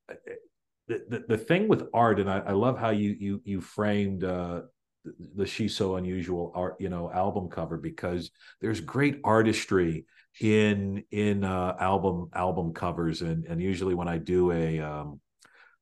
the, 0.89 1.05
the, 1.09 1.25
the 1.29 1.39
thing 1.39 1.69
with 1.69 1.89
art 1.95 2.21
and 2.21 2.31
I, 2.31 2.41
I 2.41 2.53
love 2.53 2.79
how 2.79 2.91
you 2.91 3.17
you 3.19 3.41
you 3.45 3.61
framed 3.61 4.25
uh 4.25 4.63
the, 5.05 5.33
the 5.37 5.47
she's 5.47 5.75
so 5.75 5.97
unusual 5.97 6.53
art 6.55 6.77
you 6.79 6.89
know 6.89 7.11
album 7.11 7.49
cover 7.49 7.77
because 7.77 8.31
there's 8.61 8.81
great 8.81 9.21
artistry 9.25 10.07
in 10.41 11.05
in 11.11 11.45
uh 11.45 11.77
album 11.79 12.29
album 12.35 12.73
covers. 12.73 13.23
And 13.23 13.45
and 13.47 13.61
usually 13.61 13.95
when 13.95 14.09
i 14.09 14.19
do 14.19 14.53
a 14.53 14.81
um 14.81 15.21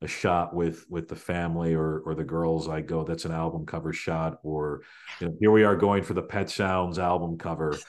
a 0.03 0.09
shot 0.09 0.55
with 0.55 0.86
with 0.88 1.09
the 1.09 1.16
family 1.16 1.74
or 1.74 2.01
or 2.01 2.14
the 2.14 2.24
girls 2.24 2.68
i 2.68 2.80
go 2.80 3.05
that's 3.05 3.26
an 3.26 3.32
album 3.32 3.66
cover 3.66 3.92
shot 3.92 4.38
or 4.42 4.80
you 5.20 5.28
know 5.28 5.36
here 5.40 5.51
we 5.51 5.62
are 5.62 5.76
going 5.76 6.03
for 6.03 6.14
the 6.14 6.22
pet 6.22 6.48
sounds 6.51 6.98
album 6.98 7.38
cover. 7.38 7.78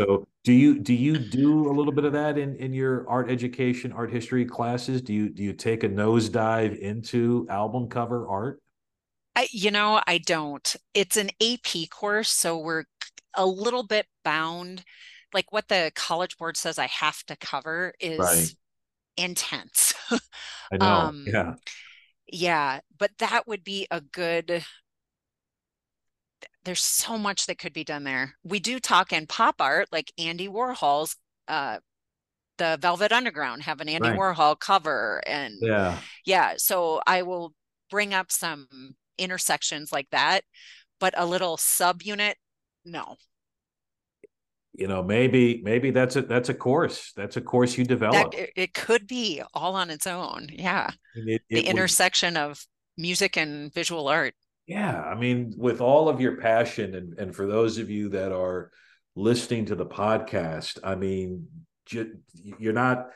So 0.00 0.26
do 0.42 0.52
you 0.52 0.80
do 0.80 0.94
you 0.94 1.18
do 1.18 1.70
a 1.70 1.72
little 1.72 1.92
bit 1.92 2.04
of 2.04 2.12
that 2.14 2.38
in 2.38 2.56
in 2.56 2.72
your 2.72 3.08
art 3.08 3.30
education 3.30 3.92
art 3.92 4.10
history 4.10 4.44
classes? 4.44 5.02
Do 5.02 5.12
you 5.12 5.28
do 5.28 5.42
you 5.42 5.52
take 5.52 5.84
a 5.84 5.88
nosedive 5.88 6.78
into 6.78 7.46
album 7.48 7.88
cover 7.88 8.26
art? 8.26 8.60
I, 9.36 9.48
you 9.52 9.70
know 9.70 10.00
i 10.06 10.18
don't. 10.18 10.76
It's 10.94 11.16
an 11.16 11.30
ap 11.40 11.90
course 11.90 12.30
so 12.30 12.58
we're 12.58 12.84
a 13.34 13.46
little 13.46 13.82
bit 13.82 14.06
bound 14.24 14.82
like 15.34 15.52
what 15.52 15.68
the 15.68 15.92
college 15.94 16.36
board 16.38 16.56
says 16.56 16.78
i 16.78 16.86
have 16.86 17.22
to 17.24 17.36
cover 17.36 17.94
is 18.00 18.16
Right. 18.16 18.56
intense. 19.16 19.94
I 20.72 20.78
know 20.78 21.16
Um, 21.20 21.24
yeah. 21.24 21.54
yeah 22.28 22.80
but 22.98 23.12
that 23.18 23.46
would 23.48 23.64
be 23.64 23.86
a 23.90 24.00
good 24.00 24.64
there's 26.64 26.82
so 26.82 27.18
much 27.18 27.46
that 27.46 27.58
could 27.58 27.72
be 27.72 27.84
done 27.84 28.04
there. 28.04 28.34
We 28.44 28.60
do 28.60 28.78
talk 28.80 29.12
in 29.12 29.26
pop 29.26 29.56
art 29.60 29.88
like 29.92 30.12
andy 30.18 30.48
warhol's 30.48 31.16
uh 31.48 31.78
the 32.58 32.78
velvet 32.80 33.12
underground 33.12 33.62
have 33.64 33.80
an 33.80 33.88
andy 33.88 34.10
Right. 34.10 34.12
warhol 34.12 34.58
cover 34.58 35.22
and 35.26 35.54
yeah. 35.60 36.02
Yeah 36.26 36.54
so 36.58 37.02
i 37.06 37.22
will 37.22 37.54
bring 37.90 38.14
up 38.14 38.32
some 38.32 38.68
intersections 39.18 39.92
like 39.92 40.08
that 40.12 40.42
but 41.00 41.14
a 41.16 41.26
little 41.26 41.56
subunit 41.58 42.34
no 42.84 43.16
you 44.74 44.88
know 44.88 45.02
maybe 45.02 45.60
maybe 45.62 45.90
that's 45.90 46.16
a 46.16 46.22
that's 46.22 46.48
a 46.48 46.54
course 46.54 47.12
that's 47.14 47.36
a 47.36 47.40
course 47.40 47.76
you 47.76 47.84
develop. 47.84 48.32
it, 48.34 48.50
it 48.56 48.74
could 48.74 49.06
be 49.06 49.42
all 49.54 49.74
on 49.74 49.90
its 49.90 50.06
own 50.06 50.48
yeah. 50.50 50.90
It- 51.14 51.42
the 51.48 51.56
it 51.58 51.64
would- 51.64 51.70
intersection 51.70 52.36
of 52.36 52.64
music 52.96 53.36
and 53.36 53.72
visual 53.72 54.08
art. 54.08 54.34
Yeah, 54.66 55.00
I 55.02 55.14
mean, 55.16 55.54
with 55.56 55.80
all 55.80 56.08
of 56.08 56.20
your 56.20 56.36
passion, 56.36 56.94
and 56.94 57.18
and 57.18 57.34
for 57.34 57.46
those 57.46 57.78
of 57.78 57.90
you 57.90 58.10
that 58.10 58.30
are 58.32 58.70
listening 59.16 59.66
to 59.66 59.74
the 59.74 59.84
podcast, 59.84 60.78
I 60.84 60.94
mean, 60.94 61.48
you're 61.90 62.72
not 62.72 63.08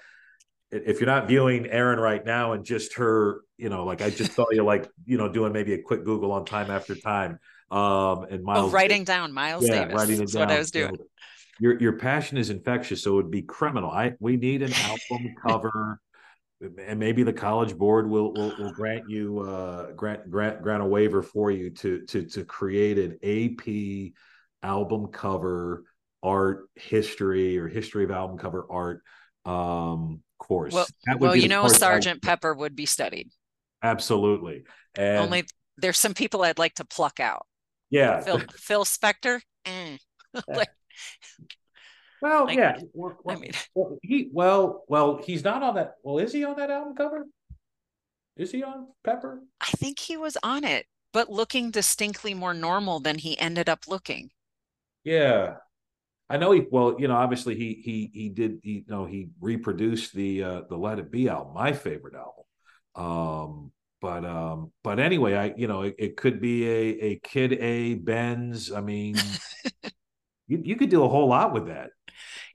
if 0.72 0.98
you're 1.00 1.06
not 1.06 1.28
viewing 1.28 1.66
Erin 1.68 2.00
right 2.00 2.24
now 2.26 2.52
and 2.52 2.64
just 2.64 2.94
her, 2.96 3.42
you 3.56 3.68
know, 3.68 3.84
like 3.84 4.02
I 4.02 4.10
just 4.10 4.32
saw 4.34 4.44
you 4.50 4.64
like 4.64 4.88
you 5.06 5.16
know 5.18 5.28
doing 5.32 5.52
maybe 5.52 5.72
a 5.74 5.80
quick 5.80 6.04
Google 6.04 6.32
on 6.32 6.44
time 6.44 6.70
after 6.70 6.94
time, 6.96 7.38
um, 7.70 8.24
and 8.28 8.42
Miles 8.42 8.58
oh 8.58 8.62
Miles 8.62 8.72
writing 8.72 9.04
down 9.04 9.32
miles 9.32 9.66
yeah, 9.66 9.84
davis 9.84 9.94
writing 9.94 10.14
it 10.16 10.18
That's 10.18 10.32
down. 10.32 10.40
what 10.48 10.50
i 10.50 10.58
was 10.58 10.70
doing 10.70 10.96
your 11.58 11.80
your 11.80 11.92
passion 11.94 12.38
is 12.38 12.50
infectious, 12.50 13.02
so 13.02 13.12
it 13.12 13.16
would 13.16 13.30
be 13.30 13.42
criminal. 13.42 13.90
I 13.90 14.14
we 14.20 14.36
need 14.36 14.62
an 14.62 14.74
album 14.74 15.34
cover, 15.42 16.00
and 16.60 16.98
maybe 16.98 17.22
the 17.22 17.32
college 17.32 17.76
board 17.76 18.08
will 18.08 18.32
will, 18.34 18.56
will 18.56 18.70
grant 18.70 19.08
you 19.08 19.40
uh, 19.40 19.92
grant 19.92 20.30
grant 20.30 20.62
grant 20.62 20.82
a 20.82 20.86
waiver 20.86 21.22
for 21.22 21.50
you 21.50 21.70
to 21.70 22.04
to 22.06 22.24
to 22.24 22.44
create 22.44 22.98
an 22.98 23.18
AP 23.22 24.14
album 24.62 25.08
cover 25.08 25.84
art 26.22 26.68
history 26.74 27.58
or 27.58 27.68
history 27.68 28.04
of 28.04 28.10
album 28.10 28.38
cover 28.38 28.66
art 28.70 29.02
um 29.44 30.20
course. 30.38 30.74
well, 30.74 30.86
That 31.06 31.20
would 31.20 31.26
well 31.28 31.34
be 31.34 31.40
you 31.42 31.48
know 31.48 31.62
course 31.62 31.74
I- 31.74 31.78
sergeant 31.78 32.22
pepper 32.22 32.54
would 32.54 32.74
be 32.74 32.86
studied 32.86 33.30
absolutely. 33.82 34.64
And 34.96 35.24
only 35.24 35.44
there's 35.78 35.98
some 35.98 36.14
people 36.14 36.42
i'd 36.42 36.58
like 36.58 36.74
to 36.74 36.84
pluck 36.84 37.20
out 37.20 37.46
yeah, 37.90 38.20
phil 38.20 38.40
phil 38.56 38.84
spector 38.84 39.40
eh. 39.64 39.96
like 40.48 40.68
well, 42.20 42.44
like, 42.46 42.56
yeah. 42.58 42.78
Well, 42.94 43.18
i 43.28 43.36
mean 43.36 43.52
Well, 43.74 43.98
he 44.02 44.30
well, 44.32 44.84
well, 44.88 45.18
he's 45.22 45.44
not 45.44 45.62
on 45.62 45.74
that. 45.76 45.96
Well, 46.02 46.18
is 46.18 46.32
he 46.32 46.44
on 46.44 46.56
that 46.56 46.70
album 46.70 46.94
cover? 46.96 47.26
Is 48.36 48.50
he 48.52 48.62
on 48.62 48.88
Pepper? 49.04 49.42
i 49.60 49.70
think 49.72 49.98
he 49.98 50.16
was 50.16 50.36
on 50.42 50.64
it 50.64 50.86
but 51.12 51.30
looking 51.30 51.70
distinctly 51.70 52.34
more 52.34 52.52
normal 52.54 53.00
than 53.00 53.18
he 53.18 53.38
ended 53.38 53.68
up 53.68 53.88
looking 53.88 54.30
Yeah, 55.04 55.56
I 56.28 56.36
know 56.38 56.52
he. 56.52 56.64
Well, 56.70 56.96
you 56.98 57.08
know, 57.08 57.16
obviously 57.16 57.54
he 57.54 57.80
he 57.84 58.10
he 58.12 58.28
did. 58.28 58.60
He, 58.62 58.70
you 58.72 58.84
know, 58.88 59.06
he 59.06 59.28
reproduced 59.40 60.14
the 60.14 60.42
uh 60.42 60.62
the 60.68 60.76
Let 60.76 60.98
It 60.98 61.10
Be 61.10 61.28
album, 61.28 61.54
my 61.54 61.72
favorite 61.72 62.14
album. 62.14 62.44
Um, 62.96 63.72
but 64.00 64.24
um, 64.24 64.72
but 64.82 64.98
anyway, 64.98 65.34
I 65.34 65.54
you 65.56 65.68
know, 65.68 65.82
it, 65.82 65.94
it 65.98 66.16
could 66.16 66.40
be 66.40 66.66
a 66.68 66.80
a 67.10 67.20
Kid 67.22 67.52
A 67.54 67.94
Bends. 67.94 68.72
I 68.72 68.80
mean, 68.80 69.16
you 70.46 70.60
you 70.64 70.76
could 70.76 70.90
do 70.90 71.04
a 71.04 71.08
whole 71.08 71.28
lot 71.28 71.52
with 71.52 71.66
that. 71.66 71.90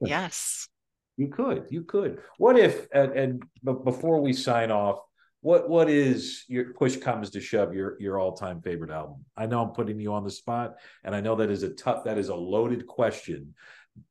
yes 0.00 0.68
You 1.16 1.28
could, 1.28 1.66
you 1.70 1.82
could. 1.82 2.20
What 2.38 2.58
if, 2.58 2.88
and, 2.92 3.12
and 3.12 3.42
but 3.62 3.84
before 3.84 4.20
we 4.20 4.32
sign 4.32 4.70
off, 4.70 5.00
what 5.42 5.68
what 5.68 5.90
is 5.90 6.44
your 6.48 6.72
push 6.72 6.96
comes 6.96 7.30
to 7.30 7.40
shove 7.40 7.74
your 7.74 8.00
your 8.00 8.18
all 8.18 8.32
time 8.32 8.62
favorite 8.62 8.90
album? 8.90 9.24
I 9.36 9.46
know 9.46 9.62
I'm 9.62 9.70
putting 9.70 10.00
you 10.00 10.14
on 10.14 10.24
the 10.24 10.30
spot, 10.30 10.76
and 11.04 11.14
I 11.14 11.20
know 11.20 11.36
that 11.36 11.50
is 11.50 11.64
a 11.64 11.70
tough 11.70 12.04
that 12.04 12.16
is 12.16 12.28
a 12.28 12.34
loaded 12.34 12.86
question. 12.86 13.54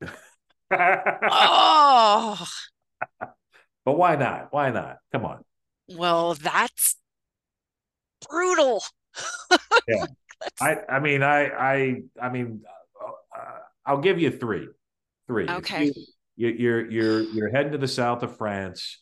oh, 0.70 2.46
but 3.84 3.98
why 3.98 4.16
not? 4.16 4.48
Why 4.52 4.70
not? 4.70 4.98
Come 5.10 5.24
on. 5.24 5.42
Well, 5.88 6.34
that's 6.34 6.96
brutal. 8.28 8.82
yeah. 9.88 10.06
I 10.60 10.76
I 10.88 11.00
mean 11.00 11.22
I 11.22 11.46
I 11.46 12.02
I 12.20 12.28
mean 12.28 12.62
I'll 13.84 14.00
give 14.00 14.20
you 14.20 14.30
three. 14.30 14.68
Three. 15.26 15.48
Okay. 15.48 15.92
You, 16.36 16.48
you're 16.48 16.90
you're 16.90 17.20
you're 17.20 17.50
heading 17.50 17.72
to 17.72 17.78
the 17.78 17.88
south 17.88 18.22
of 18.22 18.36
France 18.36 18.98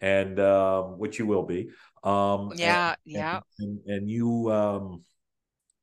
and 0.00 0.38
um, 0.40 0.98
which 0.98 1.18
you 1.18 1.26
will 1.26 1.44
be. 1.44 1.70
Um, 2.04 2.52
yeah, 2.54 2.90
and, 2.90 2.96
yeah. 3.04 3.40
And, 3.58 3.80
and, 3.86 3.96
and, 3.96 4.10
you 4.10 4.52
um, 4.52 5.04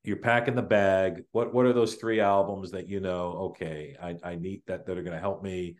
you're 0.03 0.17
packing 0.17 0.55
the 0.55 0.61
bag. 0.61 1.23
What 1.31 1.53
what 1.53 1.65
are 1.65 1.73
those 1.73 1.95
three 1.95 2.19
albums 2.19 2.71
that 2.71 2.87
you 2.87 2.99
know? 2.99 3.51
Okay, 3.51 3.95
I, 4.01 4.15
I 4.23 4.35
need 4.35 4.63
that 4.67 4.85
that 4.85 4.97
are 4.97 5.03
going 5.03 5.15
to 5.15 5.19
help 5.19 5.43
me 5.43 5.75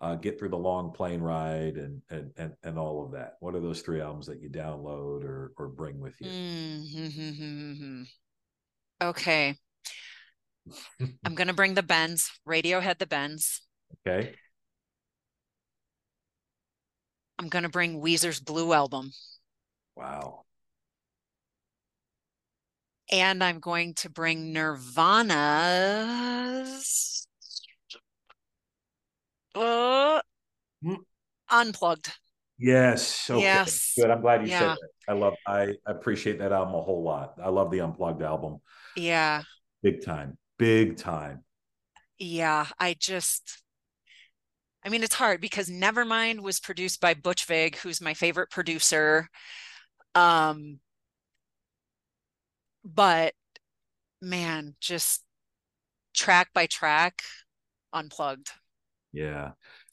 uh, 0.00 0.16
get 0.16 0.38
through 0.38 0.50
the 0.50 0.58
long 0.58 0.92
plane 0.92 1.20
ride 1.20 1.76
and, 1.76 2.02
and 2.10 2.32
and 2.36 2.54
and 2.62 2.78
all 2.78 3.04
of 3.04 3.12
that. 3.12 3.34
What 3.40 3.54
are 3.54 3.60
those 3.60 3.82
three 3.82 4.00
albums 4.00 4.26
that 4.26 4.40
you 4.40 4.50
download 4.50 5.24
or 5.24 5.52
or 5.56 5.68
bring 5.68 6.00
with 6.00 6.14
you? 6.20 6.28
Mm-hmm. 6.28 8.02
Okay. 9.02 9.56
I'm 11.24 11.34
going 11.34 11.48
to 11.48 11.54
bring 11.54 11.74
the 11.74 11.82
Bends, 11.82 12.30
Radiohead 12.48 12.98
the 12.98 13.06
Bends. 13.06 13.62
Okay. 14.06 14.34
I'm 17.38 17.48
going 17.48 17.64
to 17.64 17.68
bring 17.68 18.00
Weezer's 18.00 18.40
Blue 18.40 18.72
album. 18.72 19.12
Wow. 19.94 20.44
And 23.12 23.44
I'm 23.44 23.60
going 23.60 23.94
to 23.94 24.10
bring 24.10 24.52
Nirvana's 24.52 25.96
uh, 29.54 30.20
mm. 30.84 30.96
Unplugged. 31.50 32.12
Yes. 32.58 33.30
Okay. 33.30 33.42
Yes. 33.42 33.92
Good. 33.96 34.10
I'm 34.10 34.20
glad 34.20 34.42
you 34.42 34.48
yeah. 34.50 34.58
said 34.58 34.68
that. 34.68 34.88
I 35.08 35.12
love 35.12 35.34
I 35.46 35.74
appreciate 35.86 36.38
that 36.40 36.52
album 36.52 36.74
a 36.74 36.80
whole 36.80 37.02
lot. 37.02 37.34
I 37.42 37.48
love 37.48 37.70
the 37.70 37.80
Unplugged 37.80 38.22
album. 38.22 38.58
Yeah. 38.96 39.42
Big 39.82 40.04
time. 40.04 40.36
Big 40.58 40.96
time. 40.96 41.44
Yeah, 42.18 42.66
I 42.78 42.96
just 42.98 43.62
I 44.86 44.88
mean, 44.88 45.02
it's 45.02 45.16
hard 45.16 45.40
because 45.40 45.68
Nevermind 45.68 46.40
was 46.40 46.60
produced 46.60 47.00
by 47.00 47.14
Butch 47.14 47.44
Vig, 47.46 47.76
who's 47.78 48.00
my 48.00 48.14
favorite 48.14 48.50
producer. 48.50 49.28
Um, 50.14 50.78
but 52.84 53.34
man, 54.22 54.76
just 54.80 55.24
track 56.14 56.50
by 56.54 56.66
track, 56.66 57.22
unplugged. 57.92 58.52
Yeah. 59.12 59.52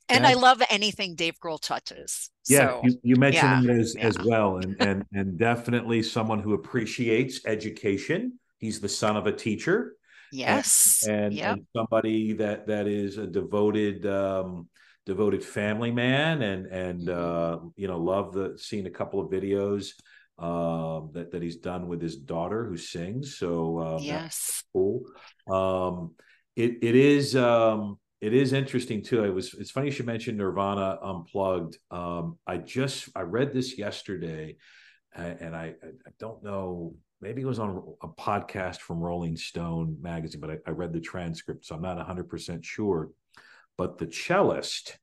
And 0.09 0.27
I 0.27 0.35
love 0.35 0.61
anything 0.69 1.15
Dave 1.15 1.39
Grohl 1.43 1.59
touches. 1.59 2.29
Yeah, 2.47 2.67
so, 2.67 2.81
you, 2.83 2.99
you, 3.01 3.15
mentioned 3.15 3.63
yeah, 3.63 3.71
as 3.73 3.95
yeah. 3.95 4.05
as 4.05 4.19
well, 4.19 4.57
and 4.57 4.75
and 4.79 5.05
and 5.13 5.39
definitely 5.39 6.03
someone 6.03 6.39
who 6.39 6.53
appreciates 6.53 7.39
education. 7.45 8.37
He's 8.59 8.79
the 8.79 8.89
son 8.89 9.17
of 9.17 9.25
a 9.25 9.31
teacher. 9.31 9.95
Yes, 10.33 11.03
and, 11.07 11.25
and, 11.25 11.33
yep. 11.33 11.53
and 11.53 11.65
somebody 11.75 12.33
that 12.33 12.67
that 12.67 12.87
is 12.87 13.17
a 13.17 13.27
devoted 13.27 14.05
um, 14.07 14.67
devoted 15.05 15.43
family 15.43 15.91
man 15.91 16.41
and 16.41 16.65
and 16.65 17.07
mm-hmm. 17.07 17.65
uh, 17.65 17.69
you 17.75 17.87
know 17.87 17.99
love 17.99 18.33
the 18.33 18.57
seeing 18.57 18.87
a 18.87 18.91
couple 18.91 19.19
of 19.19 19.29
videos 19.29 19.91
um, 20.39 21.11
that 21.13 21.31
that 21.31 21.43
he's 21.43 21.57
done 21.57 21.87
with 21.87 22.01
his 22.01 22.15
daughter 22.15 22.65
who 22.65 22.77
sings. 22.77 23.37
So 23.37 23.79
um, 23.79 24.03
yes, 24.03 24.63
cool. 24.73 25.03
Um, 25.47 26.15
it 26.55 26.79
it 26.81 26.95
is 26.95 27.35
um, 27.35 27.99
it 28.19 28.33
is 28.33 28.53
interesting 28.53 29.03
too. 29.03 29.23
It 29.23 29.33
was 29.33 29.53
it's 29.53 29.71
funny 29.71 29.87
you 29.87 29.91
should 29.91 30.05
mention 30.05 30.37
Nirvana 30.37 30.97
Unplugged. 31.01 31.77
Um, 31.91 32.37
I 32.47 32.57
just 32.57 33.09
I 33.15 33.21
read 33.21 33.53
this 33.53 33.77
yesterday, 33.77 34.57
and 35.13 35.55
I 35.55 35.75
I 35.85 36.11
don't 36.19 36.43
know. 36.43 36.95
Maybe 37.23 37.41
it 37.41 37.47
was 37.47 37.59
on 37.59 37.95
a 38.01 38.07
podcast 38.07 38.79
from 38.79 38.99
Rolling 38.99 39.37
Stone 39.37 39.97
magazine, 40.01 40.41
but 40.41 40.51
I, 40.51 40.57
I 40.67 40.71
read 40.71 40.93
the 40.93 40.99
transcript, 40.99 41.65
so 41.65 41.75
I'm 41.75 41.81
not 41.81 41.97
100% 41.97 42.63
sure 42.63 43.09
but 43.77 43.97
the 43.97 44.07
cellist 44.07 44.97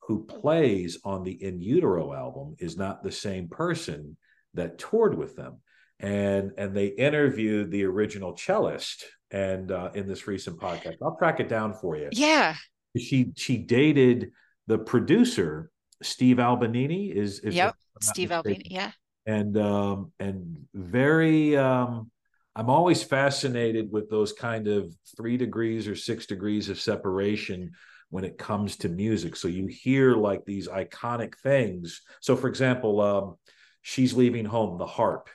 who 0.00 0.24
plays 0.24 0.98
on 1.04 1.24
the 1.24 1.42
In 1.42 1.60
Utero 1.60 2.12
album 2.12 2.56
is 2.58 2.76
not 2.76 3.02
the 3.02 3.12
same 3.12 3.48
person 3.48 4.16
that 4.54 4.78
toured 4.78 5.16
with 5.16 5.36
them. 5.36 5.60
And 6.00 6.52
and 6.58 6.76
they 6.76 6.88
interviewed 6.88 7.70
the 7.70 7.84
original 7.84 8.36
cellist 8.36 9.04
and 9.30 9.70
uh, 9.70 9.90
in 9.94 10.06
this 10.06 10.26
recent 10.26 10.60
podcast. 10.60 10.96
I'll 11.02 11.16
track 11.16 11.40
it 11.40 11.48
down 11.48 11.72
for 11.72 11.96
you. 11.96 12.08
Yeah. 12.12 12.56
She 12.96 13.32
she 13.36 13.58
dated 13.58 14.32
the 14.66 14.78
producer 14.78 15.70
Steve 16.02 16.38
Albini 16.38 17.06
is, 17.06 17.40
is 17.40 17.54
yep 17.54 17.74
Steve 18.00 18.32
Albini 18.32 18.66
yeah 18.70 18.90
and 19.26 19.56
um 19.56 20.12
and 20.18 20.66
very 20.74 21.56
um 21.56 22.10
I'm 22.56 22.70
always 22.70 23.02
fascinated 23.02 23.90
with 23.90 24.08
those 24.08 24.32
kind 24.32 24.68
of 24.68 24.94
three 25.16 25.36
degrees 25.36 25.88
or 25.88 25.96
six 25.96 26.26
degrees 26.26 26.68
of 26.68 26.78
separation 26.80 27.72
when 28.10 28.24
it 28.24 28.38
comes 28.38 28.76
to 28.76 28.88
music. 28.88 29.34
So 29.34 29.48
you 29.48 29.66
hear 29.66 30.14
like 30.14 30.44
these 30.44 30.68
iconic 30.68 31.34
things. 31.42 32.02
So, 32.20 32.36
for 32.36 32.46
example, 32.46 33.00
um, 33.00 33.36
"She's 33.82 34.14
Leaving 34.14 34.44
Home," 34.44 34.78
the 34.78 34.86
harp 34.86 35.28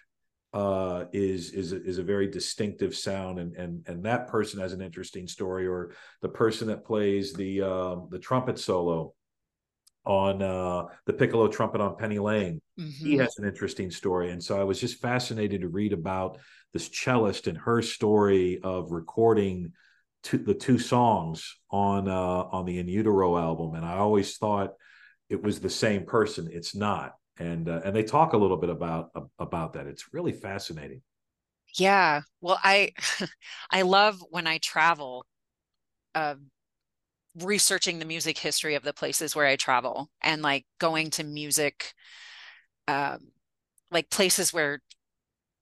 uh, 0.54 1.06
is 1.12 1.52
is 1.52 1.74
is 1.74 1.98
a 1.98 2.04
very 2.04 2.28
distinctive 2.28 2.96
sound, 2.96 3.40
and 3.40 3.54
and 3.56 3.86
and 3.88 4.06
that 4.06 4.28
person 4.28 4.62
has 4.62 4.72
an 4.72 4.82
interesting 4.82 5.28
story. 5.28 5.68
Or 5.68 5.92
the 6.22 6.30
person 6.30 6.70
that 6.70 6.86
plays 6.86 7.34
the 7.34 7.62
uh, 7.62 7.96
the 8.10 8.20
trumpet 8.20 8.58
solo 8.58 9.14
on 10.10 10.42
uh, 10.42 10.86
the 11.06 11.14
piccolo 11.14 11.48
trumpet 11.48 11.80
on 11.80 11.96
Penny 11.96 12.18
Lane. 12.18 12.60
Mm-hmm. 12.80 13.06
He 13.06 13.18
has 13.18 13.38
an 13.38 13.46
interesting 13.46 13.92
story, 13.92 14.32
and 14.32 14.44
so 14.44 14.60
I 14.60 14.64
was 14.64 14.80
just 14.80 15.00
fascinated 15.00 15.62
to 15.62 15.70
read 15.70 15.94
about 15.94 16.40
this 16.74 16.90
cellist 16.90 17.46
and 17.46 17.56
her 17.60 17.84
story 17.84 18.60
of 18.64 18.92
recording 18.92 19.72
two, 20.24 20.40
the 20.40 20.56
two 20.56 20.80
songs 20.80 21.56
on 21.70 22.08
uh, 22.08 22.14
on 22.52 22.66
the 22.66 22.80
In 22.80 22.88
Utero 22.88 23.38
album, 23.38 23.76
and 23.76 23.86
I 23.86 23.98
always 23.98 24.36
thought 24.38 24.74
it 25.30 25.44
was 25.44 25.60
the 25.60 25.70
same 25.70 26.08
person. 26.08 26.50
It's 26.52 26.76
not, 26.76 27.14
and 27.38 27.70
uh, 27.70 27.82
and 27.86 27.96
they 27.96 28.04
talk 28.04 28.34
a 28.34 28.38
little 28.38 28.58
bit 28.58 28.72
about 28.72 29.12
about 29.38 29.74
that. 29.74 29.86
It's 29.86 30.12
really 30.12 30.34
fascinating. 30.34 31.04
Yeah, 31.78 32.22
well, 32.42 32.60
I 32.64 32.94
I 33.70 33.84
love 33.84 34.24
when 34.32 34.48
I 34.48 34.58
travel, 34.58 35.24
uh, 36.16 36.34
researching 37.44 38.00
the 38.00 38.06
music 38.06 38.38
history 38.38 38.76
of 38.76 38.84
the 38.84 38.94
places 38.94 39.36
where 39.36 39.48
I 39.48 39.56
travel, 39.56 40.10
and 40.22 40.42
like 40.42 40.66
going 40.80 41.10
to 41.12 41.24
music, 41.24 41.94
um, 42.88 43.32
like 43.92 44.10
places 44.10 44.54
where 44.54 44.82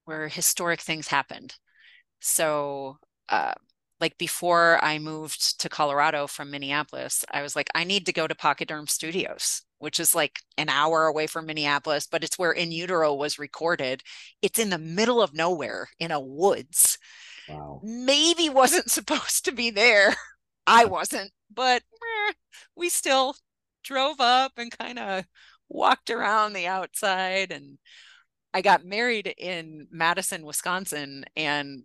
where 0.06 0.28
historic 0.28 0.82
things 0.82 1.08
happened. 1.08 1.56
So. 2.20 2.98
Uh, 3.30 3.54
like 4.00 4.18
before 4.18 4.84
I 4.84 5.00
moved 5.00 5.60
to 5.60 5.70
Colorado 5.70 6.28
from 6.28 6.52
Minneapolis, 6.52 7.26
I 7.32 7.42
was 7.42 7.56
like, 7.56 7.70
I 7.74 7.84
need 7.84 8.06
to 8.06 8.14
go 8.14 8.28
to 8.28 8.36
Pachyderm 8.36 8.88
Studios, 8.88 9.64
which 9.80 10.00
is 10.00 10.14
like 10.14 10.40
an 10.58 10.70
hour 10.70 11.06
away 11.06 11.28
from 11.28 11.46
Minneapolis, 11.46 12.08
but 12.08 12.24
it's 12.24 12.38
where 12.38 12.52
In 12.52 12.72
Utero 12.72 13.14
was 13.14 13.40
recorded. 13.40 14.04
It's 14.42 14.60
in 14.60 14.70
the 14.70 14.78
middle 14.78 15.22
of 15.22 15.34
nowhere 15.34 15.90
in 16.00 16.12
a 16.12 16.20
woods. 16.20 16.98
Wow. 17.50 17.82
Maybe 17.84 18.50
wasn't 18.50 18.92
supposed 18.92 19.46
to 19.46 19.52
be 19.52 19.70
there. 19.72 20.16
I 20.68 20.86
wasn't, 20.86 21.32
but 21.54 21.82
eh, 21.82 22.34
we 22.76 22.90
still 22.90 23.36
drove 23.84 24.20
up 24.20 24.54
and 24.58 24.78
kind 24.78 25.00
of 25.00 25.26
walked 25.70 26.10
around 26.10 26.54
the 26.54 26.68
outside 26.68 27.52
and 27.52 27.78
I 28.54 28.62
got 28.62 28.86
married 28.86 29.34
in 29.38 29.88
Madison, 29.92 30.46
Wisconsin, 30.46 31.26
and 31.36 31.84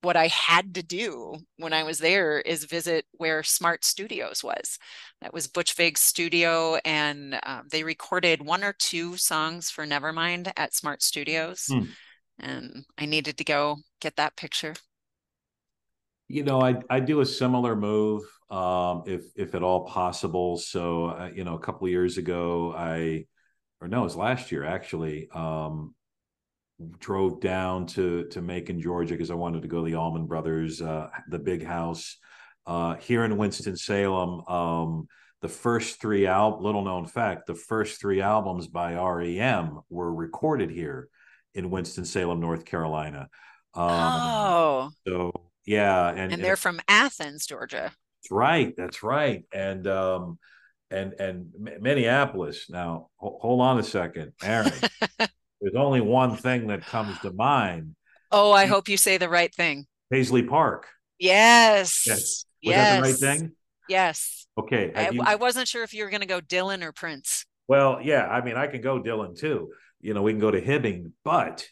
what 0.00 0.16
I 0.16 0.28
had 0.28 0.74
to 0.74 0.82
do 0.82 1.36
when 1.56 1.72
I 1.72 1.82
was 1.82 1.98
there 1.98 2.40
is 2.40 2.64
visit 2.64 3.04
where 3.12 3.42
Smart 3.42 3.84
Studios 3.84 4.44
was. 4.44 4.78
That 5.20 5.34
was 5.34 5.48
Butch 5.48 5.74
Vig's 5.74 6.00
studio, 6.00 6.76
and 6.84 7.38
uh, 7.42 7.62
they 7.70 7.84
recorded 7.84 8.42
one 8.42 8.64
or 8.64 8.74
two 8.78 9.16
songs 9.16 9.70
for 9.70 9.86
Nevermind 9.86 10.52
at 10.56 10.74
Smart 10.74 11.02
Studios. 11.02 11.66
Hmm. 11.68 11.84
And 12.38 12.84
I 12.98 13.06
needed 13.06 13.38
to 13.38 13.44
go 13.44 13.76
get 14.00 14.16
that 14.16 14.36
picture. 14.36 14.74
You 16.28 16.42
know, 16.42 16.60
I 16.60 16.76
I 16.88 17.00
do 17.00 17.20
a 17.20 17.26
similar 17.26 17.76
move, 17.76 18.22
um, 18.50 19.02
if 19.06 19.24
if 19.36 19.54
at 19.54 19.62
all 19.62 19.86
possible. 19.86 20.56
So, 20.56 21.06
uh, 21.06 21.30
you 21.34 21.44
know, 21.44 21.54
a 21.54 21.60
couple 21.60 21.86
of 21.86 21.90
years 21.90 22.18
ago, 22.18 22.74
I, 22.76 23.26
or 23.80 23.88
no, 23.88 24.00
it 24.00 24.04
was 24.04 24.16
last 24.16 24.52
year 24.52 24.64
actually. 24.64 25.28
Um, 25.30 25.94
drove 26.98 27.40
down 27.40 27.86
to 27.86 28.24
to 28.28 28.42
Macon, 28.42 28.80
Georgia, 28.80 29.14
because 29.14 29.30
I 29.30 29.34
wanted 29.34 29.62
to 29.62 29.68
go 29.68 29.84
to 29.84 29.90
the 29.90 29.96
Allman 29.96 30.26
Brothers, 30.26 30.80
uh, 30.80 31.08
the 31.28 31.38
big 31.38 31.64
house 31.64 32.16
uh, 32.66 32.96
here 32.96 33.24
in 33.24 33.36
Winston 33.36 33.76
Salem. 33.76 34.42
Um, 34.48 35.06
the 35.42 35.48
first 35.48 36.00
three 36.00 36.26
al 36.26 36.62
little 36.62 36.82
known 36.82 37.06
fact, 37.06 37.46
the 37.46 37.54
first 37.54 38.00
three 38.00 38.22
albums 38.22 38.66
by 38.66 38.94
REM 38.94 39.80
were 39.90 40.12
recorded 40.12 40.70
here 40.70 41.08
in 41.54 41.70
Winston 41.70 42.04
Salem, 42.04 42.40
North 42.40 42.64
Carolina. 42.64 43.28
Um, 43.74 43.90
oh, 43.90 44.90
so 45.06 45.32
yeah, 45.66 46.08
and, 46.08 46.32
and 46.32 46.42
they're 46.42 46.52
and, 46.52 46.58
from 46.58 46.80
Athens, 46.88 47.46
Georgia. 47.46 47.92
That's 48.22 48.30
right. 48.30 48.74
That's 48.76 49.02
right. 49.02 49.44
And 49.52 49.86
um, 49.86 50.38
and 50.90 51.12
and 51.14 51.48
Minneapolis. 51.80 52.66
Now, 52.68 53.08
hold 53.16 53.60
on 53.60 53.78
a 53.78 53.82
second, 53.82 54.32
Erin. 54.42 54.72
there's 55.18 55.76
only 55.76 56.00
one 56.00 56.36
thing 56.36 56.68
that 56.68 56.86
comes 56.86 57.18
to 57.20 57.32
mind. 57.32 57.96
Oh, 58.30 58.52
I 58.52 58.66
hope 58.66 58.88
you 58.88 58.96
say 58.96 59.16
the 59.16 59.28
right 59.28 59.54
thing. 59.54 59.86
Paisley 60.10 60.42
Park. 60.42 60.86
Yes. 61.18 62.04
Yes. 62.06 62.20
Was 62.20 62.46
yes. 62.62 62.76
that 62.76 62.96
the 62.96 63.02
right 63.02 63.38
thing? 63.38 63.52
Yes. 63.88 64.46
Okay. 64.58 64.92
I, 64.94 65.10
you... 65.10 65.22
I, 65.22 65.34
wasn't 65.36 65.68
sure 65.68 65.82
if 65.82 65.94
you 65.94 66.04
were 66.04 66.10
going 66.10 66.20
to 66.20 66.26
go 66.26 66.40
Dylan 66.40 66.82
or 66.82 66.92
Prince. 66.92 67.44
Well, 67.68 68.00
yeah. 68.02 68.26
I 68.26 68.42
mean, 68.44 68.56
I 68.56 68.66
can 68.66 68.80
go 68.80 69.00
Dylan 69.02 69.38
too. 69.38 69.70
You 70.00 70.14
know, 70.14 70.22
we 70.22 70.32
can 70.32 70.40
go 70.40 70.50
to 70.50 70.60
Hibbing, 70.60 71.12
but 71.24 71.66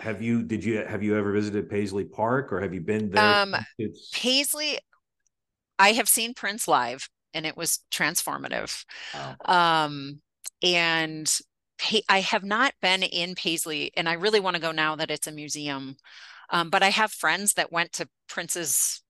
have 0.00 0.22
you? 0.22 0.42
Did 0.42 0.64
you 0.64 0.84
have 0.84 1.02
you 1.02 1.16
ever 1.16 1.32
visited 1.32 1.68
Paisley 1.68 2.04
Park, 2.04 2.52
or 2.52 2.60
have 2.60 2.74
you 2.74 2.80
been 2.80 3.10
there? 3.10 3.42
Um, 3.42 3.54
Paisley. 4.12 4.78
I 5.78 5.92
have 5.92 6.08
seen 6.08 6.34
Prince 6.34 6.66
live, 6.66 7.08
and 7.32 7.46
it 7.46 7.56
was 7.56 7.80
transformative. 7.92 8.84
Wow. 9.14 9.36
Um, 9.44 10.20
and 10.62 11.30
I 12.08 12.20
have 12.20 12.44
not 12.44 12.74
been 12.82 13.02
in 13.02 13.34
Paisley, 13.34 13.92
and 13.96 14.08
I 14.08 14.14
really 14.14 14.40
want 14.40 14.56
to 14.56 14.62
go 14.62 14.72
now 14.72 14.96
that 14.96 15.10
it's 15.10 15.26
a 15.26 15.32
museum. 15.32 15.96
Um, 16.50 16.70
but 16.70 16.82
I 16.82 16.88
have 16.88 17.12
friends 17.12 17.54
that 17.54 17.72
went 17.72 17.92
to 17.92 18.08
Prince's 18.28 19.02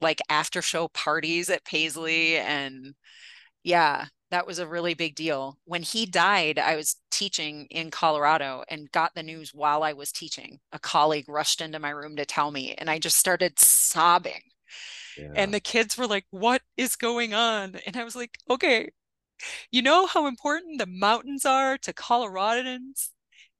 like 0.00 0.20
after 0.28 0.62
show 0.62 0.88
parties 0.88 1.50
at 1.50 1.64
Paisley, 1.64 2.36
and 2.36 2.94
yeah, 3.62 4.06
that 4.34 4.46
was 4.48 4.58
a 4.58 4.66
really 4.66 4.94
big 4.94 5.14
deal. 5.14 5.58
When 5.64 5.82
he 5.82 6.06
died, 6.06 6.58
I 6.58 6.74
was 6.74 6.96
teaching 7.12 7.66
in 7.70 7.92
Colorado 7.92 8.64
and 8.68 8.90
got 8.90 9.14
the 9.14 9.22
news 9.22 9.54
while 9.54 9.84
I 9.84 9.92
was 9.92 10.10
teaching. 10.10 10.58
A 10.72 10.78
colleague 10.80 11.28
rushed 11.28 11.60
into 11.60 11.78
my 11.78 11.90
room 11.90 12.16
to 12.16 12.26
tell 12.26 12.50
me, 12.50 12.74
and 12.74 12.90
I 12.90 12.98
just 12.98 13.16
started 13.16 13.60
sobbing. 13.60 14.42
Yeah. 15.16 15.32
And 15.36 15.54
the 15.54 15.60
kids 15.60 15.96
were 15.96 16.08
like, 16.08 16.26
What 16.30 16.62
is 16.76 16.96
going 16.96 17.32
on? 17.32 17.76
And 17.86 17.96
I 17.96 18.02
was 18.02 18.16
like, 18.16 18.38
Okay, 18.50 18.90
you 19.70 19.82
know 19.82 20.06
how 20.06 20.26
important 20.26 20.78
the 20.78 20.86
mountains 20.86 21.44
are 21.44 21.78
to 21.78 21.92
Coloradans? 21.92 23.10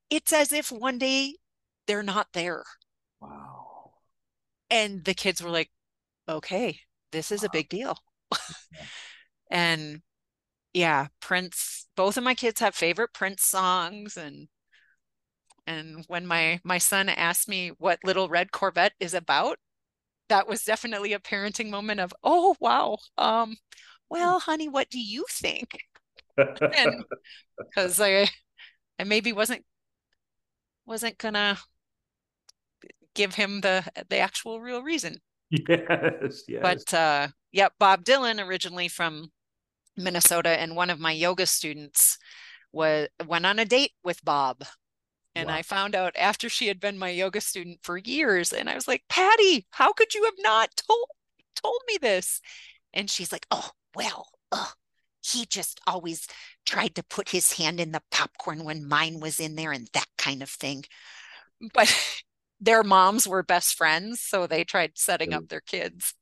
It's 0.09 0.33
as 0.33 0.51
if 0.51 0.71
one 0.71 0.97
day 0.97 1.35
they're 1.87 2.03
not 2.03 2.27
there. 2.33 2.63
Wow. 3.21 3.93
And 4.69 5.05
the 5.05 5.13
kids 5.13 5.41
were 5.41 5.51
like, 5.51 5.71
okay, 6.27 6.79
this 7.11 7.31
is 7.31 7.43
wow. 7.43 7.47
a 7.47 7.51
big 7.51 7.69
deal. 7.69 7.97
and 9.49 10.01
yeah, 10.75 11.07
Prince, 11.21 11.87
both 11.95 12.17
of 12.17 12.23
my 12.23 12.35
kids 12.35 12.59
have 12.59 12.75
favorite 12.75 13.13
Prince 13.13 13.43
songs 13.43 14.17
and 14.17 14.47
and 15.67 16.05
when 16.07 16.27
my 16.27 16.59
my 16.63 16.77
son 16.77 17.09
asked 17.09 17.49
me 17.49 17.69
what 17.79 17.97
little 18.03 18.29
red 18.29 18.51
corvette 18.51 18.93
is 18.99 19.15
about 19.15 19.57
that 20.29 20.47
was 20.47 20.63
definitely 20.63 21.13
a 21.13 21.19
parenting 21.19 21.71
moment 21.71 21.99
of 21.99 22.13
oh 22.23 22.55
wow 22.59 22.97
um 23.17 23.55
well, 24.09 24.39
honey, 24.39 24.69
what 24.69 24.89
do 24.89 24.99
you 24.99 25.25
think? 25.29 25.79
because 27.57 27.99
I, 27.99 28.27
I 28.99 29.03
maybe 29.03 29.33
wasn't 29.33 29.63
wasn't 30.85 31.17
gonna 31.17 31.57
give 33.15 33.35
him 33.35 33.61
the 33.61 33.83
the 34.09 34.17
actual 34.17 34.61
real 34.61 34.83
reason. 34.83 35.17
Yes, 35.49 36.43
yes. 36.47 36.61
But 36.61 36.93
uh, 36.93 37.27
yeah, 37.51 37.69
Bob 37.79 38.03
Dylan 38.03 38.45
originally 38.45 38.87
from 38.87 39.31
Minnesota, 39.97 40.49
and 40.49 40.75
one 40.75 40.89
of 40.89 40.99
my 40.99 41.11
yoga 41.11 41.45
students 41.45 42.17
was 42.71 43.07
went 43.25 43.45
on 43.45 43.59
a 43.59 43.65
date 43.65 43.91
with 44.03 44.23
Bob. 44.23 44.63
And 45.37 45.49
wow. 45.49 45.55
I 45.55 45.61
found 45.63 45.95
out 45.95 46.15
after 46.17 46.47
she 46.47 46.67
had 46.67 46.79
been 46.79 46.97
my 46.97 47.09
yoga 47.09 47.41
student 47.41 47.79
for 47.83 47.97
years, 47.97 48.53
and 48.53 48.69
I 48.69 48.75
was 48.75 48.87
like, 48.87 49.03
Patty, 49.09 49.67
how 49.71 49.91
could 49.91 50.13
you 50.13 50.23
have 50.23 50.39
not 50.39 50.69
told 50.87 51.07
told 51.55 51.81
me 51.87 51.97
this? 52.01 52.41
And 52.93 53.09
she's 53.09 53.31
like, 53.31 53.45
Oh, 53.51 53.71
well, 53.95 54.27
ugh, 54.51 54.73
he 55.21 55.45
just 55.45 55.79
always 55.87 56.27
tried 56.65 56.95
to 56.95 57.03
put 57.03 57.29
his 57.29 57.53
hand 57.53 57.79
in 57.79 57.91
the 57.91 58.01
popcorn 58.11 58.63
when 58.63 58.87
mine 58.87 59.19
was 59.19 59.39
in 59.39 59.55
there 59.55 59.71
and 59.71 59.89
that 59.93 60.07
kind 60.17 60.41
of 60.41 60.49
thing. 60.49 60.85
But 61.73 61.93
their 62.59 62.83
moms 62.83 63.27
were 63.27 63.43
best 63.43 63.75
friends, 63.75 64.21
so 64.21 64.47
they 64.47 64.63
tried 64.63 64.91
setting 64.95 65.33
up 65.33 65.47
their 65.47 65.61
kids, 65.61 66.13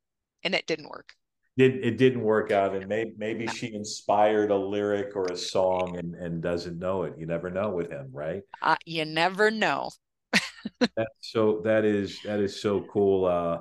and 0.43 0.55
it 0.55 0.67
didn't 0.67 0.89
work. 0.89 1.13
It, 1.55 1.85
it 1.85 1.97
didn't 1.97 2.21
work 2.21 2.51
out, 2.51 2.75
and 2.75 2.87
maybe 2.87 3.13
maybe 3.15 3.47
she 3.47 3.73
inspired 3.73 4.49
a 4.49 4.57
lyric 4.57 5.15
or 5.15 5.29
a 5.29 5.37
song 5.37 5.97
and 5.97 6.15
and 6.15 6.41
doesn't 6.41 6.79
know 6.79 7.03
it. 7.03 7.13
You 7.17 7.27
never 7.27 7.51
know 7.51 7.69
with 7.69 7.91
him, 7.91 8.09
right? 8.11 8.41
Uh, 8.61 8.75
you 8.85 9.05
never 9.05 9.51
know. 9.51 9.91
so 11.19 11.61
that 11.63 11.85
is 11.85 12.19
that 12.25 12.39
is 12.39 12.59
so 12.59 12.81
cool. 12.91 13.25
Uh, 13.25 13.59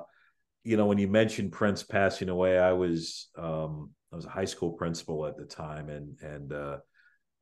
you 0.63 0.77
know, 0.77 0.85
when 0.87 0.97
you 0.97 1.07
mentioned 1.07 1.51
Prince 1.51 1.83
passing 1.83 2.29
away, 2.29 2.57
I 2.57 2.73
was 2.73 3.29
um, 3.37 3.91
I 4.11 4.15
was 4.15 4.25
a 4.25 4.29
high 4.29 4.45
school 4.45 4.71
principal 4.71 5.25
at 5.25 5.37
the 5.37 5.45
time, 5.45 5.89
and 5.89 6.17
and 6.21 6.51
uh, 6.51 6.77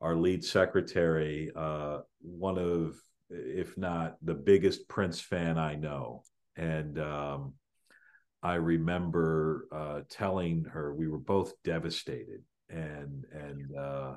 our 0.01 0.15
lead 0.15 0.43
secretary, 0.43 1.51
uh, 1.55 1.99
one 2.21 2.57
of 2.57 2.95
if 3.29 3.77
not 3.77 4.17
the 4.21 4.33
biggest 4.33 4.87
Prince 4.89 5.21
fan 5.21 5.57
I 5.57 5.75
know, 5.75 6.23
and 6.57 6.99
um, 6.99 7.53
I 8.43 8.55
remember 8.55 9.67
uh, 9.71 10.01
telling 10.09 10.65
her 10.65 10.93
we 10.93 11.07
were 11.07 11.19
both 11.19 11.53
devastated, 11.63 12.41
and 12.69 13.25
and 13.31 13.77
uh, 13.77 14.15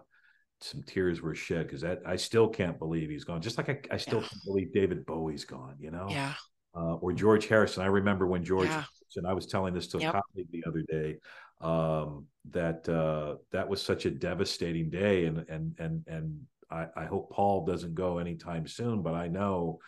some 0.60 0.82
tears 0.82 1.20
were 1.20 1.34
shed 1.34 1.66
because 1.66 1.82
that 1.82 2.02
I 2.06 2.16
still 2.16 2.48
can't 2.48 2.78
believe 2.78 3.10
he's 3.10 3.24
gone. 3.24 3.42
Just 3.42 3.58
like 3.58 3.68
I, 3.68 3.78
I 3.94 3.96
still 3.96 4.20
yeah. 4.20 4.28
can't 4.28 4.44
believe 4.46 4.72
David 4.72 5.04
Bowie's 5.04 5.44
gone. 5.44 5.76
You 5.78 5.90
know, 5.90 6.06
yeah. 6.08 6.34
Uh, 6.76 6.94
or 6.94 7.12
George 7.12 7.46
Harrison. 7.46 7.82
I 7.82 7.86
remember 7.86 8.26
when 8.26 8.44
George 8.44 8.68
yeah. 8.68 8.84
and 9.16 9.26
I 9.26 9.32
was 9.32 9.46
telling 9.46 9.74
this 9.74 9.86
to 9.88 9.98
a 9.98 10.00
yep. 10.00 10.12
colleague 10.12 10.48
the 10.50 10.64
other 10.66 10.82
day 10.88 11.18
um, 11.60 12.26
that 12.50 12.88
uh, 12.88 13.36
that 13.52 13.68
was 13.68 13.82
such 13.82 14.06
a 14.06 14.10
devastating 14.10 14.90
day, 14.90 15.26
and 15.26 15.44
and 15.48 15.74
and 15.78 16.04
and 16.06 16.40
I, 16.70 16.86
I 16.96 17.04
hope 17.06 17.30
Paul 17.30 17.64
doesn't 17.64 17.94
go 17.94 18.18
anytime 18.18 18.66
soon, 18.66 19.02
but 19.02 19.14
I 19.14 19.28
know 19.28 19.78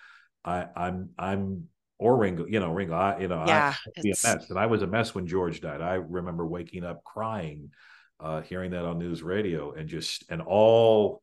I, 0.45 0.67
I'm 0.77 1.11
I'm 1.19 1.65
or 1.99 2.17
Ringo, 2.17 2.47
you 2.47 2.61
know, 2.61 2.73
Ringo, 2.73 2.95
I, 2.95 3.19
you 3.21 3.29
know, 3.29 3.45
yeah, 3.47 3.75
I 3.97 4.01
be 4.01 4.11
a 4.11 4.15
mess. 4.25 4.51
And 4.51 4.59
I 4.59 4.67
was 4.67 4.83
a 4.83 4.87
mess 4.87 5.15
when 5.15 5.27
George 5.27 5.61
died. 5.61 5.81
I 5.81 5.95
remember 5.95 6.47
waking 6.47 6.85
up 6.85 7.03
crying, 7.05 7.71
uh, 8.21 8.43
hearing 8.43 8.73
that 8.73 8.85
on 8.85 8.99
news 8.99 9.23
radio 9.23 9.73
and 9.73 9.89
just, 9.89 10.25
and 10.31 10.43
all, 10.43 11.21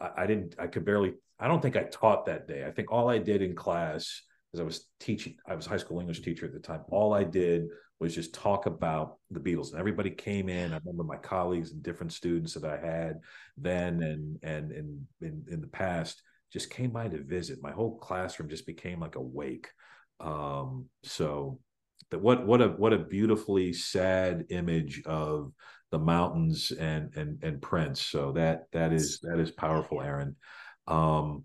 I, 0.00 0.10
I, 0.18 0.26
didn't, 0.26 0.56
I 0.58 0.66
could 0.66 0.84
barely, 0.84 1.14
I 1.38 1.48
don't 1.48 1.62
think 1.62 1.76
I 1.76 1.84
taught 1.84 2.26
that 2.26 2.48
day. 2.48 2.64
I 2.66 2.70
think 2.70 2.90
all 2.90 3.08
I 3.08 3.18
did 3.18 3.42
in 3.42 3.54
class, 3.54 4.22
because 4.50 4.60
I 4.60 4.64
was 4.64 4.86
teaching, 4.98 5.36
I 5.46 5.54
was 5.54 5.66
high 5.66 5.76
school 5.76 6.00
English 6.00 6.22
teacher 6.22 6.46
at 6.46 6.52
the 6.52 6.60
time. 6.60 6.82
All 6.90 7.14
I 7.14 7.24
did 7.24 7.66
was 8.00 8.14
just 8.14 8.34
talk 8.34 8.66
about 8.66 9.18
the 9.30 9.40
Beatles. 9.40 9.70
And 9.70 9.78
everybody 9.78 10.10
came 10.10 10.48
in. 10.48 10.72
I 10.72 10.78
remember 10.84 11.04
my 11.04 11.16
colleagues 11.16 11.70
and 11.70 11.82
different 11.82 12.12
students 12.12 12.54
that 12.54 12.64
I 12.64 12.76
had 12.84 13.20
then 13.56 14.02
and 14.02 14.38
and 14.42 14.72
in 14.72 15.06
in, 15.20 15.44
in 15.48 15.60
the 15.60 15.68
past 15.68 16.20
just 16.54 16.70
came 16.70 16.90
by 16.90 17.08
to 17.08 17.20
visit. 17.20 17.58
My 17.60 17.72
whole 17.72 17.98
classroom 17.98 18.48
just 18.48 18.64
became 18.64 19.00
like 19.00 19.16
a 19.16 19.20
wake. 19.20 19.68
Um, 20.20 20.86
so 21.02 21.58
that 22.12 22.20
what 22.20 22.46
what 22.46 22.62
a 22.62 22.68
what 22.68 22.92
a 22.92 22.98
beautifully 22.98 23.72
sad 23.72 24.44
image 24.50 25.02
of 25.04 25.52
the 25.90 25.98
mountains 25.98 26.70
and 26.70 27.12
and 27.16 27.42
and 27.42 27.60
Prince. 27.60 28.02
So 28.02 28.30
that 28.32 28.66
that 28.72 28.92
is 28.92 29.18
that 29.22 29.40
is 29.40 29.50
powerful, 29.50 30.00
Erin. 30.00 30.36
Um, 30.86 31.44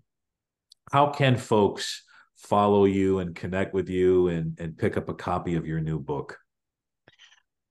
how 0.92 1.08
can 1.08 1.36
folks 1.36 2.04
follow 2.36 2.84
you 2.84 3.18
and 3.18 3.34
connect 3.34 3.74
with 3.74 3.88
you 3.88 4.28
and 4.28 4.56
and 4.60 4.78
pick 4.78 4.96
up 4.96 5.08
a 5.08 5.14
copy 5.14 5.56
of 5.56 5.66
your 5.66 5.80
new 5.80 5.98
book? 5.98 6.38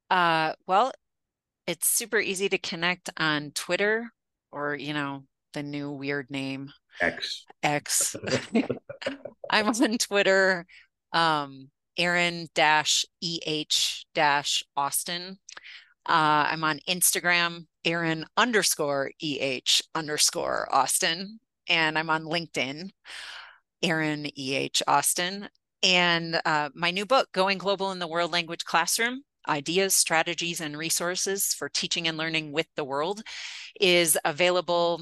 Uh, 0.10 0.56
well, 0.68 0.92
it's 1.68 1.88
super 1.88 2.20
easy 2.20 2.50
to 2.50 2.58
connect 2.58 3.10
on 3.16 3.52
Twitter 3.52 4.12
or 4.52 4.76
you 4.76 4.94
know 4.94 5.24
the 5.54 5.64
new 5.64 5.92
weird 5.92 6.30
name 6.30 6.72
X 7.02 7.46
X. 7.64 8.16
I'm 9.50 9.68
on 9.68 9.98
Twitter, 9.98 10.66
um, 11.14 11.70
Erin 11.98 12.48
dash 12.56 13.06
eh 13.24 13.64
dash 14.14 14.64
Austin. 14.76 15.38
Uh, 16.08 16.48
I'm 16.52 16.64
on 16.64 16.80
Instagram, 16.88 17.66
Erin 17.86 18.26
underscore 18.38 19.12
eh 19.22 19.60
underscore 19.94 20.68
Austin, 20.72 21.40
and 21.68 21.98
I'm 21.98 22.10
on 22.10 22.24
LinkedIn. 22.24 22.92
Erin 23.82 24.28
E.H. 24.38 24.84
Austin. 24.88 25.50
And 25.82 26.42
uh, 26.46 26.70
my 26.74 26.92
new 26.92 27.06
book, 27.06 27.32
Going 27.32 27.58
Global 27.58 27.92
in 27.92 28.00
the 28.00 28.08
World 28.08 28.32
Language 28.32 28.66
Classroom 28.66 29.24
Ideas, 29.48 29.96
Strategies, 29.96 30.60
and 30.60 30.78
Resources 30.78 31.54
for 31.54 31.70
Teaching 31.70 32.08
and 32.08 32.18
Learning 32.18 32.52
with 32.52 32.68
the 32.76 32.84
World, 32.84 33.22
is 33.80 34.18
available 34.26 35.02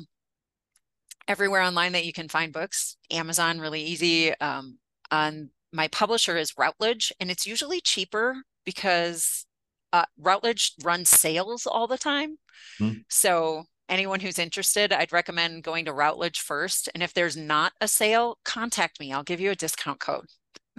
everywhere 1.27 1.61
online 1.61 1.91
that 1.93 2.05
you 2.05 2.13
can 2.13 2.27
find 2.27 2.53
books. 2.53 2.97
Amazon, 3.11 3.59
really 3.59 3.81
easy. 3.81 4.33
Um, 4.39 4.77
on 5.11 5.49
my 5.71 5.87
publisher 5.89 6.37
is 6.37 6.57
Routledge, 6.57 7.11
and 7.19 7.29
it's 7.29 7.45
usually 7.45 7.81
cheaper 7.81 8.35
because 8.65 9.45
uh, 9.93 10.05
Routledge 10.17 10.73
runs 10.83 11.09
sales 11.09 11.65
all 11.65 11.87
the 11.87 11.97
time. 11.97 12.37
Hmm. 12.77 12.91
So 13.09 13.65
anyone 13.89 14.19
who's 14.19 14.39
interested, 14.39 14.91
I'd 14.91 15.13
recommend 15.13 15.63
going 15.63 15.85
to 15.85 15.93
Routledge 15.93 16.39
first. 16.39 16.89
And 16.93 17.03
if 17.03 17.13
there's 17.13 17.37
not 17.37 17.73
a 17.81 17.87
sale, 17.87 18.37
contact 18.43 18.99
me. 18.99 19.13
I'll 19.13 19.23
give 19.23 19.39
you 19.39 19.51
a 19.51 19.55
discount 19.55 19.99
code. 19.99 20.25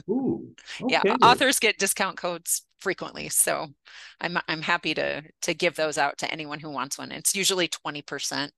Ooh, 0.08 0.54
Yeah, 0.88 1.02
authors 1.22 1.58
get 1.58 1.78
discount 1.78 2.16
codes 2.16 2.62
frequently, 2.78 3.28
so 3.28 3.66
I'm 4.20 4.38
I'm 4.46 4.62
happy 4.62 4.94
to 4.94 5.22
to 5.42 5.54
give 5.54 5.74
those 5.74 5.98
out 5.98 6.18
to 6.18 6.30
anyone 6.32 6.60
who 6.60 6.70
wants 6.70 6.98
one. 6.98 7.10
It's 7.10 7.34
usually 7.34 7.68
20%. 7.68 8.50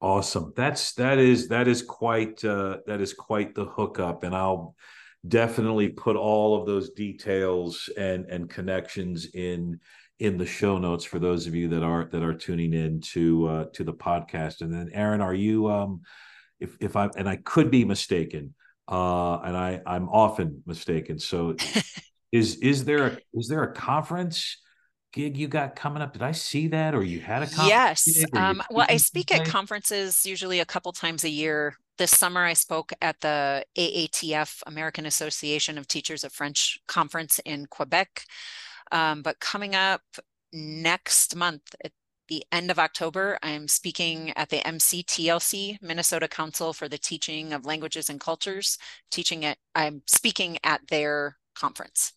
Awesome. 0.00 0.52
That's 0.54 0.92
that 0.94 1.18
is 1.18 1.48
that 1.48 1.66
is 1.66 1.82
quite 1.82 2.44
uh 2.44 2.78
that 2.86 3.00
is 3.00 3.12
quite 3.12 3.54
the 3.54 3.64
hookup 3.64 4.22
and 4.22 4.34
I'll 4.34 4.76
definitely 5.26 5.88
put 5.88 6.14
all 6.14 6.60
of 6.60 6.66
those 6.66 6.90
details 6.90 7.90
and 7.98 8.24
and 8.26 8.48
connections 8.48 9.26
in 9.34 9.80
in 10.20 10.38
the 10.38 10.46
show 10.46 10.78
notes 10.78 11.04
for 11.04 11.18
those 11.18 11.48
of 11.48 11.54
you 11.56 11.68
that 11.68 11.82
are 11.82 12.04
that 12.12 12.22
are 12.22 12.34
tuning 12.34 12.74
in 12.74 13.00
to 13.00 13.48
uh 13.48 13.64
to 13.74 13.82
the 13.82 13.92
podcast. 13.92 14.60
And 14.60 14.72
then 14.72 14.90
Erin, 14.92 15.20
are 15.20 15.34
you 15.34 15.68
um 15.68 16.02
if 16.60 16.76
if 16.80 16.94
I 16.94 17.08
and 17.16 17.28
I 17.28 17.36
could 17.36 17.68
be 17.68 17.84
mistaken, 17.84 18.54
uh 18.86 19.38
and 19.40 19.56
I 19.56 19.80
I'm 19.84 20.08
often 20.08 20.62
mistaken. 20.64 21.18
So 21.18 21.56
is 22.32 22.56
is 22.56 22.84
there 22.84 23.06
a 23.06 23.18
is 23.34 23.48
there 23.48 23.64
a 23.64 23.72
conference 23.72 24.58
gig 25.12 25.36
you 25.36 25.48
got 25.48 25.76
coming 25.76 26.02
up? 26.02 26.12
Did 26.12 26.22
I 26.22 26.32
see 26.32 26.68
that 26.68 26.94
or 26.94 27.02
you 27.02 27.20
had 27.20 27.42
a 27.42 27.46
conference? 27.46 27.68
Yes. 27.68 28.04
gig, 28.04 28.28
or 28.32 28.40
you're 28.40 28.42
Um, 28.42 28.62
well, 28.70 28.86
I 28.88 28.96
speak 28.96 29.32
at 29.32 29.44
conferences 29.44 30.24
usually 30.24 30.60
a 30.60 30.64
couple 30.66 30.92
times 30.92 31.24
a 31.24 31.30
year. 31.30 31.76
This 31.98 32.12
summer, 32.12 32.44
I 32.44 32.52
spoke 32.52 32.92
at 33.02 33.20
the 33.20 33.64
AATF, 33.76 34.62
American 34.66 35.06
Association 35.06 35.78
of 35.78 35.88
Teachers 35.88 36.24
of 36.24 36.32
French 36.32 36.78
conference 36.86 37.40
in 37.44 37.66
Quebec. 37.66 38.24
Um, 38.92 39.22
but 39.22 39.40
coming 39.40 39.74
up 39.74 40.02
next 40.52 41.34
month, 41.34 41.74
at 41.84 41.92
the 42.28 42.44
end 42.52 42.70
of 42.70 42.78
October, 42.78 43.38
I'm 43.42 43.68
speaking 43.68 44.32
at 44.36 44.50
the 44.50 44.58
MCTLC, 44.58 45.78
Minnesota 45.82 46.28
Council 46.28 46.72
for 46.72 46.88
the 46.88 46.98
Teaching 46.98 47.52
of 47.52 47.66
Languages 47.66 48.08
and 48.08 48.20
Cultures, 48.20 48.78
teaching 49.10 49.42
it, 49.42 49.58
I'm 49.74 50.02
speaking 50.06 50.58
at 50.62 50.86
their 50.88 51.38
conference. 51.54 52.12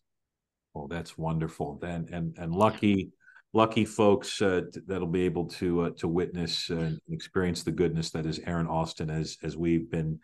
Oh, 0.73 0.87
that's 0.87 1.17
wonderful. 1.17 1.77
Then 1.81 2.07
and 2.11 2.37
and 2.37 2.55
lucky, 2.55 3.11
lucky 3.53 3.85
folks 3.85 4.41
uh, 4.41 4.61
that'll 4.87 5.07
be 5.07 5.23
able 5.23 5.45
to 5.45 5.81
uh, 5.81 5.89
to 5.97 6.07
witness 6.07 6.69
and 6.69 6.99
experience 7.09 7.63
the 7.63 7.71
goodness 7.71 8.11
that 8.11 8.25
is 8.25 8.39
Erin 8.39 8.67
Austin, 8.67 9.09
as 9.09 9.37
as 9.43 9.57
we've 9.57 9.89
been 9.89 10.19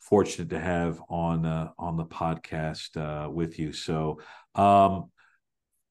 fortunate 0.00 0.50
to 0.50 0.58
have 0.58 1.00
on 1.08 1.46
uh, 1.46 1.70
on 1.78 1.96
the 1.96 2.04
podcast 2.04 2.96
uh, 2.96 3.30
with 3.30 3.58
you. 3.58 3.72
So, 3.72 4.20
um, 4.54 5.10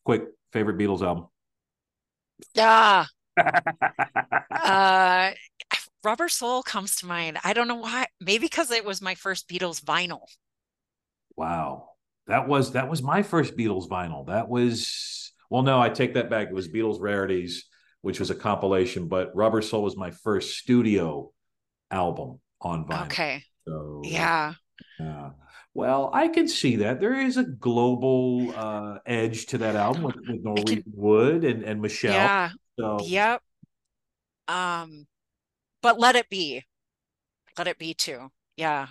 quick 0.03 0.23
favorite 0.51 0.77
Beatles 0.77 1.01
album. 1.01 1.27
Ah, 2.57 3.07
uh, 4.51 5.31
Rubber 6.03 6.29
Soul 6.29 6.63
comes 6.63 6.97
to 6.97 7.05
mind. 7.05 7.37
I 7.43 7.53
don't 7.53 7.67
know 7.67 7.75
why. 7.75 8.07
Maybe 8.19 8.45
because 8.45 8.71
it 8.71 8.83
was 8.83 9.01
my 9.01 9.15
first 9.15 9.47
Beatles 9.47 9.81
vinyl. 9.81 10.25
wow, 11.37 11.90
that 12.31 12.47
was 12.47 12.71
that 12.71 12.89
was 12.89 13.03
my 13.03 13.23
first 13.23 13.57
Beatles 13.57 13.89
vinyl. 13.89 14.27
That 14.27 14.47
was 14.47 15.33
well, 15.49 15.63
no, 15.63 15.81
I 15.81 15.89
take 15.89 16.13
that 16.13 16.29
back. 16.29 16.47
It 16.47 16.53
was 16.53 16.69
Beatles 16.69 17.01
Rarities, 17.01 17.65
which 18.01 18.21
was 18.21 18.29
a 18.29 18.35
compilation, 18.35 19.09
but 19.09 19.35
Rubber 19.35 19.61
Soul 19.61 19.83
was 19.83 19.97
my 19.97 20.11
first 20.11 20.57
studio 20.57 21.31
album 21.91 22.39
on 22.61 22.85
vinyl. 22.85 23.05
Okay. 23.07 23.43
So 23.67 24.01
Yeah. 24.05 24.53
yeah. 24.97 25.31
Well, 25.73 26.09
I 26.13 26.29
can 26.29 26.47
see 26.47 26.77
that 26.77 27.01
there 27.01 27.19
is 27.19 27.35
a 27.35 27.43
global 27.43 28.53
uh, 28.55 28.99
edge 29.05 29.47
to 29.47 29.57
that 29.57 29.75
album 29.75 30.03
with, 30.03 30.15
with 30.15 30.41
Norwegian 30.41 30.83
Wood 30.93 31.43
and, 31.43 31.63
and 31.63 31.81
Michelle. 31.81 32.13
Yeah. 32.13 32.49
So 32.79 32.99
Yep. 33.03 33.41
Um, 34.47 35.05
but 35.81 35.99
let 35.99 36.15
it 36.15 36.29
be. 36.29 36.63
Let 37.57 37.67
it 37.67 37.77
be 37.77 37.93
too. 37.93 38.31
Yeah. 38.55 38.87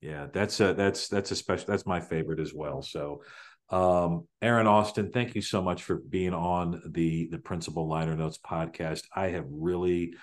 Yeah, 0.00 0.26
that's 0.32 0.60
a 0.60 0.74
that's 0.74 1.08
that's 1.08 1.30
a 1.30 1.36
special 1.36 1.66
that's 1.66 1.86
my 1.86 2.00
favorite 2.00 2.40
as 2.40 2.52
well. 2.54 2.82
So 2.82 3.22
um 3.70 4.26
Erin 4.42 4.66
Austin, 4.66 5.10
thank 5.10 5.34
you 5.34 5.42
so 5.42 5.62
much 5.62 5.82
for 5.82 5.96
being 5.96 6.34
on 6.34 6.82
the 6.90 7.28
the 7.30 7.38
Principal 7.38 7.88
Liner 7.88 8.14
Notes 8.16 8.38
podcast. 8.38 9.02
I 9.14 9.28
have 9.28 9.46
really 9.50 10.14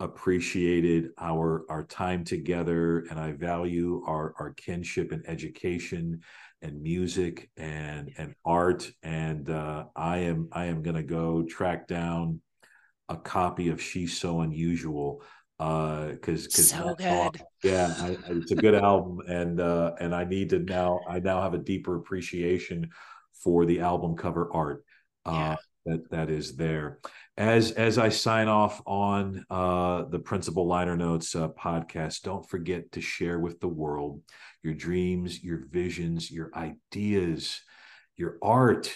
appreciated 0.00 1.10
our 1.18 1.64
our 1.68 1.84
time 1.84 2.24
together 2.24 3.00
and 3.10 3.20
I 3.20 3.32
value 3.32 4.02
our 4.06 4.34
our 4.38 4.52
kinship 4.54 5.12
and 5.12 5.22
education 5.28 6.20
and 6.62 6.82
music 6.82 7.50
and 7.56 8.10
and 8.16 8.34
art 8.44 8.90
and 9.02 9.48
uh 9.48 9.84
I 9.94 10.18
am 10.18 10.48
I 10.52 10.66
am 10.66 10.82
going 10.82 10.96
to 10.96 11.02
go 11.02 11.42
track 11.42 11.86
down 11.86 12.40
a 13.08 13.16
copy 13.16 13.68
of 13.68 13.82
She's 13.82 14.18
So 14.18 14.40
Unusual 14.40 15.22
uh 15.60 16.12
cuz 16.22 16.46
cuz 16.48 16.72
So 16.72 16.94
good. 16.96 17.40
yeah 17.62 17.94
I, 17.98 18.16
it's 18.30 18.50
a 18.50 18.56
good 18.56 18.74
album 18.74 19.20
and 19.28 19.60
uh 19.60 19.92
and 20.00 20.14
I 20.14 20.24
need 20.24 20.50
to 20.50 20.58
now 20.58 21.00
I 21.08 21.20
now 21.20 21.42
have 21.42 21.54
a 21.54 21.58
deeper 21.58 21.96
appreciation 21.96 22.90
for 23.44 23.66
the 23.66 23.80
album 23.80 24.16
cover 24.16 24.50
art 24.52 24.84
uh 25.26 25.30
Yeah. 25.32 25.56
that 25.86 26.10
that 26.10 26.30
is 26.30 26.56
there 26.56 26.98
as 27.36 27.72
as 27.72 27.96
I 27.98 28.08
sign 28.10 28.48
off 28.48 28.82
on 28.86 29.44
uh, 29.48 30.04
the 30.04 30.18
Principal 30.18 30.66
Liner 30.66 30.94
Notes 30.96 31.34
uh, 31.34 31.48
podcast, 31.48 32.20
don't 32.22 32.46
forget 32.46 32.92
to 32.92 33.00
share 33.00 33.38
with 33.38 33.60
the 33.60 33.68
world 33.68 34.20
your 34.62 34.74
dreams, 34.74 35.42
your 35.42 35.64
visions, 35.70 36.30
your 36.30 36.50
ideas, 36.54 37.62
your 38.16 38.36
art, 38.42 38.94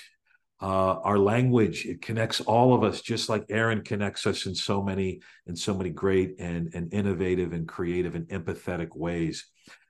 uh, 0.64 0.98
our 1.04 1.18
language. 1.18 1.84
It 1.84 2.00
connects 2.00 2.40
all 2.40 2.72
of 2.72 2.82
us, 2.82 3.02
just 3.02 3.28
like 3.28 3.44
Erin 3.50 3.82
connects 3.82 4.26
us 4.26 4.46
in 4.46 4.54
so 4.54 4.82
many 4.82 5.20
in 5.46 5.54
so 5.54 5.74
many 5.74 5.90
great 5.90 6.36
and 6.38 6.74
and 6.74 6.92
innovative 6.94 7.52
and 7.52 7.68
creative 7.68 8.14
and 8.14 8.26
empathetic 8.28 8.96
ways. 8.96 9.44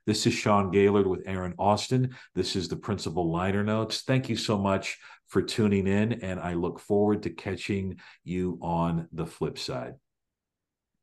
This 0.05 0.27
is 0.27 0.33
Sean 0.33 0.71
Gaylord 0.71 1.07
with 1.07 1.23
Erin 1.25 1.53
Austin. 1.57 2.13
This 2.35 2.57
is 2.57 2.67
the 2.67 2.75
Principal 2.75 3.31
Liner 3.31 3.63
Notes. 3.63 4.01
Thank 4.01 4.27
you 4.27 4.35
so 4.35 4.57
much 4.57 4.97
for 5.27 5.41
tuning 5.41 5.87
in, 5.87 6.11
and 6.21 6.41
I 6.41 6.55
look 6.55 6.79
forward 6.79 7.23
to 7.23 7.29
catching 7.29 7.95
you 8.25 8.59
on 8.61 9.07
the 9.13 9.25
flip 9.25 9.57
side. 9.57 9.93